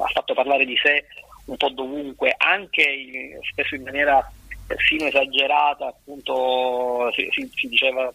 ha 0.00 0.06
fatto 0.12 0.34
parlare 0.34 0.64
di 0.64 0.76
sé 0.82 1.04
un 1.48 1.56
po' 1.56 1.68
dovunque, 1.70 2.34
anche 2.36 2.82
in- 2.82 3.38
spesso 3.50 3.74
in 3.74 3.82
maniera 3.82 4.26
persino 4.66 5.06
esagerata, 5.06 5.86
appunto 5.86 7.10
si, 7.12 7.26
si- 7.32 7.50
si 7.54 7.68
diceva 7.68 8.12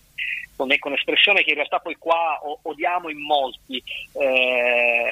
con, 0.55 0.69
con 0.77 0.93
espressione 0.93 1.41
che 1.43 1.49
in 1.49 1.55
realtà 1.55 1.79
poi 1.79 1.95
qua 1.97 2.39
odiamo 2.61 3.09
in 3.09 3.19
molti, 3.23 3.81
eh, 4.13 5.09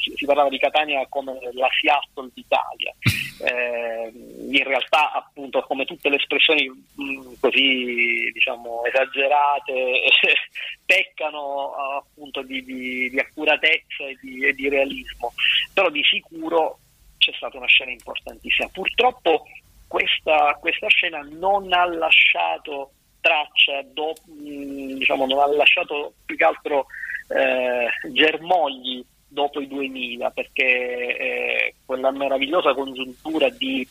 si, 0.00 0.12
si 0.16 0.24
parlava 0.26 0.48
di 0.48 0.58
Catania 0.58 1.06
come 1.08 1.38
la 1.52 1.68
Seattle 1.80 2.30
d'Italia. 2.34 2.92
Eh, 3.38 4.10
in 4.50 4.64
realtà 4.64 5.12
appunto 5.12 5.60
come 5.62 5.84
tutte 5.84 6.08
le 6.08 6.16
espressioni 6.16 6.66
mh, 6.68 7.34
così 7.38 8.30
diciamo 8.32 8.82
esagerate 8.86 10.00
peccano 10.86 11.74
appunto 11.98 12.40
di, 12.42 12.64
di- 12.64 13.10
di 13.10 13.18
accuratezza 13.18 14.04
e 14.08 14.16
di, 14.22 14.42
e 14.42 14.52
di 14.54 14.68
realismo 14.70 15.34
però 15.74 15.90
di 15.90 16.02
sicuro 16.02 16.78
c'è 17.26 17.32
stata 17.36 17.56
una 17.56 17.66
scena 17.66 17.90
importantissima. 17.90 18.68
Purtroppo 18.72 19.46
questa, 19.88 20.56
questa 20.60 20.86
scena 20.88 21.20
non 21.28 21.72
ha 21.72 21.84
lasciato 21.86 22.92
traccia 23.20 23.82
do- 23.92 24.14
mh, 24.24 24.98
diciamo 24.98 25.26
non 25.26 25.40
ha 25.40 25.46
lasciato 25.46 26.14
più 26.24 26.36
che 26.36 26.44
altro 26.44 26.86
eh, 27.28 27.88
germogli 28.12 29.04
dopo 29.26 29.60
i 29.60 29.66
2000 29.66 30.30
perché 30.30 30.64
eh, 30.64 31.74
quella 31.84 32.12
meravigliosa 32.12 32.72
congiuntura 32.74 33.48
di 33.48 33.86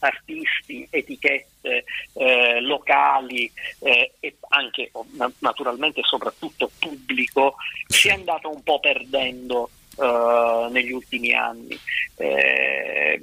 artisti, 0.00 0.86
etichette 0.90 1.84
eh, 2.12 2.60
locali 2.60 3.50
eh, 3.80 4.12
e 4.20 4.36
anche 4.50 4.90
oh, 4.92 5.06
na- 5.14 5.32
naturalmente 5.40 6.00
e 6.00 6.04
soprattutto 6.04 6.70
pubblico 6.78 7.56
si 7.88 8.06
è 8.06 8.12
andato 8.12 8.48
un 8.48 8.62
po' 8.62 8.78
perdendo 8.78 9.70
eh, 10.00 10.68
negli 10.70 10.92
ultimi 10.92 11.32
anni. 11.32 11.78
Eh, 12.16 13.20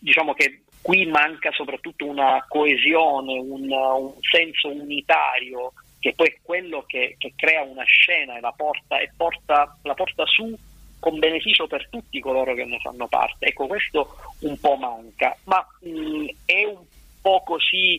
diciamo 0.00 0.34
che 0.34 0.62
qui 0.80 1.06
manca 1.06 1.50
soprattutto 1.52 2.04
una 2.06 2.44
coesione, 2.48 3.38
un, 3.38 3.70
un 3.70 4.12
senso 4.20 4.68
unitario 4.68 5.72
che 5.98 6.12
poi 6.14 6.28
è 6.28 6.36
quello 6.42 6.84
che, 6.86 7.14
che 7.18 7.32
crea 7.34 7.62
una 7.62 7.84
scena 7.84 8.36
e 8.36 8.40
la 8.40 8.52
porta, 8.54 8.98
e 8.98 9.10
porta, 9.16 9.78
la 9.82 9.94
porta 9.94 10.26
su 10.26 10.54
con 11.00 11.18
beneficio 11.18 11.66
per 11.66 11.88
tutti 11.88 12.20
coloro 12.20 12.54
che 12.54 12.64
ne 12.64 12.78
fanno 12.80 13.06
parte. 13.08 13.46
Ecco, 13.46 13.66
questo 13.66 14.14
un 14.40 14.58
po' 14.60 14.76
manca, 14.76 15.34
ma 15.44 15.66
mh, 15.80 16.26
è 16.44 16.64
un 16.64 16.84
po' 17.22 17.42
così, 17.42 17.94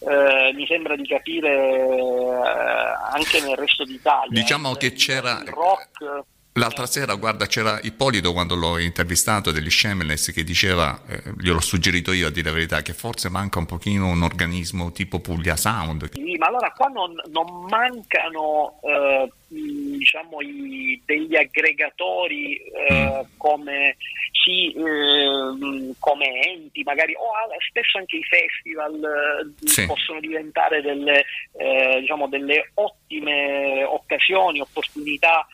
eh, 0.00 0.52
mi 0.54 0.66
sembra 0.66 0.96
di 0.96 1.06
capire, 1.06 1.52
eh, 1.52 3.12
anche 3.12 3.40
nel 3.40 3.56
resto 3.56 3.84
d'Italia. 3.84 4.40
Diciamo 4.40 4.74
che 4.74 4.92
c'era- 4.92 5.40
il 5.40 5.48
rock. 5.48 6.24
L'altra 6.56 6.86
sera, 6.86 7.16
guarda, 7.16 7.46
c'era 7.46 7.80
Ippolito 7.82 8.32
quando 8.32 8.54
l'ho 8.54 8.78
intervistato 8.78 9.50
degli 9.50 9.68
Shameless 9.70 10.30
che 10.32 10.44
diceva, 10.44 11.02
eh, 11.08 11.20
gliel'ho 11.40 11.60
suggerito 11.60 12.12
io 12.12 12.28
a 12.28 12.30
dire 12.30 12.48
la 12.50 12.54
verità, 12.54 12.80
che 12.80 12.92
forse 12.92 13.28
manca 13.28 13.58
un 13.58 13.66
pochino 13.66 14.06
un 14.06 14.22
organismo 14.22 14.92
tipo 14.92 15.18
Puglia 15.18 15.56
Sound. 15.56 16.10
Sì, 16.12 16.36
ma 16.36 16.46
allora 16.46 16.70
qua 16.70 16.86
non, 16.86 17.12
non 17.32 17.64
mancano 17.68 18.78
eh, 18.84 19.32
diciamo 19.48 20.40
i- 20.42 21.02
degli 21.04 21.34
aggregatori 21.34 22.54
eh, 22.54 23.26
come, 23.36 23.96
sì, 24.30 24.72
ehm, 24.76 25.94
come 25.98 26.40
enti, 26.52 26.84
magari 26.84 27.14
o 27.14 27.32
spesso 27.68 27.98
anche 27.98 28.18
i 28.18 28.22
festival 28.22 28.94
eh, 28.94 29.66
Sì. 29.68 29.86
possono 29.86 30.20
diventare 30.20 30.82
delle, 30.82 31.24
eh, 31.58 31.98
diciamo, 31.98 32.28
delle 32.28 32.70
ottime 32.74 33.82
occasioni, 33.82 34.60
opportunità. 34.60 35.44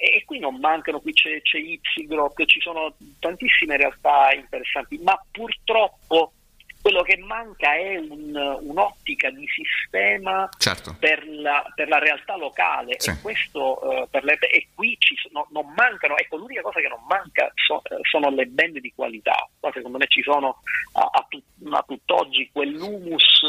E 0.00 0.22
qui 0.24 0.38
non 0.38 0.56
mancano, 0.60 1.00
qui 1.00 1.12
c'è, 1.12 1.40
c'è 1.42 1.58
Ipsigrock, 1.58 2.44
ci 2.44 2.60
sono 2.60 2.94
tantissime 3.18 3.76
realtà 3.76 4.32
interessanti, 4.32 4.96
ma 4.98 5.20
purtroppo 5.30 6.32
quello 6.80 7.02
che 7.02 7.16
manca 7.16 7.74
è 7.74 7.96
un- 7.96 8.58
un'ottica 8.60 9.28
di 9.30 9.44
sistema 9.48 10.48
Certo. 10.56 10.94
per 10.98 11.26
la, 11.28 11.64
per 11.74 11.88
la 11.88 11.98
realtà 11.98 12.36
locale 12.36 12.94
Sì. 13.00 13.10
e 13.10 13.18
questo 13.20 14.06
per 14.10 14.22
le- 14.22 14.38
e 14.38 14.68
qui 14.74 14.96
sono- 15.20 15.48
non 15.50 15.72
mancano 15.76 16.16
ecco 16.16 16.36
l'unica 16.36 16.62
cosa 16.62 16.80
che 16.80 16.86
non 16.88 17.00
manca 17.08 17.50
so- 17.54 17.82
eh, 17.84 17.98
sono 18.08 18.30
le 18.30 18.46
band 18.46 18.78
di 18.78 18.92
qualità 18.94 19.48
qua 19.58 19.72
secondo 19.74 19.98
me 19.98 20.06
ci 20.06 20.22
sono 20.22 20.62
a, 20.92 21.00
a 21.12 21.26
tut- 21.28 21.44
a 21.74 21.84
tutt'oggi 21.86 22.48
quell'humus 22.52 23.42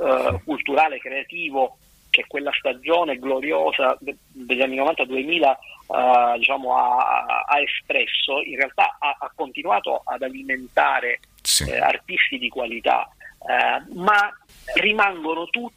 eh, 0.00 0.40
culturale 0.42 0.98
creativo 0.98 1.76
che 2.12 2.26
quella 2.28 2.52
stagione 2.52 3.18
gloriosa 3.18 3.96
de- 3.98 4.16
degli 4.28 4.60
anni 4.60 4.76
90-2000 4.76 5.56
eh, 5.88 6.38
diciamo, 6.38 6.76
ha, 6.76 7.44
ha 7.48 7.60
espresso, 7.60 8.42
in 8.42 8.56
realtà 8.56 8.96
ha, 9.00 9.16
ha 9.18 9.32
continuato 9.34 10.02
ad 10.04 10.22
alimentare 10.22 11.20
Sì. 11.40 11.70
eh, 11.70 11.78
artisti 11.78 12.38
di 12.38 12.50
qualità, 12.50 13.08
eh, 13.48 13.82
ma 13.94 14.30
rimangono 14.74 15.46
tutti 15.46 15.70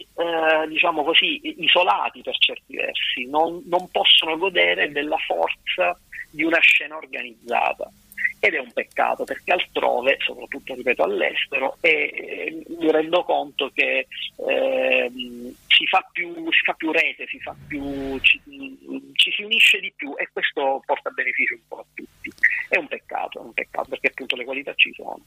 eh, 0.00 0.66
diciamo 0.68 1.02
così, 1.04 1.40
isolati 1.62 2.20
per 2.20 2.36
certi 2.36 2.76
versi, 2.76 3.26
non, 3.26 3.62
non 3.66 3.88
possono 3.90 4.36
godere 4.36 4.92
della 4.92 5.18
forza 5.26 5.98
di 6.30 6.42
una 6.42 6.58
scena 6.60 6.96
organizzata. 6.96 7.90
Ed 8.40 8.54
è 8.54 8.58
un 8.58 8.72
peccato 8.72 9.24
perché 9.24 9.52
altrove, 9.52 10.16
soprattutto 10.20 10.74
ripeto 10.74 11.02
all'estero, 11.02 11.76
e, 11.80 12.12
e 12.14 12.64
mi 12.78 12.90
rendo 12.90 13.24
conto 13.24 13.70
che 13.74 14.06
ehm, 14.46 15.54
si, 15.66 15.86
fa 15.86 16.06
più, 16.12 16.32
si 16.52 16.62
fa 16.64 16.72
più 16.74 16.92
rete, 16.92 17.26
si 17.26 17.40
fa 17.40 17.54
più, 17.66 18.18
ci, 18.20 18.40
ci 19.14 19.30
si 19.32 19.42
unisce 19.42 19.80
di 19.80 19.92
più 19.94 20.14
e 20.16 20.28
questo 20.32 20.82
porta 20.84 21.10
beneficio 21.10 21.54
un 21.54 21.60
po' 21.66 21.78
a 21.80 21.84
tutti. 21.94 22.30
È 22.68 22.76
un 22.76 22.86
peccato, 22.86 23.38
è 23.38 23.42
un 23.42 23.52
peccato 23.52 23.88
perché 23.88 24.08
appunto 24.08 24.36
le 24.36 24.44
qualità 24.44 24.72
ci 24.74 24.92
sono. 24.94 25.20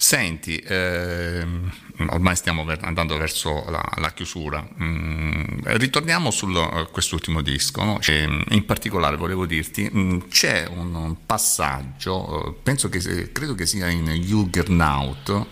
Senti, 0.00 0.56
ehm, 0.64 1.72
ormai 2.10 2.36
stiamo 2.36 2.64
andando 2.82 3.16
verso 3.16 3.64
la, 3.68 3.84
la 3.96 4.12
chiusura. 4.12 4.66
Mm, 4.80 5.58
ritorniamo 5.64 6.30
su 6.30 6.46
quest'ultimo 6.92 7.42
disco. 7.42 7.82
no? 7.82 7.98
C'è, 7.98 8.22
in 8.22 8.64
particolare 8.64 9.16
volevo 9.16 9.44
dirti, 9.44 9.90
mm, 9.92 10.18
c'è 10.30 10.68
un 10.68 11.16
passaggio, 11.26 12.46
eh, 12.46 12.54
penso 12.62 12.88
che 12.88 13.32
credo 13.32 13.56
che 13.56 13.66
sia 13.66 13.88
in 13.88 14.08
Juggernaut, 14.08 15.46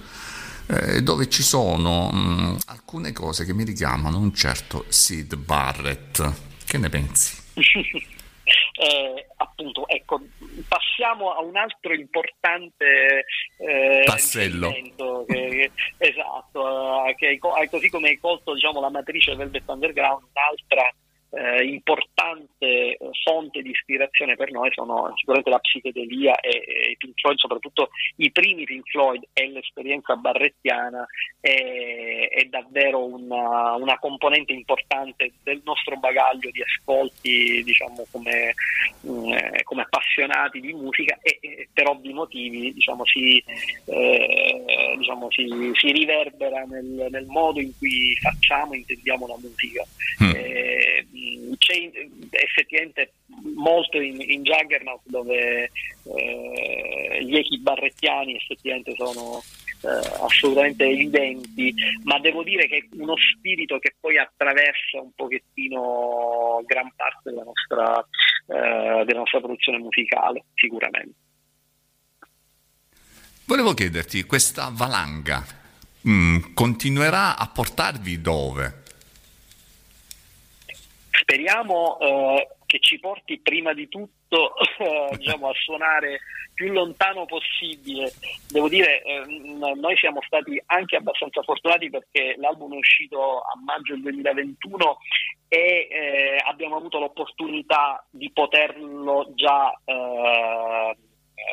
eh, 0.69 1.03
dove 1.03 1.29
ci 1.29 1.43
sono 1.43 2.13
mm, 2.15 2.57
alcune 2.67 3.11
cose 3.11 3.45
che 3.45 3.53
mi 3.53 3.65
richiamano 3.65 4.17
un 4.17 4.33
certo 4.33 4.85
Sid 4.89 5.35
Barrett. 5.35 6.35
Che 6.65 6.79
ne 6.79 6.89
pensi? 6.89 7.35
Eh, 8.79 9.27
appunto, 9.37 9.89
ecco, 9.89 10.21
passiamo 10.69 11.33
a 11.33 11.41
un 11.43 11.57
altro 11.57 11.93
importante 11.95 13.25
eh, 13.59 14.05
riferimento 14.69 15.25
che- 15.27 15.71
esatto, 15.99 17.05
eh, 17.07 17.15
che 17.17 17.39
così 17.39 17.91
come 17.91 18.09
hai 18.11 18.19
colto 18.19 18.55
diciamo, 18.55 18.81
la 18.81 18.91
matrice 18.91 19.35
Velvet 19.35 19.65
Underground, 19.67 20.23
un'altra 20.33 20.95
eh, 21.31 21.65
importante 21.65 22.67
eh, 22.67 22.99
fonte 23.25 23.63
di 23.63 23.71
ispirazione 23.71 24.37
per 24.37 24.51
noi 24.51 24.71
sono 24.73 25.13
sicuramente 25.17 25.51
la 25.51 25.59
psichedelia 25.59 26.39
e, 26.41 26.49
e 26.49 26.91
i 26.91 26.97
Pink 26.97 27.19
Floyd, 27.21 27.39
soprattutto 27.39 27.91
i 28.17 28.31
primi 28.31 28.65
Pink 28.65 28.89
Floyd 28.89 29.23
e 29.33 29.49
l'esperienza 29.49 30.17
barrettiana 30.17 31.07
è, 31.41 32.29
è 32.31 32.45
davvero 32.45 33.05
una, 33.05 33.75
una 33.75 33.99
componente 33.99 34.53
importante 34.53 35.33
del 35.43 35.61
nostro 35.65 35.97
bagaglio 35.97 36.51
di 36.51 36.63
ascolti, 36.63 37.63
diciamo 37.63 38.07
come, 38.11 38.55
mm, 39.07 39.33
eh, 39.33 39.63
come 39.65 39.83
appassionati 39.83 40.61
di 40.61 40.73
musica 40.73 41.19
e, 41.23 41.39
e 41.41 41.69
per 41.73 41.89
ovvi 41.89 42.13
motivi 42.13 42.73
diciamo, 42.73 43.05
si, 43.05 43.43
eh, 43.87 44.95
diciamo, 44.97 45.31
si, 45.31 45.71
si 45.75 45.91
riverbera 45.93 46.63
nel, 46.65 47.09
nel 47.11 47.27
modo 47.27 47.61
in 47.61 47.73
cui 47.79 48.17
facciamo 48.21 48.73
e 48.73 48.79
intendiamo 48.79 49.27
la 49.27 49.37
musica. 49.41 49.85
Mm. 50.23 50.31
Eh, 50.35 51.07
mh, 51.11 51.16
c'è 51.59 51.91
effettivamente 52.31 53.13
molto 53.55 54.01
in, 54.01 54.21
in 54.21 54.43
Juggernaut 54.43 55.01
dove 55.05 55.71
eh, 56.05 57.19
gli 57.23 57.37
echi 57.37 57.59
barrettiani 57.61 58.37
effettivamente 58.37 58.95
sono 58.97 59.43
eh, 59.83 60.23
assolutamente 60.23 60.85
evidenti, 60.85 61.75
ma 62.05 62.19
devo 62.19 62.43
dire 62.43 62.67
che 62.67 62.79
è 62.79 62.87
uno 62.97 63.15
spirito 63.17 63.79
che 63.79 63.95
poi 64.01 64.19
attraversa 64.19 65.01
un 65.01 65.13
pochettino 65.15 66.63
gran 66.67 66.91
parte 66.95 67.31
della 67.31 67.45
nostra, 67.45 67.99
eh, 68.47 69.05
della 69.05 69.19
nostra 69.19 69.41
produzione 69.41 69.79
musicale, 69.79 70.45
sicuramente. 70.55 71.15
Volevo 73.47 73.75
chiederti, 73.75 74.25
questa 74.25 74.71
valanga 74.73 75.45
mm, 76.09 76.55
continuerà 76.55 77.37
a 77.37 77.47
portarvi 77.49 78.21
dove? 78.21 78.83
Speriamo 81.21 81.99
eh, 81.99 82.49
che 82.67 82.79
ci 82.81 82.99
porti 82.99 83.39
prima 83.41 83.73
di 83.73 83.89
tutto 83.89 84.53
eh, 84.79 85.17
diciamo, 85.17 85.49
a 85.49 85.55
suonare 85.55 86.21
più 86.53 86.73
lontano 86.73 87.27
possibile. 87.27 88.13
Devo 88.51 88.69
dire, 88.69 89.03
ehm, 89.03 89.79
noi 89.79 89.97
siamo 89.97 90.21
stati 90.27 90.61
anche 90.67 90.97
abbastanza 90.97 91.43
fortunati 91.43 91.91
perché 91.91 92.35
l'album 92.39 92.75
è 92.75 92.79
uscito 92.79 93.41
a 93.41 93.53
maggio 93.65 93.93
del 93.93 94.03
2021 94.03 94.99
e 95.49 95.89
eh, 95.91 96.43
abbiamo 96.47 96.77
avuto 96.77 96.99
l'opportunità 96.99 98.05
di 98.11 98.31
poterlo 98.33 99.33
già 99.35 99.71
eh, 99.85 100.97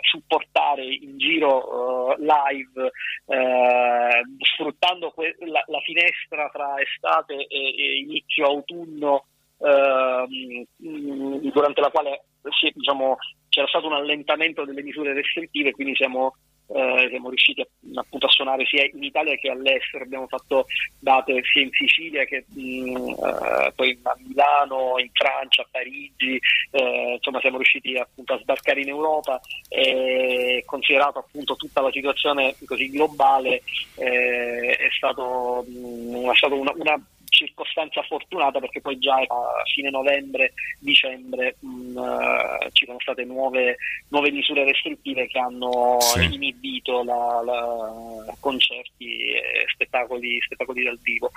supportare 0.10 0.86
in 0.86 1.18
giro 1.18 2.14
eh, 2.14 2.16
live 2.20 2.92
eh, 3.28 4.22
sfruttando 4.56 5.12
que- 5.12 5.36
la, 5.40 5.64
la 5.68 5.80
finestra 5.82 6.50
tra 6.50 6.80
estate 6.80 7.46
e, 7.48 7.76
e 7.78 7.98
inizio 7.98 8.46
autunno 8.46 9.26
ehm, 9.64 11.52
durante 11.52 11.82
la 11.82 11.90
quale 11.90 12.26
si- 12.60 12.72
diciamo, 12.74 13.18
c'era 13.50 13.68
stato 13.68 13.88
un 13.88 13.94
allentamento 13.94 14.66
delle 14.66 14.84
misure 14.84 15.14
restrittive 15.14 15.72
quindi 15.72 15.96
siamo 15.96 16.34
eh, 16.68 17.08
siamo 17.10 17.30
riusciti 17.30 17.62
a, 17.62 17.68
appunto 17.96 18.26
a 18.26 18.30
suonare 18.30 18.66
sia 18.66 18.84
in 18.86 19.04
Italia 19.04 19.36
che 19.36 19.50
all'estero, 19.50 20.04
abbiamo 20.04 20.28
fatto 20.28 20.66
date 21.00 21.42
sia 21.44 21.62
in 21.62 21.70
Sicilia 21.72 22.24
che 22.26 22.46
mh, 22.48 22.96
eh, 22.96 23.72
poi 23.76 24.00
a 24.02 24.18
Milano, 24.26 24.98
in 24.98 25.10
Francia, 25.12 25.64
a 25.64 25.68
Parigi, 25.70 26.40
eh, 26.72 27.14
insomma 27.16 27.40
siamo 27.42 27.58
riusciti 27.58 27.96
appunto 27.98 28.34
a 28.34 28.40
sbarcare 28.40 28.82
in 28.82 28.90
Europa. 28.90 29.40
E 29.68 30.64
considerato 30.66 31.20
appunto 31.20 31.56
tutta 31.56 31.82
la 31.82 31.92
situazione 31.92 32.56
così 32.66 32.90
globale 32.90 33.62
eh, 33.96 34.76
è 34.76 34.88
stato, 34.96 35.66
mh, 35.68 36.30
è 36.32 36.36
stata 36.36 36.56
una, 36.56 36.74
una 36.76 37.06
circostanza 37.34 38.02
fortunata 38.04 38.60
perché 38.60 38.80
poi 38.80 38.98
già 39.00 39.16
a 39.16 39.64
fine 39.74 39.90
novembre, 39.90 40.54
dicembre 40.80 41.56
mh, 41.60 41.98
eh, 41.98 42.70
ci 42.72 42.86
sono 42.86 43.00
state 43.00 43.26
nuove, 43.26 43.78
nuove 44.10 44.32
misure 44.32 44.64
restrittive 44.64 45.28
che 45.28 45.40
hanno 45.40 46.00
Sì. 46.00 46.34
inibito 46.34 47.04
la, 47.04 47.42
la- 47.44 48.36
concerti 48.40 49.32
e 49.32 49.66
spettacoli, 49.74 50.40
spettacoli 50.42 50.84
dal 50.84 51.00
vivo. 51.02 51.32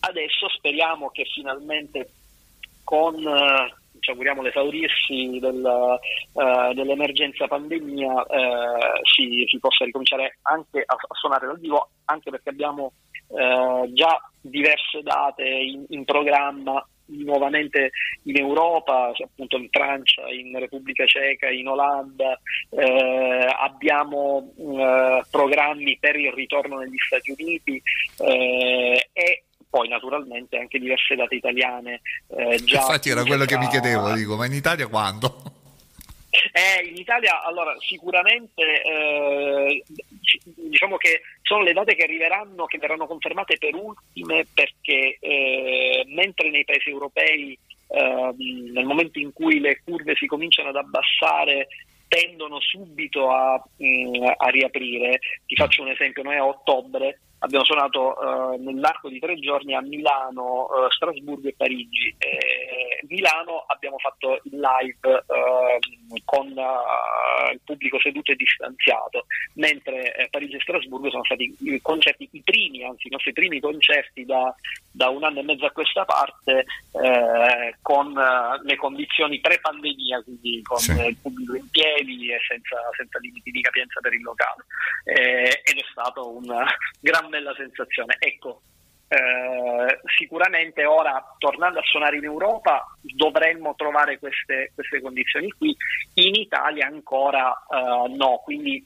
Adesso 0.00 0.48
speriamo 0.50 1.10
che 1.10 1.24
finalmente 1.24 2.08
con 2.84 3.14
eh, 3.16 3.74
ci 4.00 4.10
auguriamo 4.10 4.42
l'esaurirsi 4.42 5.38
del, 5.40 5.98
eh, 6.34 6.74
dell'emergenza 6.74 7.46
pandemia 7.46 8.24
si, 9.02 9.44
si 9.46 9.58
possa 9.58 9.84
ricominciare 9.84 10.38
anche 10.42 10.82
a, 10.84 10.94
a 10.94 11.14
suonare 11.14 11.46
dal 11.46 11.58
vivo 11.60 11.90
anche 12.06 12.30
perché 12.30 12.48
abbiamo 12.48 12.92
eh, 13.36 13.92
già 13.92 14.30
diverse 14.40 15.02
date 15.02 15.44
in, 15.44 15.84
in 15.88 16.04
programma 16.04 16.84
nuovamente 17.10 17.90
in 18.24 18.38
Europa, 18.38 19.12
appunto 19.24 19.56
in 19.56 19.68
Francia, 19.70 20.22
in 20.28 20.56
Repubblica 20.58 21.04
Ceca, 21.06 21.48
in 21.48 21.68
Olanda, 21.68 22.38
eh, 22.70 23.56
abbiamo 23.58 24.52
eh, 24.56 25.24
programmi 25.30 25.98
per 25.98 26.16
il 26.16 26.32
ritorno 26.32 26.78
negli 26.78 26.98
Stati 27.04 27.30
Uniti 27.36 27.82
eh, 28.18 29.08
e 29.12 29.44
poi 29.68 29.88
naturalmente 29.88 30.58
anche 30.58 30.78
diverse 30.78 31.14
date 31.14 31.36
italiane. 31.36 32.00
eh, 32.28 32.56
già 32.64 32.80
Infatti 32.80 33.10
era 33.10 33.24
quello 33.24 33.44
che 33.44 33.58
mi 33.58 33.68
chiedevo, 33.68 34.12
dico, 34.12 34.36
ma 34.36 34.46
in 34.46 34.54
Italia 34.54 34.86
quando? 34.88 35.58
Eh, 36.30 36.88
in 36.88 36.96
Italia, 36.96 37.42
allora, 37.42 37.74
sicuramente 37.80 38.82
eh, 38.82 39.82
ci- 40.22 40.40
diciamo 40.44 40.96
che 40.96 41.22
sono 41.42 41.62
le 41.62 41.72
date 41.72 41.94
che 41.94 42.04
arriveranno, 42.04 42.66
che 42.66 42.78
verranno 42.78 43.06
confermate 43.06 43.58
per 43.58 43.74
ultime, 43.74 44.46
perché 44.52 45.18
eh, 45.20 46.04
mentre 46.08 46.50
nei 46.50 46.64
paesi 46.64 46.90
europei, 46.90 47.58
eh, 47.88 48.34
nel 48.72 48.84
momento 48.84 49.18
in 49.18 49.32
cui 49.32 49.58
le 49.58 49.80
curve 49.84 50.14
si 50.14 50.26
cominciano 50.26 50.68
ad 50.68 50.76
abbassare, 50.76 51.66
tendono 52.06 52.60
subito 52.60 53.30
a, 53.30 53.62
mm, 53.82 54.24
a 54.36 54.48
riaprire. 54.48 55.18
Ti 55.46 55.54
faccio 55.56 55.82
un 55.82 55.90
esempio, 55.90 56.22
noi 56.22 56.36
a 56.36 56.46
ottobre 56.46 57.18
abbiamo 57.40 57.64
suonato 57.64 58.16
eh, 58.54 58.58
nell'arco 58.58 59.08
di 59.08 59.18
tre 59.18 59.38
giorni 59.38 59.74
a 59.74 59.80
Milano, 59.80 60.68
eh, 60.68 60.90
Strasburgo 60.90 61.48
e 61.48 61.54
Parigi. 61.56 62.14
Eh, 62.18 63.00
Milano 63.08 63.64
abbiamo 63.66 63.98
fatto 63.98 64.40
il 64.44 64.58
live 64.60 65.24
eh, 65.26 65.78
con 66.24 66.48
il 66.48 67.60
pubblico 67.64 67.98
seduto 68.00 68.32
e 68.32 68.36
distanziato, 68.36 69.26
mentre 69.54 70.14
eh, 70.14 70.28
Parigi 70.30 70.56
e 70.56 70.60
Strasburgo 70.60 71.10
sono 71.10 71.24
stati 71.24 71.56
i 71.60 71.80
concerti, 71.80 72.28
i 72.30 72.42
primi, 72.42 72.84
anzi 72.84 73.08
i 73.08 73.10
nostri 73.10 73.32
primi 73.32 73.58
concerti 73.60 74.24
da, 74.24 74.54
da 74.90 75.08
un 75.08 75.24
anno 75.24 75.40
e 75.40 75.44
mezzo 75.44 75.66
a 75.66 75.70
questa 75.70 76.04
parte 76.04 76.64
eh, 76.92 77.74
con 77.80 78.16
eh, 78.16 78.60
le 78.62 78.76
condizioni 78.76 79.40
pre-pandemia, 79.40 80.22
quindi 80.22 80.62
con 80.62 80.78
Sì. 80.78 80.92
il 80.92 81.16
pubblico 81.16 81.56
in 81.56 81.68
piedi 81.70 82.30
e 82.32 82.38
senza, 82.46 82.76
senza 82.96 83.18
limiti 83.18 83.50
di 83.50 83.60
capienza 83.60 84.00
per 84.00 84.12
il 84.12 84.22
locale. 84.22 84.64
Ed 85.04 85.76
è 85.76 85.84
stata 85.90 86.20
una 86.20 86.64
gran 87.00 87.29
bella 87.30 87.54
sensazione. 87.56 88.16
Ecco, 88.18 88.60
eh, 89.08 89.98
sicuramente 90.16 90.84
ora 90.84 91.20
tornando 91.38 91.80
a 91.80 91.82
suonare 91.82 92.18
in 92.18 92.24
Europa 92.24 92.86
dovremmo 93.02 93.74
trovare 93.74 94.18
queste, 94.18 94.70
queste 94.74 95.00
condizioni 95.00 95.50
qui, 95.50 95.74
in 96.14 96.34
Italia 96.34 96.86
ancora 96.86 97.50
eh, 97.52 98.08
no, 98.14 98.40
quindi 98.44 98.84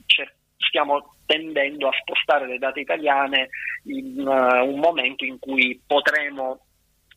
stiamo 0.56 1.16
tendendo 1.26 1.88
a 1.88 1.92
spostare 2.00 2.46
le 2.46 2.58
date 2.58 2.80
italiane 2.80 3.48
in 3.84 4.18
eh, 4.18 4.60
un 4.60 4.78
momento 4.78 5.24
in 5.24 5.38
cui 5.38 5.80
potremo 5.86 6.60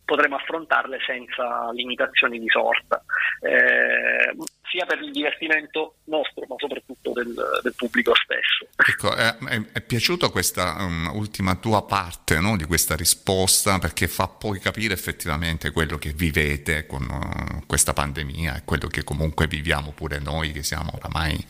potremo 0.08 0.38
affrontarle 0.38 1.00
senza 1.06 1.70
limitazioni 1.74 2.40
di 2.40 2.48
sorta, 2.48 3.04
eh, 3.42 4.34
sia 4.64 4.86
per 4.86 5.02
il 5.02 5.12
divertimento 5.12 5.96
nostro, 6.06 6.46
ma 6.48 6.56
soprattutto 6.58 7.12
del, 7.12 7.36
del 7.62 7.74
pubblico 7.76 8.14
stesso. 8.16 8.68
Ecco, 8.90 9.14
è, 9.14 9.36
è- 9.36 9.72
è 9.74 9.82
piaciuta 9.82 10.30
questa 10.30 10.78
um, 10.80 11.12
ultima 11.14 11.56
tua 11.56 11.84
parte 11.84 12.40
no, 12.40 12.56
di 12.56 12.64
questa 12.64 12.96
risposta 12.96 13.80
perché 13.80 14.08
fa 14.08 14.30
poi 14.30 14.60
capire 14.60 14.94
effettivamente 14.94 15.72
quello 15.72 15.98
che 15.98 16.14
vivete 16.16 16.86
con 16.86 17.04
uh, 17.04 17.66
questa 17.68 17.92
pandemia 17.92 18.56
e 18.56 18.62
quello 18.64 18.88
che 18.88 19.04
comunque 19.04 19.48
viviamo 19.48 19.92
pure 19.92 20.20
noi 20.20 20.54
che 20.54 20.64
siamo 20.64 20.92
oramai 20.96 21.46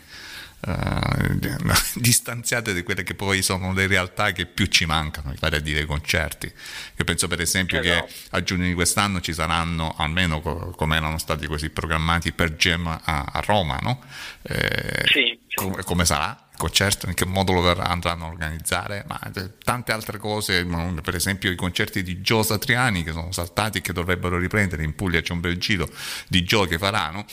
uh, 0.66 1.40
distanziate 2.00 2.74
da 2.74 2.84
quelle 2.84 3.04
che 3.04 3.14
poi 3.16 3.42
sono 3.42 3.74
le 3.74 3.88
realtà 3.88 4.32
che 4.32 4.46
più 4.46 4.66
ci 4.68 4.86
mancano, 4.86 5.30
mi 5.30 5.38
pare 5.40 5.58
a 5.58 5.60
dire 5.60 5.82
i 5.82 5.86
concerti. 5.86 6.46
Io 6.48 7.04
penso 7.04 7.28
per 7.28 7.42
esempio 7.42 7.80
Esatto. 7.80 8.06
che 8.06 8.14
a 8.32 8.44
giugno 8.44 8.66
di 8.66 8.74
quest'anno 8.74 9.22
ci 9.22 9.34
saranno, 9.34 9.94
almeno 9.98 10.42
co- 10.42 10.72
come 10.72 10.98
erano 10.98 11.18
stati 11.18 11.48
così 11.48 11.70
programmati 11.70 12.32
per 12.32 12.56
Gem 12.56 12.88
a, 12.88 13.00
a 13.04 13.40
Roma, 13.46 13.78
no? 13.82 14.02
Eh, 14.44 15.04
Sì, 15.06 15.40
sì. 15.48 15.84
come, 15.84 16.06
sarà 16.06 16.47
concerto, 16.58 17.08
in 17.08 17.14
che 17.14 17.26
modo 17.26 17.54
lo 17.54 17.80
andranno 17.80 18.26
a 18.26 18.28
organizzare, 18.28 19.06
ma 19.08 19.20
eh, 19.34 19.58
tante 19.64 19.92
altre 19.92 20.18
cose, 20.18 20.66
per 21.02 21.16
esempio 21.16 21.52
i 21.52 21.56
concerti 21.56 22.04
di 22.04 22.22
Gio 22.22 22.44
Satriani 22.44 23.04
che 23.04 23.12
sono 23.12 23.32
saltati 23.32 23.78
e 23.78 23.82
che 23.82 23.94
dovrebbero 23.94 24.38
riprendere 24.38 24.84
in 24.84 24.96
Puglia 24.96 25.22
c'è 25.22 25.32
un 25.32 25.40
bel 25.40 25.58
giro 25.58 25.90
di 26.28 26.44
Gio 26.44 26.66
che 26.66 26.78
faranno, 26.78 27.26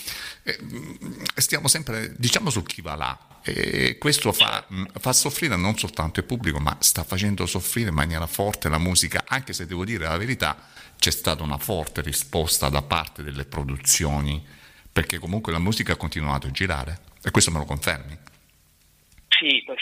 mm, 0.62 1.22
stiamo 1.34 1.66
sempre, 1.66 2.14
diciamo 2.16 2.50
su 2.50 2.62
chi 2.62 2.80
va 2.82 2.94
là. 2.94 3.18
E 3.42 3.98
questo 3.98 4.32
fa, 4.32 4.64
mh, 4.66 4.84
fa 5.00 5.12
soffrire 5.12 5.56
non 5.56 5.76
soltanto 5.76 6.20
il 6.20 6.26
pubblico, 6.26 6.60
ma 6.60 6.76
sta 6.80 7.04
facendo 7.04 7.44
soffrire 7.46 7.88
in 7.88 7.94
maniera 7.94 8.26
forte 8.26 8.68
la 8.68 8.78
musica, 8.78 9.24
anche 9.26 9.52
se 9.52 9.66
devo 9.66 9.84
dire 9.84 10.04
la 10.04 10.16
verità, 10.16 10.56
c'è 10.98 11.10
stata 11.10 11.42
una 11.42 11.58
forte 11.58 12.00
risposta 12.00 12.68
da 12.68 12.82
parte 12.82 13.22
delle 13.22 13.44
produzioni, 13.44 14.42
perché 14.90 15.18
comunque 15.18 15.52
la 15.52 15.58
musica 15.58 15.92
ha 15.92 15.96
continuato 15.96 16.46
a 16.46 16.50
girare, 16.50 17.00
e 17.22 17.30
questo 17.30 17.50
me 17.50 17.58
lo 17.58 17.64
confermi. 17.64 18.23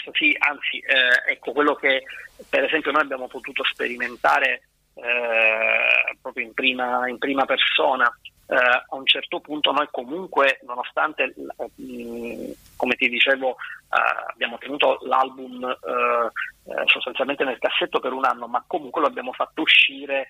Questo 0.03 0.11
sì, 0.13 0.35
anzi, 0.37 0.79
eh, 0.79 1.31
ecco 1.31 1.53
quello 1.53 1.75
che 1.75 2.03
per 2.49 2.65
esempio 2.65 2.91
noi 2.91 3.03
abbiamo 3.03 3.27
potuto 3.27 3.63
sperimentare 3.63 4.63
eh, 4.95 6.17
proprio 6.21 6.45
in 6.45 6.53
prima, 6.53 7.07
in 7.07 7.17
prima 7.17 7.45
persona. 7.45 8.13
eh, 8.47 8.55
a 8.55 8.95
un 8.95 9.05
certo 9.05 9.39
punto 9.39 9.71
noi 9.71 9.87
comunque, 9.89 10.59
nonostante, 10.63 11.33
mh, 11.35 12.51
come 12.75 12.95
ti 12.95 13.07
dicevo, 13.07 13.51
eh, 13.51 14.31
abbiamo 14.33 14.57
tenuto 14.57 14.99
l'album 15.03 15.63
eh, 15.63 16.71
eh, 16.71 16.83
sostanzialmente 16.85 17.45
nel 17.45 17.59
cassetto 17.59 18.01
per 18.01 18.11
un 18.11 18.25
anno, 18.25 18.47
ma 18.47 18.61
comunque 18.67 18.99
lo 18.99 19.07
abbiamo 19.07 19.31
fatto 19.31 19.61
uscire 19.61 20.27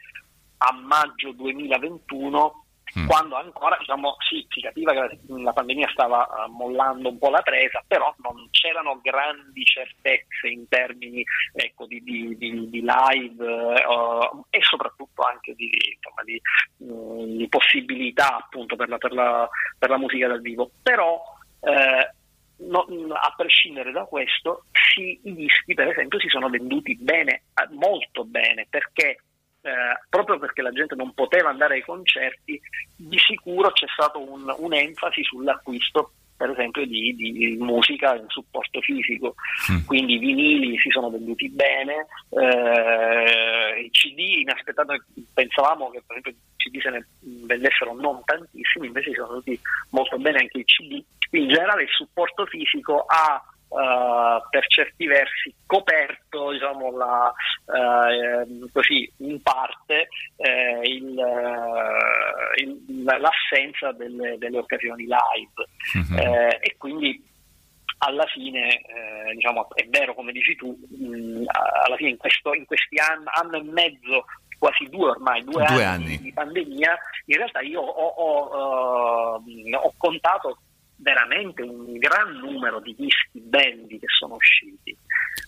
a 0.58 0.72
maggio 0.72 1.32
2021 1.32 2.63
Mm. 3.00 3.08
quando 3.08 3.36
ancora 3.36 3.76
diciamo, 3.80 4.16
sì, 4.20 4.46
si 4.50 4.62
capiva 4.62 4.92
che 4.94 5.18
la, 5.28 5.52
pandemia 5.52 5.90
stava 5.94 6.28
eh, 6.28 6.50
mollando 6.50 7.10
un 7.10 7.18
po' 7.18 7.30
la 7.32 7.42
presa, 7.42 7.84
però 7.88 8.14
non 8.22 8.48
c'erano 8.52 9.00
grandi 9.02 9.64
certezze 9.64 10.48
in 10.48 10.68
termini 10.68 11.24
ecco, 11.54 11.88
di, 11.88 12.04
di- 12.04 12.38
di- 12.38 12.70
di 12.70 12.82
live 12.86 13.44
eh, 13.46 14.30
e 14.52 14.60
soprattutto 14.62 15.24
anche 15.24 15.56
di, 15.56 15.72
insomma, 15.96 16.22
di 16.24 17.48
possibilità 17.50 18.38
appunto 18.38 18.76
per 18.76 18.90
la, 18.90 18.98
per 18.98 19.14
la- 19.14 19.50
per 19.80 19.90
la 19.90 19.98
musica 19.98 20.28
dal 20.28 20.42
vivo. 20.42 20.70
Però 20.84 21.20
eh, 21.62 22.12
no- 22.58 22.86
a 23.14 23.34
prescindere 23.36 23.92
da 23.92 24.04
questo, 24.04 24.66
sì, 24.94 25.20
i 25.24 25.34
dischi 25.34 25.74
per 25.74 25.88
esempio 25.88 26.20
si 26.20 26.28
sono 26.28 26.48
venduti 26.50 26.96
bene, 26.96 27.44
molto 27.72 28.24
bene, 28.24 28.68
perché 28.70 29.18
eh, 29.64 30.06
proprio 30.10 30.38
perché 30.40 30.62
la 30.62 30.72
gente 30.72 30.94
non 30.96 31.14
poteva 31.14 31.50
andare 31.50 31.76
ai 31.76 31.82
concerti, 31.84 32.60
di 32.96 33.18
sicuro 33.18 33.72
c'è 33.72 33.86
stato 33.94 34.20
un- 34.20 34.54
un'enfasi 34.58 35.24
sull'acquisto 35.24 36.14
per 36.36 36.50
esempio 36.50 36.86
di, 36.86 37.16
di 37.16 37.56
musica 37.60 38.16
in 38.16 38.26
supporto 38.28 38.82
fisico, 38.82 39.36
Mm. 39.72 39.86
quindi 39.86 40.16
i 40.16 40.18
vinili 40.18 40.78
si 40.80 40.90
sono 40.90 41.10
venduti 41.10 41.48
bene, 41.50 42.08
eh, 42.32 43.82
i 43.86 43.90
CD 43.92 44.18
inaspettato, 44.42 44.94
pensavamo 45.34 45.90
che 45.92 46.02
per 46.06 46.18
esempio 46.18 46.32
i 46.32 46.58
CD 46.58 46.82
se 46.82 46.90
ne 46.90 47.08
vendessero 47.46 47.94
non 47.94 48.22
tantissimi, 48.26 48.88
invece 48.88 49.10
si 49.12 49.16
sono 49.16 49.28
venduti 49.28 49.60
molto 49.92 50.18
bene 50.18 50.40
anche 50.40 50.60
i 50.60 50.66
CD, 50.66 51.02
in 51.32 51.48
generale 51.48 51.84
il 51.84 51.90
supporto 51.90 52.46
fisico 52.48 53.06
ha 53.08 53.42
eh, 53.80 54.42
per 54.50 54.68
certi 54.68 55.06
versi 55.08 55.54
coperto 55.66 56.52
diciamo, 56.52 56.92
la, 56.96 57.34
eh, 57.76 58.70
così, 58.72 59.12
in 59.18 59.42
parte 59.42 60.08
eh, 60.38 60.80
il, 60.84 61.10
il- 62.58 63.04
l'assenza 63.04 63.92
delle, 63.94 64.38
delle 64.38 64.58
occasioni 64.58 65.04
live 65.04 65.68
Mhm. 65.96 66.18
Eh, 66.18 66.58
e 66.62 66.76
quindi 66.78 67.32
alla 68.00 68.26
fine 68.26 68.68
eh, 68.82 69.34
diciamo, 69.36 69.68
è 69.76 69.86
vero 69.88 70.14
come 70.14 70.32
dici 70.32 70.56
tu 70.56 70.78
mh, 70.90 71.44
alla 71.86 71.96
fine 71.96 72.10
in, 72.12 72.18
questo- 72.18 72.54
in 72.54 72.66
questi 72.66 72.98
anni, 73.00 73.26
anno 73.34 73.58
e 73.58 73.64
mezzo 73.64 74.26
quasi 74.60 74.86
due 74.90 75.10
ormai, 75.10 75.44
due, 75.44 75.64
Due 75.66 75.84
anni, 75.84 76.06
anni. 76.06 76.18
di 76.20 76.32
pandemia, 76.32 76.98
in 77.26 77.36
realtà 77.38 77.60
io 77.62 77.82
ho, 77.82 78.08
ho, 78.08 79.44
eh, 79.46 79.76
ho 79.76 79.94
contato 79.98 80.58
veramente 81.04 81.62
un 81.62 81.98
gran 82.00 82.38
numero 82.38 82.80
di 82.80 82.96
dischi 82.98 83.40
belli 83.40 84.00
che 84.00 84.08
sono 84.08 84.36
usciti. 84.36 84.98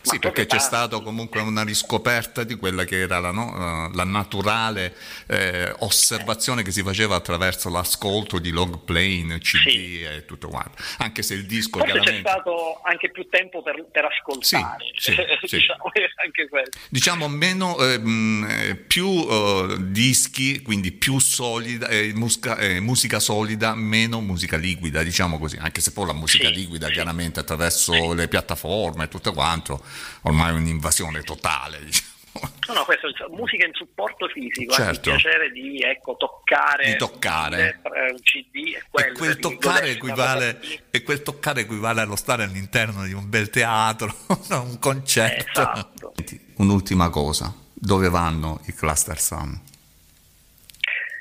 Sì, 0.06 0.19
perché 0.19 0.45
c'è 0.45 0.60
stata 0.60 0.99
comunque 1.02 1.41
una 1.41 1.64
riscoperta 1.64 2.44
di 2.44 2.56
quella 2.56 2.84
che 2.84 2.99
era 2.99 3.19
la, 3.19 3.32
no, 3.32 3.88
eh, 3.90 3.95
la 3.95 4.03
naturale 4.03 4.95
eh, 5.27 5.73
osservazione 5.80 6.61
che 6.64 6.72
si 6.72 6.84
faceva 6.84 7.15
attraverso 7.15 7.69
l'ascolto 7.69 8.40
di 8.40 8.52
log 8.52 8.80
plane, 8.84 9.40
CD 9.40 9.69
Sì. 9.69 10.02
e 10.03 10.26
tutto 10.26 10.48
quanto. 10.48 10.82
Anche 10.99 11.22
se 11.23 11.34
il 11.34 11.45
disco 11.45 11.80
Forse 11.80 11.94
c'è 11.94 11.99
chiaramente... 12.02 12.30
stato 12.30 12.82
anche 12.84 13.10
più 13.11 13.27
tempo 13.30 13.61
per, 13.64 13.84
per 13.91 14.06
ascoltare, 14.06 14.84
Sì, 14.95 15.11
sì, 15.11 15.15
diciamo 15.57 15.84
anche. 16.23 16.49
Diciamo 16.90 17.27
meno, 17.27 17.77
eh, 17.80 17.98
mh, 17.98 18.48
eh, 18.49 18.76
più 18.76 19.07
eh, 19.07 19.76
dischi, 19.80 20.61
quindi 20.61 20.91
più 20.91 21.19
solida, 21.19 21.88
eh, 21.88 22.14
eh, 22.60 22.80
musica 22.80 23.19
solida, 23.19 23.73
meno 23.76 24.22
musica 24.22 24.57
liquida, 24.57 25.03
diciamo 25.03 25.40
così, 25.40 25.57
anche 25.60 25.82
se 25.82 25.91
poi 25.91 26.06
la 26.07 26.14
musica 26.14 26.49
liquida 26.49 26.90
chiaramente 26.90 27.40
attraverso 27.40 28.14
le 28.14 28.27
piattaforme 28.27 29.06
e 29.06 29.07
tutto 29.07 29.34
quanto, 29.34 29.84
ormai 30.23 30.49
è 30.49 30.53
un'invasione 30.53 31.22
totale. 31.22 31.84
Diciamo. 31.84 32.13
No, 32.67 32.73
no, 32.73 32.84
questo 32.84 33.07
è 33.07 33.11
musica 33.30 33.65
in 33.65 33.73
supporto 33.73 34.27
fisico, 34.27 34.73
anche 34.73 34.84
Certo. 34.93 35.09
il 35.09 35.15
piacere 35.15 35.51
di 35.51 35.80
ecco, 35.81 36.17
toccare, 36.17 36.85
Di 36.85 36.97
toccare. 36.97 37.80
eh, 37.84 38.11
un 38.11 38.19
CD 38.22 38.55
e 38.55 38.77
E 38.77 38.84
quello, 38.89 39.17
quel, 39.17 39.39
toccare 39.39 39.89
equivale, 39.91 40.59
e 40.91 41.03
quel 41.03 41.22
toccare 41.22 41.61
equivale 41.61 42.01
allo 42.01 42.17
stare 42.17 42.43
all'interno 42.43 43.05
di 43.05 43.13
un 43.13 43.30
bel 43.30 43.49
teatro, 43.49 44.13
un 44.49 44.77
concerto. 44.80 45.61
Esatto. 45.61 46.13
Un'ultima 46.57 47.09
cosa, 47.09 47.53
dove 47.73 48.09
vanno 48.09 48.59
i 48.65 48.73
cluster 48.73 49.19
Sun? 49.19 49.61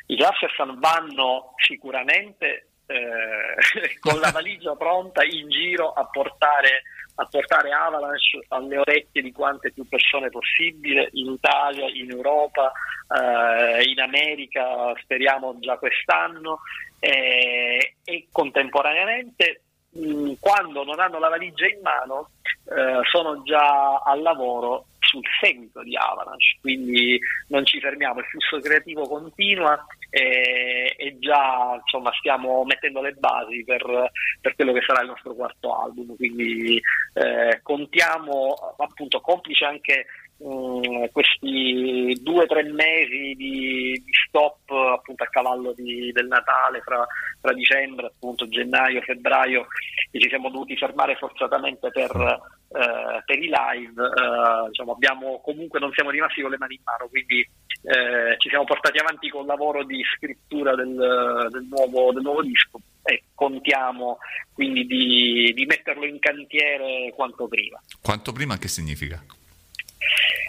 I 0.06 0.16
Clustersan 0.16 0.78
vanno 0.80 1.55
sicuramente 1.64 2.68
eh, 2.86 3.96
con 4.01 4.18
la 4.20 4.30
valigia 4.30 4.74
pronta 4.76 5.24
in 5.24 5.48
giro 5.48 5.92
a 5.92 6.05
portare, 6.06 6.82
a 7.16 7.27
portare 7.27 7.70
Avalanche 7.70 8.45
alle 8.49 8.78
orecchie 8.78 9.23
di 9.23 9.32
quante 9.32 9.70
più 9.73 9.86
persone 9.86 10.31
possibile 10.31 11.09
in 11.12 11.32
Italia, 11.32 11.86
in 11.89 12.11
Europa, 12.11 12.73
eh, 13.09 13.82
in 13.89 14.01
America, 14.01 14.93
speriamo 15.03 15.57
già 15.61 15.77
quest'anno 15.77 16.61
eh, 16.99 17.95
e 18.03 18.27
contemporaneamente 18.32 19.64
mh, 19.94 20.32
quando 20.40 20.84
non 20.84 21.00
hanno 21.00 21.18
la 21.18 21.28
valigia 21.28 21.66
in 21.66 21.80
mano 21.82 22.30
eh, 22.66 23.00
sono 23.10 23.42
già 23.42 23.98
al 24.04 24.22
lavoro 24.22 24.86
sul 25.00 25.22
seguito 25.40 25.82
di 25.82 25.96
Avalanche, 25.96 26.56
quindi 26.60 27.18
non 27.48 27.64
ci 27.64 27.78
fermiamo, 27.78 28.20
il 28.20 28.26
flusso 28.26 28.58
creativo 28.58 29.06
continua 29.06 29.84
e, 30.10 30.94
e 30.96 31.18
già 31.18 31.78
insomma, 31.80 32.10
stiamo 32.18 32.64
mettendo 32.64 33.00
le 33.00 33.12
basi 33.12 33.62
per, 33.64 34.10
per 34.40 34.54
quello 34.54 34.72
che 34.72 34.82
sarà 34.86 35.02
il 35.02 35.08
nostro 35.08 35.34
quarto 35.34 35.78
album, 35.78 36.16
quindi 36.16 36.80
eh, 37.14 37.60
contiamo 37.62 38.74
appunto 38.78 39.20
complice 39.20 39.64
anche 39.64 40.06
mh, 40.39 41.06
questi 41.12 42.19
due 42.23 42.43
o 42.43 42.47
tre 42.47 42.62
mesi 42.65 43.35
di, 43.36 44.02
di 44.05 44.12
stop 44.27 44.70
appunto 44.70 45.23
a 45.23 45.28
cavallo 45.28 45.73
di- 45.73 46.12
del 46.12 46.27
Natale 46.27 46.81
fra, 46.81 47.06
fra 47.40 47.52
dicembre, 47.52 48.06
appunto 48.06 48.48
gennaio, 48.48 49.01
febbraio, 49.02 49.66
e 50.11 50.20
ci 50.20 50.28
siamo 50.28 50.51
dovuti 50.51 50.77
fermare 50.77 51.16
forzatamente 51.16 51.90
per, 51.90 52.11
eh, 52.11 53.23
per 53.24 53.39
i 53.39 53.51
live, 53.51 54.02
eh, 54.02 54.69
diciamo, 54.69 54.93
abbiamo, 54.93 55.40
comunque 55.40 55.81
non 55.81 55.93
siamo 55.93 56.11
rimasti 56.11 56.43
con 56.43 56.51
le 56.51 56.59
mani 56.59 56.74
in 56.74 56.82
mano, 56.85 57.09
quindi 57.09 57.40
eh, 57.40 58.39
ci 58.39 58.48
siamo 58.48 58.65
portati 58.65 58.98
avanti 58.98 59.28
col 59.28 59.47
lavoro 59.47 59.85
di 59.85 60.02
scrittura 60.16 60.74
del, 60.74 61.48
del 61.51 61.66
nuovo, 61.69 62.12
del 62.12 62.23
nuovo 62.23 62.43
disco 62.43 62.81
e 63.06 63.24
contiamo 63.35 64.19
quindi 64.55 64.86
di, 64.86 65.52
di 65.55 65.66
metterlo 65.66 66.06
in 66.06 66.19
cantiere 66.19 67.12
quanto 67.15 67.47
prima. 67.47 67.78
Quanto 68.01 68.32
prima 68.32 68.56
che 68.56 68.69
significa? 68.69 69.23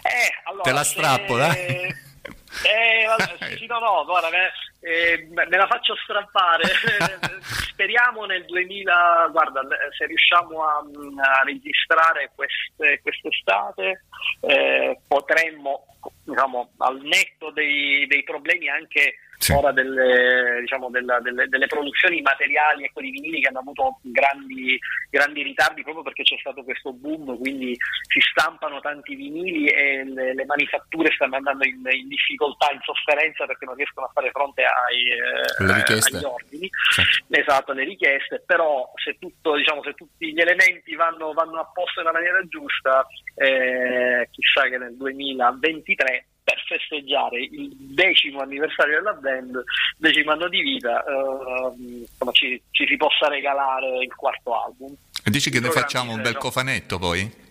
Eh, 0.06 0.40
allora, 0.44 0.62
Te 0.62 0.72
la 0.72 0.84
strappo, 0.84 1.36
dai. 1.36 1.94
Eh, 2.64 3.04
vabbè, 3.04 3.56
sì, 3.56 3.66
no, 3.66 3.78
no, 3.78 4.04
guarda, 4.06 4.30
me, 4.30 4.50
eh, 4.80 5.28
me 5.30 5.46
me 5.46 5.56
la 5.58 5.66
faccio 5.66 5.94
strappare. 5.96 6.64
Speriamo 7.42 8.24
nel 8.24 8.46
2000, 8.46 9.28
guarda, 9.30 9.60
se 9.96 10.06
riusciamo 10.06 10.64
a, 10.64 10.78
a 10.78 11.42
registrare 11.44 12.30
queste, 12.34 13.00
quest'estate, 13.02 14.04
eh, 14.40 14.98
potremmo, 15.06 15.84
diciamo, 16.24 16.72
al 16.78 16.98
netto 17.02 17.50
dei, 17.50 18.06
dei 18.06 18.24
problemi 18.24 18.70
anche 18.70 19.16
Sì. 19.38 19.52
ora 19.52 19.72
delle, 19.72 20.60
diciamo, 20.60 20.90
della- 20.90 21.20
delle, 21.20 21.46
delle 21.48 21.66
produzioni 21.66 22.20
materiali 22.22 22.84
ecco, 22.84 23.00
di 23.00 23.10
vinili 23.10 23.40
che 23.40 23.48
hanno 23.48 23.60
avuto 23.60 23.98
grandi, 24.02 24.78
grandi 25.10 25.42
ritardi 25.42 25.82
proprio 25.82 26.02
perché 26.02 26.22
c'è 26.22 26.36
stato 26.38 26.62
questo 26.64 26.92
boom, 26.92 27.38
quindi 27.38 27.76
si 28.08 28.20
stampano 28.20 28.80
tanti 28.80 29.14
vinili 29.14 29.68
e 29.68 30.04
le, 30.04 30.34
le 30.34 30.44
manifatture 30.46 31.12
stanno 31.12 31.36
andando 31.36 31.64
in, 31.64 31.82
in 31.90 32.08
difficoltà, 32.08 32.72
in 32.72 32.80
sofferenza 32.82 33.46
perché 33.46 33.64
non 33.64 33.74
riescono 33.74 34.06
a 34.06 34.10
fare 34.12 34.30
fronte 34.30 34.62
ai, 34.64 35.08
eh, 35.08 36.16
agli 36.16 36.24
ordini. 36.24 36.68
Sì. 36.90 37.02
Esatto, 37.28 37.72
alle 37.72 37.84
richieste, 37.84 38.42
però 38.44 38.90
se, 38.96 39.16
tutto, 39.18 39.54
diciamo, 39.56 39.82
se 39.82 39.94
tutti 39.94 40.32
gli 40.32 40.40
elementi 40.40 40.94
vanno, 40.94 41.32
vanno 41.32 41.60
a 41.60 41.70
posto 41.72 42.00
nella 42.00 42.12
maniera 42.12 42.42
giusta, 42.48 43.06
eh, 43.36 44.28
chissà 44.30 44.68
che 44.68 44.78
nel 44.78 44.96
2023 44.96 46.04
per 46.06 46.35
festeggiare 46.66 47.40
il 47.40 47.70
decimo 47.74 48.40
anniversario 48.40 48.96
della 48.96 49.14
band, 49.14 49.62
decimo 49.96 50.32
anno 50.32 50.48
di 50.48 50.60
vita, 50.60 51.04
ehm, 51.04 52.00
insomma, 52.00 52.32
ci, 52.32 52.60
ci 52.70 52.86
si 52.86 52.96
possa 52.96 53.28
regalare 53.28 54.04
il 54.04 54.14
quarto 54.14 54.62
album. 54.62 54.94
E 55.24 55.30
dici 55.30 55.50
che 55.50 55.58
I 55.58 55.60
ne 55.60 55.68
programmi, 55.68 55.88
facciamo 55.88 56.12
un 56.12 56.22
bel 56.22 56.36
cofanetto 56.36 56.98
poi? 56.98 57.44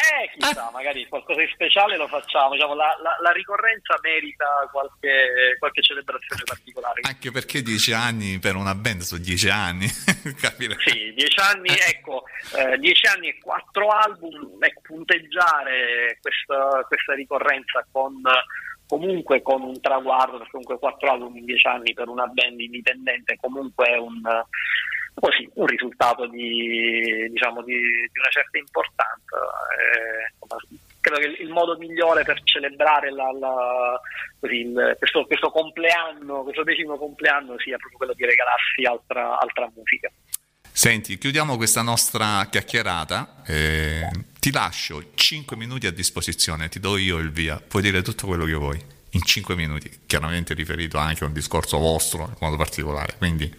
Eh, 0.00 0.30
chissà, 0.38 0.70
magari 0.72 1.06
qualcosa 1.08 1.40
di 1.40 1.50
speciale 1.52 1.96
lo 1.96 2.08
facciamo. 2.08 2.52
Diciamo, 2.54 2.74
la, 2.74 2.96
la- 3.02 3.16
la 3.20 3.30
ricorrenza 3.32 3.98
merita 4.02 4.46
qualche, 4.72 5.56
qualche 5.58 5.82
celebrazione 5.82 6.42
particolare. 6.44 7.00
Anche 7.02 7.30
perché 7.30 7.62
dieci 7.62 7.92
anni 7.92 8.38
per 8.38 8.56
una 8.56 8.74
band 8.74 9.00
sono 9.02 9.20
dieci 9.20 9.48
anni, 9.48 9.86
capire? 10.40 10.76
Sì, 10.84 11.12
dieci 11.14 11.38
anni, 11.40 11.68
ecco, 11.68 12.24
eh, 12.56 12.78
dieci 12.78 13.06
anni 13.06 13.28
e 13.28 13.38
quattro 13.38 13.88
album, 13.90 14.56
ecco, 14.60 14.80
punteggiare 14.82 16.18
questa, 16.20 16.84
questa 16.88 17.14
ricorrenza 17.14 17.84
con 17.90 18.20
comunque 18.86 19.40
con 19.42 19.62
un 19.62 19.80
traguardo, 19.80 20.38
perché 20.38 20.50
comunque 20.50 20.78
quattro 20.78 21.10
album 21.12 21.36
in 21.36 21.44
dieci 21.44 21.66
anni 21.68 21.92
per 21.92 22.08
una 22.08 22.26
band 22.26 22.58
indipendente 22.58 23.36
comunque 23.40 23.86
è 23.86 23.96
un, 23.96 24.20
così, 25.14 25.48
un 25.54 25.66
risultato 25.66 26.26
di, 26.26 27.28
diciamo, 27.30 27.62
di, 27.62 27.74
di 27.74 28.18
una 28.18 28.30
certa 28.30 28.58
importanza. 28.58 29.36
Eh, 29.76 30.32
credo 31.00 31.18
che 31.20 31.42
il 31.42 31.48
modo 31.50 31.76
migliore 31.78 32.24
per 32.24 32.42
celebrare 32.44 33.10
la- 33.12 33.32
la- 33.38 34.00
così, 34.38 34.56
il- 34.60 34.96
questo, 34.98 35.24
questo 35.26 35.50
compleanno, 35.50 36.42
questo 36.42 36.62
decimo 36.62 36.96
compleanno 36.96 37.58
sia 37.58 37.76
proprio 37.76 37.98
quello 37.98 38.14
di 38.14 38.24
regalarsi 38.24 38.82
altra, 38.84 39.38
altra 39.38 39.70
musica. 39.74 40.10
Senti, 40.72 41.18
chiudiamo 41.18 41.56
questa 41.56 41.82
nostra 41.82 42.46
chiacchierata. 42.50 43.42
eh, 43.46 44.08
ti 44.38 44.52
lascio 44.52 45.10
5 45.14 45.56
minuti 45.56 45.86
a 45.86 45.92
disposizione, 45.92 46.68
ti 46.68 46.80
do 46.80 46.96
io 46.96 47.18
il 47.18 47.30
via. 47.30 47.60
Puoi 47.60 47.82
dire 47.82 48.00
tutto 48.00 48.26
quello 48.26 48.44
che 48.46 48.54
vuoi 48.54 48.80
in 49.10 49.22
5 49.22 49.54
minuti, 49.54 50.02
chiaramente 50.06 50.54
riferito 50.54 50.98
anche 50.98 51.24
a 51.24 51.26
un 51.26 51.32
discorso 51.32 51.78
vostro 51.78 52.24
in 52.24 52.36
modo 52.40 52.56
particolare. 52.56 53.16
Quindi 53.18 53.52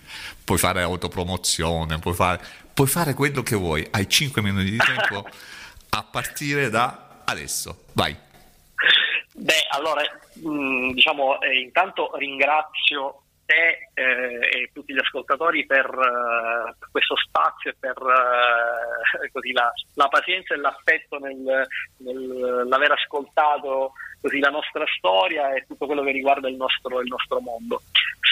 puoi 0.43 0.57
fare 0.57 0.81
autopromozione, 0.81 1.99
puoi 1.99 2.13
fare, 2.13 2.43
puoi 2.73 2.87
fare 2.87 3.13
quello 3.13 3.43
che 3.43 3.55
vuoi. 3.55 3.85
Hai 3.91 4.07
5 4.07 4.41
minuti 4.41 4.71
di 4.71 4.77
tempo 4.77 5.27
a 5.89 6.03
partire 6.03 6.69
da 6.69 7.21
adesso. 7.25 7.85
Vai. 7.93 8.15
Beh, 9.33 9.67
allora, 9.71 10.01
mh, 10.33 10.93
diciamo, 10.93 11.41
eh, 11.41 11.59
intanto 11.61 12.11
ringrazio 12.15 13.21
te 13.51 13.89
eh, 13.93 14.39
e 14.39 14.69
tutti 14.73 14.93
gli 14.93 14.99
ascoltatori 14.99 15.65
per, 15.65 15.85
per 15.89 16.89
questo 16.89 17.15
spazio 17.17 17.71
e 17.71 17.75
per 17.77 17.97
eh, 17.97 19.29
così, 19.33 19.51
la, 19.51 19.69
la 19.95 20.07
pazienza 20.07 20.53
e 20.53 20.57
l'affetto 20.57 21.19
nel- 21.19 21.67
nell'aver 21.97 22.91
ascoltato 22.91 23.93
così, 24.21 24.39
la 24.39 24.49
nostra 24.49 24.85
storia 24.97 25.53
e 25.53 25.65
tutto 25.67 25.85
quello 25.85 26.03
che 26.03 26.11
riguarda 26.11 26.47
il 26.47 26.55
nostro, 26.55 27.01
il 27.01 27.09
nostro 27.09 27.39
mondo. 27.41 27.81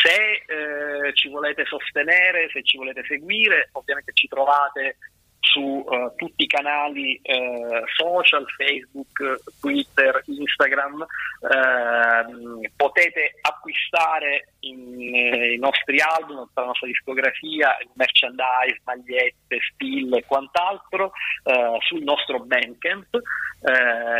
Se 0.01 0.43
eh, 0.45 1.13
ci 1.13 1.27
volete 1.27 1.65
sostenere, 1.65 2.49
se 2.53 2.63
ci 2.63 2.77
volete 2.77 3.03
seguire, 3.05 3.69
ovviamente 3.73 4.13
ci 4.13 4.27
trovate 4.27 4.97
su 5.51 5.85
eh, 5.89 6.11
tutti 6.15 6.43
i 6.43 6.47
canali 6.47 7.19
eh, 7.21 7.83
social, 7.95 8.45
Facebook, 8.55 9.41
Twitter, 9.59 10.21
Instagram. 10.25 11.05
Ehm, 11.51 12.61
potete 12.75 13.35
acquistare 13.41 14.53
in- 14.61 15.15
eh, 15.15 15.53
i 15.53 15.57
nostri 15.57 15.99
album, 15.99 16.47
la 16.53 16.65
nostra 16.65 16.87
discografia, 16.87 17.77
merchandise, 17.93 18.81
magliette, 18.83 19.57
spill 19.71 20.15
e 20.15 20.25
quant'altro 20.25 21.11
sul 21.87 22.03
nostro 22.03 22.39
Bandcamp. 22.39 23.07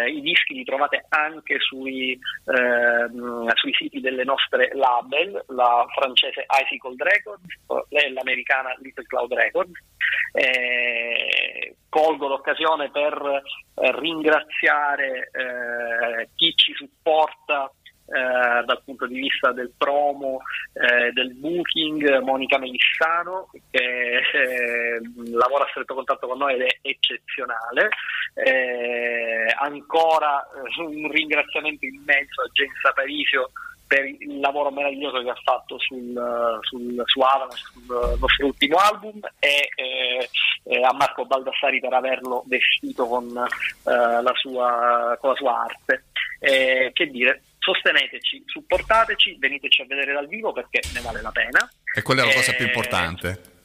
I 0.08 0.22
dischi 0.22 0.54
li 0.54 0.64
trovate 0.64 1.06
anche 1.10 1.60
sui, 1.60 2.18
ehm, 2.46 3.50
sui 3.54 3.74
siti 3.74 4.02
delle 4.02 4.24
nostre 4.24 4.72
label, 4.74 5.44
la 5.50 5.86
francese 5.96 6.46
Icicle 6.64 6.96
Records 6.98 7.88
e 7.90 8.12
l'americana 8.12 8.76
Little 8.80 9.06
Cloud 9.06 9.34
Records. 9.34 9.72
Eh, 10.34 11.19
colgo 11.90 12.28
l'occasione 12.28 12.90
per 12.92 13.14
eh, 13.76 14.00
ringraziare 14.00 15.30
eh, 15.32 16.30
chi 16.36 16.54
ci 16.56 16.74
supporta 16.74 17.72
eh, 18.12 18.64
dal 18.66 18.82
punto 18.84 19.06
di 19.06 19.20
vista 19.20 19.52
del 19.52 19.72
promo, 19.78 20.40
eh, 20.74 21.12
del 21.12 21.36
booking, 21.36 22.20
Monica 22.22 22.58
Melissano 22.58 23.50
che 23.70 24.18
eh, 24.18 25.02
lavora 25.32 25.66
a 25.66 25.68
stretto 25.70 25.94
contatto 25.94 26.28
con 26.28 26.40
noi 26.40 26.56
ed 26.56 26.62
è 26.62 26.78
eccezionale. 26.82 27.90
Eh, 28.34 29.54
ancora 29.60 30.44
un 30.78 31.12
ringraziamento 31.12 31.86
immenso 31.86 32.42
a 32.42 32.50
James 32.52 32.94
Parisio 32.96 33.52
per 33.90 34.06
il 34.06 34.40
lavoro 34.40 34.70
meraviglioso 34.70 35.20
che 35.24 35.32
ha 35.32 35.42
fatto 35.44 35.80
sul, 35.80 36.14
sul, 36.62 37.02
su 37.06 37.20
Avalanche, 37.22 37.56
sul 37.74 38.18
nostro 38.20 38.46
ultimo 38.46 38.78
album 38.78 39.20
e 39.40 39.68
eh, 39.76 40.30
eh, 40.66 40.84
a 40.84 40.94
Marco 40.94 41.26
Baldassari 41.26 41.80
per 41.80 41.94
averlo 41.94 42.44
vestito 42.46 43.08
con, 43.08 43.26
eh, 43.36 43.42
la, 44.22 44.34
sua, 44.36 45.18
con 45.20 45.32
la 45.32 45.36
sua 45.36 45.64
arte. 45.64 46.04
Eh, 46.40 46.92
che 46.94 47.08
dire, 47.08 47.42
sosteneteci, 47.58 48.44
supportateci, 48.46 49.38
veniteci 49.40 49.82
a 49.82 49.86
vedere 49.88 50.14
dal 50.14 50.28
vivo 50.28 50.54
perché 50.54 50.82
ne 50.94 51.02
vale 51.02 51.24
la 51.24 51.32
pena. 51.32 51.68
E 51.92 52.04
quella 52.04 52.22
è 52.22 52.26
la 52.28 52.34
cosa 52.34 52.54
più 52.54 52.66
importante. 52.66 53.58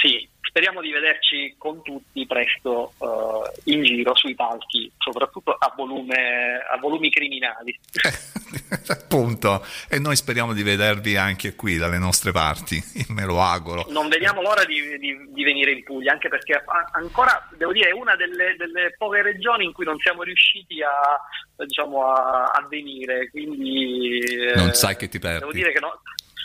Sì, 0.00 0.28
speriamo 0.40 0.80
di 0.80 0.90
vederci 0.90 1.54
con 1.58 1.82
tutti 1.82 2.26
presto 2.26 2.92
eh, 2.98 3.72
in 3.72 3.84
giro 3.84 4.14
sui 4.14 4.34
palchi, 4.34 4.90
soprattutto 4.98 5.52
a, 5.58 5.72
volume, 5.76 6.58
a 6.70 6.78
volumi 6.78 7.10
criminali. 7.10 7.78
Appunto, 8.88 9.64
e 9.88 9.98
noi 9.98 10.16
speriamo 10.16 10.52
di 10.52 10.62
vedervi 10.62 11.16
anche 11.16 11.54
qui 11.54 11.76
dalle 11.76 11.98
nostre 11.98 12.32
parti, 12.32 12.82
me 13.08 13.24
lo 13.24 13.40
auguro. 13.40 13.86
Non 13.88 14.08
vediamo 14.08 14.40
l'ora 14.42 14.64
di, 14.64 14.98
di- 14.98 15.26
di 15.32 15.44
venire 15.44 15.72
in 15.72 15.82
Puglia, 15.84 16.12
anche 16.12 16.28
perché 16.28 16.54
a- 16.54 16.88
ancora, 16.92 17.48
devo 17.56 17.72
dire, 17.72 17.90
è 17.90 17.92
una 17.92 18.16
delle, 18.16 18.54
delle 18.56 18.94
poche 18.96 19.22
regioni 19.22 19.64
in 19.64 19.72
cui 19.72 19.84
non 19.84 19.98
siamo 19.98 20.22
riusciti 20.22 20.82
a, 20.82 21.64
diciamo, 21.64 22.06
a, 22.12 22.44
a 22.52 22.66
venire, 22.68 23.28
quindi... 23.30 24.18
eh, 24.18 24.54
Non 24.54 24.72
sai 24.74 24.96
che 24.96 25.08
ti 25.08 25.18
perdi. 25.18 25.38
Devo 25.40 25.52
dire 25.52 25.72
che 25.72 25.80
no, 25.80 26.00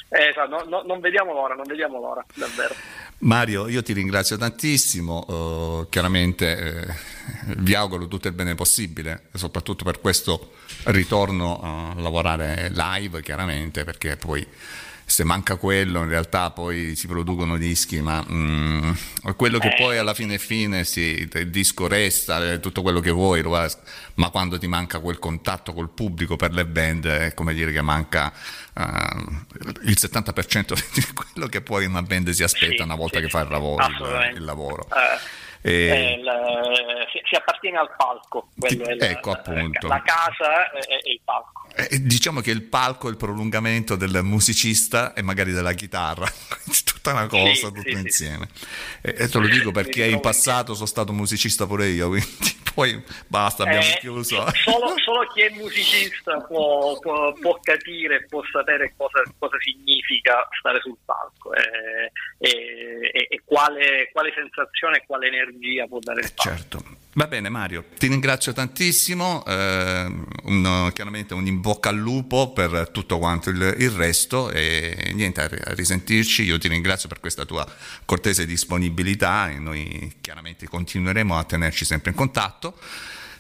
eh, 0.10 0.28
esatto, 0.30 0.50
no- 0.50 0.64
no- 0.68 0.84
non 0.86 1.00
vediamo 1.00 1.34
l'ora, 1.34 1.56
non 1.56 1.66
vediamo 1.68 2.00
l'ora, 2.00 2.24
davvero. 2.36 2.76
Mario, 3.20 3.68
io 3.68 3.82
ti 3.82 3.94
ringrazio 3.94 4.38
tantissimo, 4.38 5.26
eh, 5.28 5.88
chiaramente 5.90 6.58
eh, 6.58 7.56
vi 7.58 7.74
auguro 7.74 8.08
tutto 8.08 8.28
il 8.28 8.34
bene 8.36 8.54
possibile, 8.54 9.24
soprattutto 9.34 9.84
per 9.84 10.00
questo 10.00 10.54
ritorno 10.84 11.60
a 11.60 12.00
lavorare 12.00 12.70
live, 12.72 13.24
chiaramente, 13.24 13.84
perché 13.84 14.18
poi 14.18 14.46
se 15.10 15.24
manca 15.24 15.56
quello 15.56 16.04
in 16.04 16.10
realtà 16.10 16.52
poi 16.52 16.94
si 16.98 17.08
producono 17.08 17.56
dischi, 17.58 18.02
ma 18.02 18.22
mm, 18.30 18.92
quello 19.38 19.58
che 19.58 19.74
poi 19.78 19.98
alla 19.98 20.14
fine 20.14 20.38
fine 20.38 20.84
sì, 20.84 21.26
il 21.34 21.50
disco 21.50 21.88
resta, 21.88 22.52
eh, 22.52 22.60
tutto 22.60 22.82
quello 22.82 23.00
che 23.00 23.10
vuoi, 23.12 23.42
ma 24.16 24.30
quando 24.30 24.58
ti 24.58 24.68
manca 24.68 25.00
quel 25.00 25.18
contatto 25.18 25.72
col 25.74 25.90
pubblico 25.90 26.36
per 26.36 26.52
le 26.52 26.66
band 26.66 27.06
è 27.08 27.34
come 27.34 27.54
dire 27.54 27.72
che 27.72 27.82
manca 27.82 28.34
eh, 28.76 28.84
il 29.84 29.96
70% 29.98 30.78
di 30.94 31.06
quello 31.14 31.48
che 31.48 31.62
poi 31.62 31.86
una 31.86 32.02
band 32.02 32.30
si 32.32 32.44
aspetta 32.44 32.76
Sì, 32.76 32.82
una 32.82 32.96
volta 32.96 33.18
sì, 33.20 33.24
che 33.24 33.30
fa 33.30 33.40
il 33.42 33.50
lavoro. 33.50 33.86
il- 33.88 34.34
il 34.36 34.44
lavoro. 34.44 34.88
Eh, 34.92 34.96
E- 34.96 35.47
eh, 35.62 36.18
il- 36.20 37.08
si, 37.12 37.20
si 37.28 37.36
appartiene 37.36 37.78
al 37.78 37.94
palco, 37.96 38.50
è 38.62 38.68
il- 38.72 38.98
Ecco, 39.02 39.32
appunto. 39.32 39.88
la 39.88 40.02
casa 40.04 40.70
è 40.72 41.10
il 41.10 41.20
palco. 41.24 41.66
Eh, 41.76 42.02
diciamo 42.02 42.42
che 42.42 42.52
il 42.52 42.64
palco 42.64 43.08
è 43.08 43.12
il 43.12 43.18
prolungamento 43.18 43.96
del 43.96 44.22
musicista 44.24 45.14
e 45.14 45.22
magari 45.22 45.52
della 45.52 45.74
chitarra, 45.74 46.26
tutta 46.86 47.12
una 47.12 47.28
cosa, 47.28 47.54
Sì, 47.54 47.62
tutto 47.62 47.82
sì, 47.84 47.92
sì. 47.94 48.00
insieme. 48.02 48.48
E, 49.02 49.16
e 49.18 49.28
te 49.30 49.38
lo 49.40 49.48
dico 49.48 49.72
perché 49.72 50.06
in 50.06 50.20
passato 50.20 50.74
sono 50.74 50.88
stato 50.88 51.14
musicista 51.14 51.66
pure 51.68 51.88
io, 51.88 52.08
quindi 52.10 52.66
poi 52.74 53.04
basta, 53.28 53.64
abbiamo 53.64 53.86
Eh, 53.86 53.98
chiuso. 54.00 54.46
Solo, 54.64 54.94
solo 55.04 55.26
chi 55.34 55.42
è 55.42 55.50
musicista 55.52 56.40
può, 56.42 56.98
può- 57.00 57.34
può 57.34 57.60
capire, 57.62 58.26
può 58.26 58.42
sapere 58.52 58.94
cosa, 58.98 59.22
cosa 59.38 59.58
significa 59.60 60.48
stare 60.60 60.80
sul 60.82 60.96
palco 61.06 61.54
e, 61.54 62.12
e- 62.40 63.10
e- 63.14 63.28
e 63.30 63.42
quale, 63.44 64.10
quale 64.12 64.32
sensazione 64.36 64.98
e 64.98 65.04
quale 65.08 65.28
energia 65.28 65.46
può 65.88 66.00
dare 66.00 66.22
il 66.22 66.32
palco. 66.34 66.58
Certo. 66.58 66.84
Va 67.14 67.26
bene 67.26 67.50
Mario, 67.50 67.86
ti 67.98 68.08
ringrazio 68.08 68.54
tantissimo, 68.54 69.44
eh, 69.48 70.06
un- 70.44 70.92
chiaramente 70.94 71.34
un 71.34 71.48
in 71.48 71.62
bocca 71.62 71.90
al 71.90 71.96
lupo 71.96 72.52
per 72.54 72.90
tutto 72.92 73.18
quanto 73.18 73.50
il, 73.50 73.76
il 73.80 73.90
resto 73.90 74.52
e 74.52 75.12
niente, 75.16 75.42
a, 75.42 75.50
risentirci, 75.74 76.44
io 76.44 76.60
ti 76.60 76.68
ringrazio 76.68 77.10
per 77.10 77.20
questa 77.20 77.44
tua 77.46 77.66
cortese 78.06 78.46
disponibilità 78.46 79.50
e 79.50 79.58
noi 79.58 80.18
chiaramente 80.22 80.68
continueremo 80.68 81.36
a 81.36 81.44
tenerci 81.44 81.86
sempre 81.86 82.12
in 82.12 82.16
contatto 82.16 82.78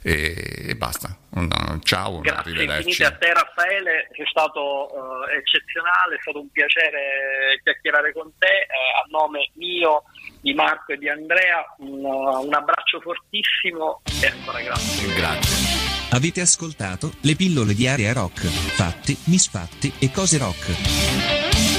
e, 0.02 0.70
e 0.70 0.76
basta, 0.76 1.16
un, 1.32 1.50
ciao, 1.84 2.16
un 2.16 2.22
Grazie 2.22 2.52
arrivederci. 2.52 2.88
infinite 2.90 3.04
a 3.04 3.18
te 3.18 3.34
Raffaele, 3.34 4.08
sei 4.16 4.26
stato 4.30 4.90
eh, 5.28 5.38
eccezionale, 5.38 6.16
è 6.16 6.20
stato 6.22 6.40
un 6.40 6.50
piacere 6.50 7.60
chiacchierare 7.62 8.14
con 8.14 8.32
te, 8.40 8.46
eh, 8.48 9.04
a 9.04 9.06
nome 9.10 9.52
mio, 9.56 10.04
di 10.42 10.54
Marco 10.54 10.94
e 10.94 10.98
di 10.98 11.10
Andrea, 11.10 11.64
un, 11.80 12.04
un 12.04 12.54
abbraccio 12.54 13.00
fortissimo 13.02 14.02
e 14.22 14.28
ancora 14.28 14.62
grazie. 14.62 15.14
Grazie. 15.14 15.88
Avete 16.12 16.42
ascoltato 16.42 17.12
le 17.22 17.36
pillole 17.36 17.74
di 17.74 17.88
Area 17.88 18.14
Rock, 18.14 18.46
fatti, 18.46 19.18
misfatti 19.26 19.92
e 20.00 20.12
cose 20.12 20.38
rock. 20.38 21.76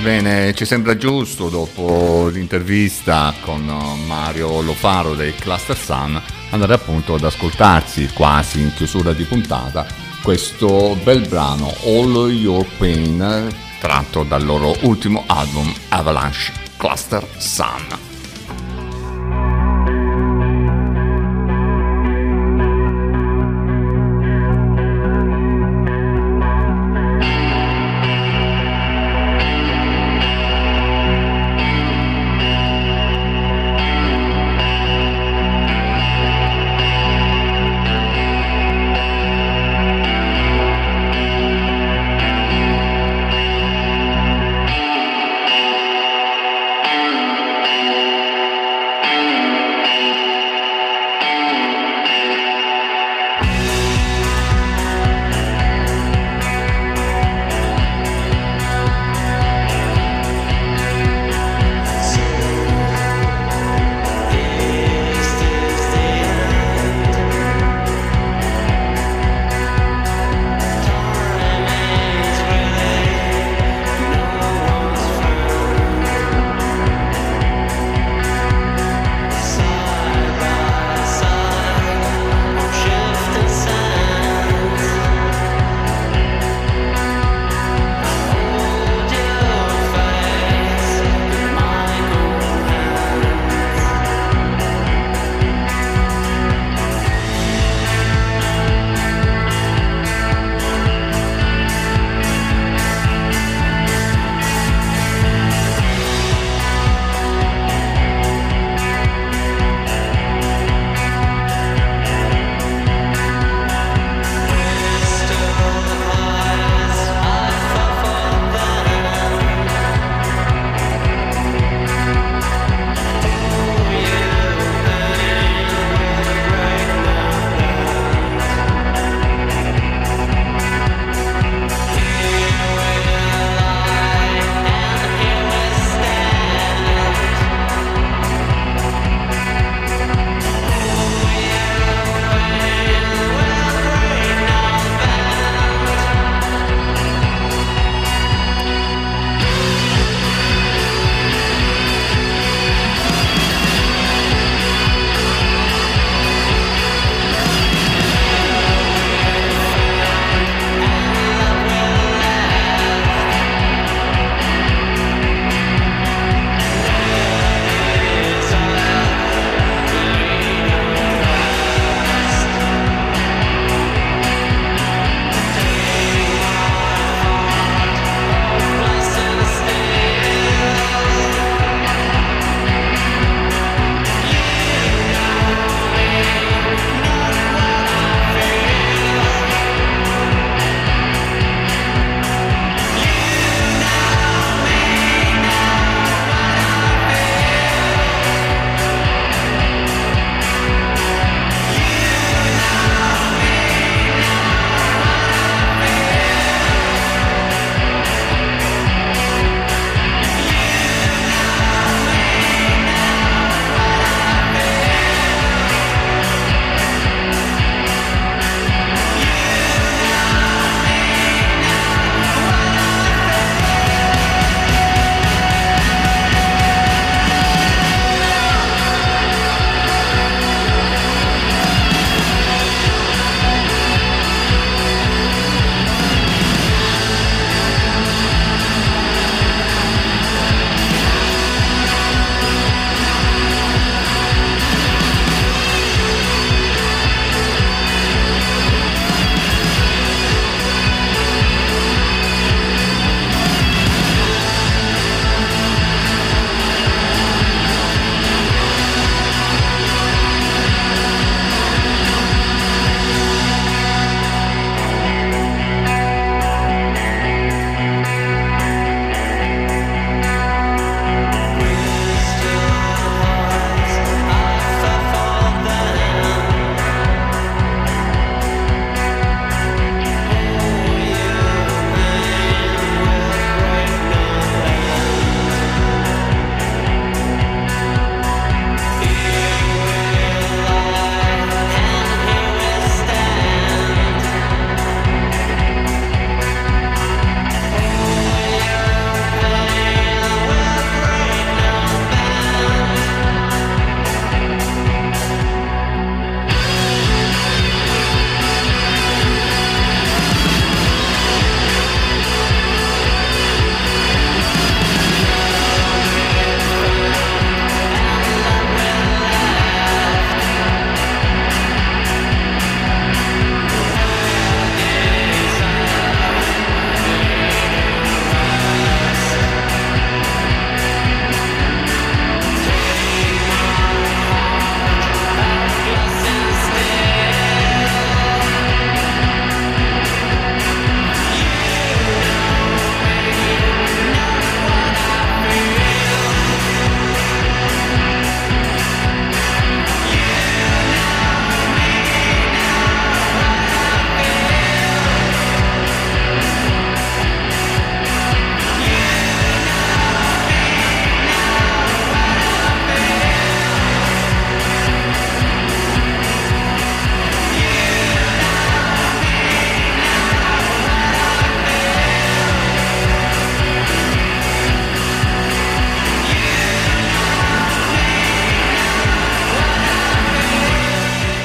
Bene, 0.00 0.52
ci 0.54 0.64
sembra 0.64 0.96
giusto 0.96 1.48
dopo 1.48 2.28
l'intervista 2.28 3.32
con 3.40 3.64
Mario 4.06 4.60
Lofaro 4.60 5.14
dei 5.14 5.34
Cluster 5.34 5.76
Sun 5.76 6.20
andare 6.50 6.74
appunto 6.74 7.14
ad 7.14 7.24
ascoltarsi 7.24 8.12
quasi 8.12 8.60
in 8.60 8.72
chiusura 8.74 9.12
di 9.12 9.24
puntata 9.24 9.86
questo 10.22 10.96
bel 11.02 11.26
brano 11.26 11.72
All 11.84 12.30
Your 12.30 12.66
Pain 12.76 13.48
tratto 13.80 14.24
dal 14.24 14.44
loro 14.44 14.76
ultimo 14.82 15.24
album 15.26 15.72
Avalanche 15.88 16.63
Cluster 16.84 17.24
Sun. 17.40 17.80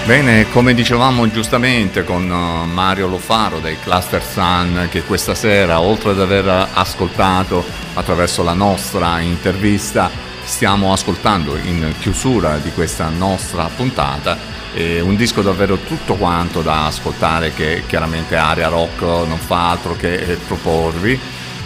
Bene, 0.09 0.49
come 0.49 0.73
dicevamo 0.73 1.29
giustamente 1.29 2.03
con 2.03 2.27
uh, 2.27 2.65
Mario 2.65 3.05
Lofaro 3.05 3.59
dei 3.59 3.77
Cluster 3.79 4.23
Sun, 4.23 4.87
che 4.89 5.03
questa 5.03 5.35
sera, 5.35 5.81
oltre 5.81 6.09
ad 6.09 6.19
aver 6.19 6.69
ascoltato 6.73 7.63
attraverso 7.93 8.41
la 8.41 8.53
nostra 8.53 9.19
intervista, 9.19 10.09
stiamo 10.43 10.91
ascoltando 10.93 11.55
in 11.57 11.93
chiusura 11.99 12.57
di 12.57 12.71
questa 12.71 13.07
nostra 13.09 13.65
puntata 13.65 14.35
eh, 14.73 14.99
un 14.99 15.15
disco 15.15 15.41
davvero 15.41 15.77
tutto 15.77 16.15
quanto 16.15 16.61
da 16.61 16.85
ascoltare 16.85 17.53
che 17.53 17.83
chiaramente 17.85 18.35
Area 18.35 18.67
Rock 18.67 19.01
non 19.01 19.37
fa 19.37 19.69
altro 19.69 19.95
che 19.95 20.13
eh, 20.13 20.35
proporvi. 20.35 21.19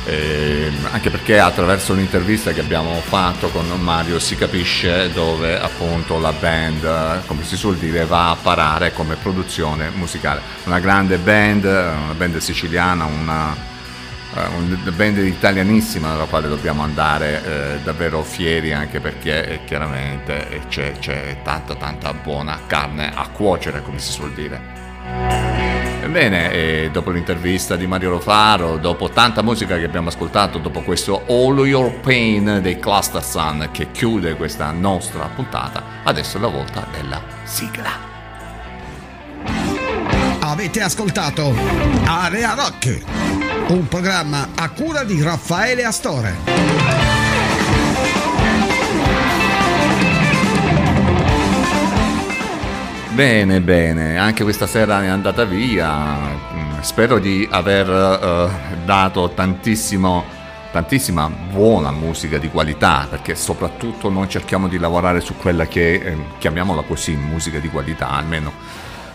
Eh, 0.06 0.70
anche 0.92 1.10
perché 1.10 1.40
attraverso 1.40 1.94
l'intervista 1.94 2.52
che 2.52 2.60
abbiamo 2.60 2.94
fatto 2.96 3.48
con 3.50 3.66
Mario 3.82 4.20
si 4.20 4.36
capisce 4.36 5.12
dove 5.14 5.58
appunto 5.60 6.20
la 6.20 6.34
band, 6.34 7.26
come 7.26 7.44
si 7.44 7.56
suol 7.56 7.78
dire, 7.78 8.06
va 8.06 8.32
a 8.32 8.36
parare 8.36 8.92
come 8.92 9.16
produzione 9.16 9.90
musicale. 9.94 10.42
Una 10.66 10.80
grande 10.80 11.18
band, 11.18 11.64
una 11.64 12.14
band 12.18 12.38
siciliana, 12.38 13.06
una, 13.06 13.56
eh, 14.36 14.46
una 14.58 14.92
band 14.92 15.18
italianissima 15.20 16.10
dalla 16.10 16.26
quale 16.26 16.50
dobbiamo 16.50 16.84
andare 16.84 17.44
eh, 17.44 17.80
davvero 17.84 18.24
fieri 18.24 18.74
anche 18.74 19.00
perché 19.00 19.48
eh, 19.48 19.60
chiaramente 19.64 20.50
eh, 20.50 20.62
c'è, 20.68 20.94
c'è 21.00 21.38
tanta 21.44 21.76
tanta 21.76 22.14
buona 22.14 22.60
carne 22.68 23.12
a 23.14 23.28
cuocere 23.30 23.82
come 23.82 24.00
si 24.00 24.12
suol 24.12 24.34
dire. 24.34 25.53
Ebbene, 26.04 26.92
dopo 26.92 27.12
l'intervista 27.12 27.78
di 27.78 27.88
Mario 27.88 28.10
Rofaro, 28.10 28.78
dopo 28.78 29.10
tanta 29.10 29.42
musica 29.42 29.78
che 29.78 29.86
abbiamo 29.86 30.10
ascoltato, 30.10 30.58
dopo 30.58 30.82
questo 30.82 31.24
All 31.28 31.66
Your 31.66 31.92
Pain 32.02 32.60
dei 32.62 32.78
Cluster 32.78 33.24
Sun 33.24 33.70
che 33.72 33.90
chiude 33.92 34.36
questa 34.36 34.70
nostra 34.72 35.30
puntata, 35.34 36.02
adesso 36.04 36.38
è 36.38 36.42
la 36.42 36.48
volta 36.48 36.86
della 36.92 37.22
sigla. 37.46 38.12
Avete 40.40 40.82
ascoltato 40.82 41.56
Area 42.06 42.54
Rock, 42.54 43.02
un 43.70 43.88
programma 43.88 44.50
a 44.56 44.70
cura 44.72 45.06
di 45.06 45.22
Raffaele 45.22 45.86
Astore. 45.86 47.03
Bene, 53.14 53.62
bene, 53.62 54.18
anche 54.18 54.44
questa 54.44 54.66
sera 54.66 55.04
è 55.04 55.08
andata 55.08 55.46
via. 55.46 56.18
Mm, 56.18 56.80
Spero 56.82 57.20
di 57.20 57.48
aver 57.50 57.88
eh, 57.88 58.76
dato 58.84 59.30
tantissima 59.30 61.30
buona 61.52 61.92
musica 61.92 62.40
di 62.40 62.50
qualità, 62.50 63.06
perché 63.08 63.36
soprattutto 63.36 64.10
noi 64.10 64.28
cerchiamo 64.28 64.68
di 64.68 64.80
lavorare 64.80 65.20
su 65.20 65.38
quella 65.38 65.68
che, 65.68 65.94
eh, 65.94 66.18
chiamiamola 66.40 66.82
così, 66.82 67.16
musica 67.16 67.60
di 67.60 67.70
qualità, 67.70 68.10
almeno 68.10 68.52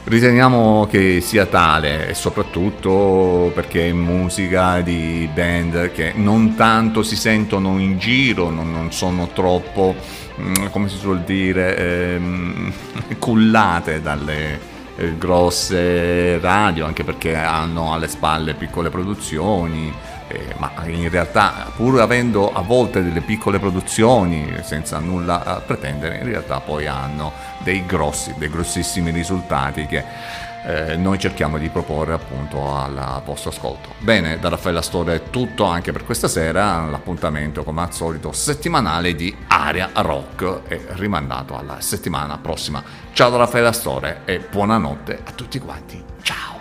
riteniamo 0.08 0.86
che 0.90 1.20
sia 1.20 1.44
tale 1.44 2.14
soprattutto 2.14 3.52
perché 3.54 3.88
è 3.88 3.92
musica 3.92 4.80
di 4.80 5.28
band 5.32 5.92
che 5.92 6.12
non 6.14 6.54
tanto 6.54 7.02
si 7.02 7.14
sentono 7.14 7.78
in 7.78 7.98
giro, 7.98 8.48
non, 8.48 8.72
non 8.72 8.90
sono 8.90 9.28
troppo, 9.34 9.94
mm, 10.40 10.66
come 10.70 10.88
si 10.88 10.96
suol 10.96 11.20
dire, 11.20 11.76
ehm, 11.76 12.72
cullate 13.18 14.00
dalle 14.00 14.58
eh, 14.96 15.16
grosse 15.18 16.38
radio, 16.38 16.86
anche 16.86 17.04
perché 17.04 17.36
hanno 17.36 17.92
alle 17.92 18.08
spalle 18.08 18.54
piccole 18.54 18.88
produzioni. 18.88 19.92
Eh, 20.28 20.54
ma 20.58 20.72
in 20.86 21.08
realtà 21.08 21.72
pur 21.74 22.00
avendo 22.00 22.52
a 22.52 22.60
volte 22.62 23.02
delle 23.02 23.20
piccole 23.20 23.58
produzioni 23.58 24.60
senza 24.62 24.98
nulla 24.98 25.44
a 25.44 25.60
pretendere 25.60 26.18
in 26.18 26.24
realtà 26.24 26.60
poi 26.60 26.86
hanno 26.86 27.32
dei 27.58 27.84
grossi 27.84 28.34
dei 28.36 28.48
grossissimi 28.48 29.10
risultati 29.10 29.86
che 29.86 30.04
eh, 30.64 30.96
noi 30.96 31.18
cerchiamo 31.18 31.56
di 31.56 31.68
proporre 31.68 32.12
appunto 32.12 32.74
al 32.74 33.22
vostro 33.24 33.50
ascolto. 33.50 33.94
Bene, 33.98 34.38
da 34.38 34.48
Raffaella 34.48 34.82
Storia 34.82 35.14
è 35.14 35.30
tutto 35.30 35.64
anche 35.64 35.92
per 35.92 36.04
questa 36.04 36.28
sera, 36.28 36.84
l'appuntamento 36.86 37.64
come 37.64 37.82
al 37.82 37.94
solito 37.94 38.32
settimanale 38.32 39.14
di 39.14 39.34
Aria 39.46 39.90
Rock 39.94 40.66
è 40.66 40.80
rimandato 40.96 41.56
alla 41.56 41.80
settimana 41.80 42.38
prossima. 42.38 42.82
Ciao 43.12 43.30
da 43.30 43.38
Raffaella 43.38 43.72
Storia 43.72 44.22
e 44.24 44.40
buonanotte 44.40 45.20
a 45.24 45.30
tutti 45.32 45.58
quanti. 45.58 46.04
Ciao! 46.22 46.56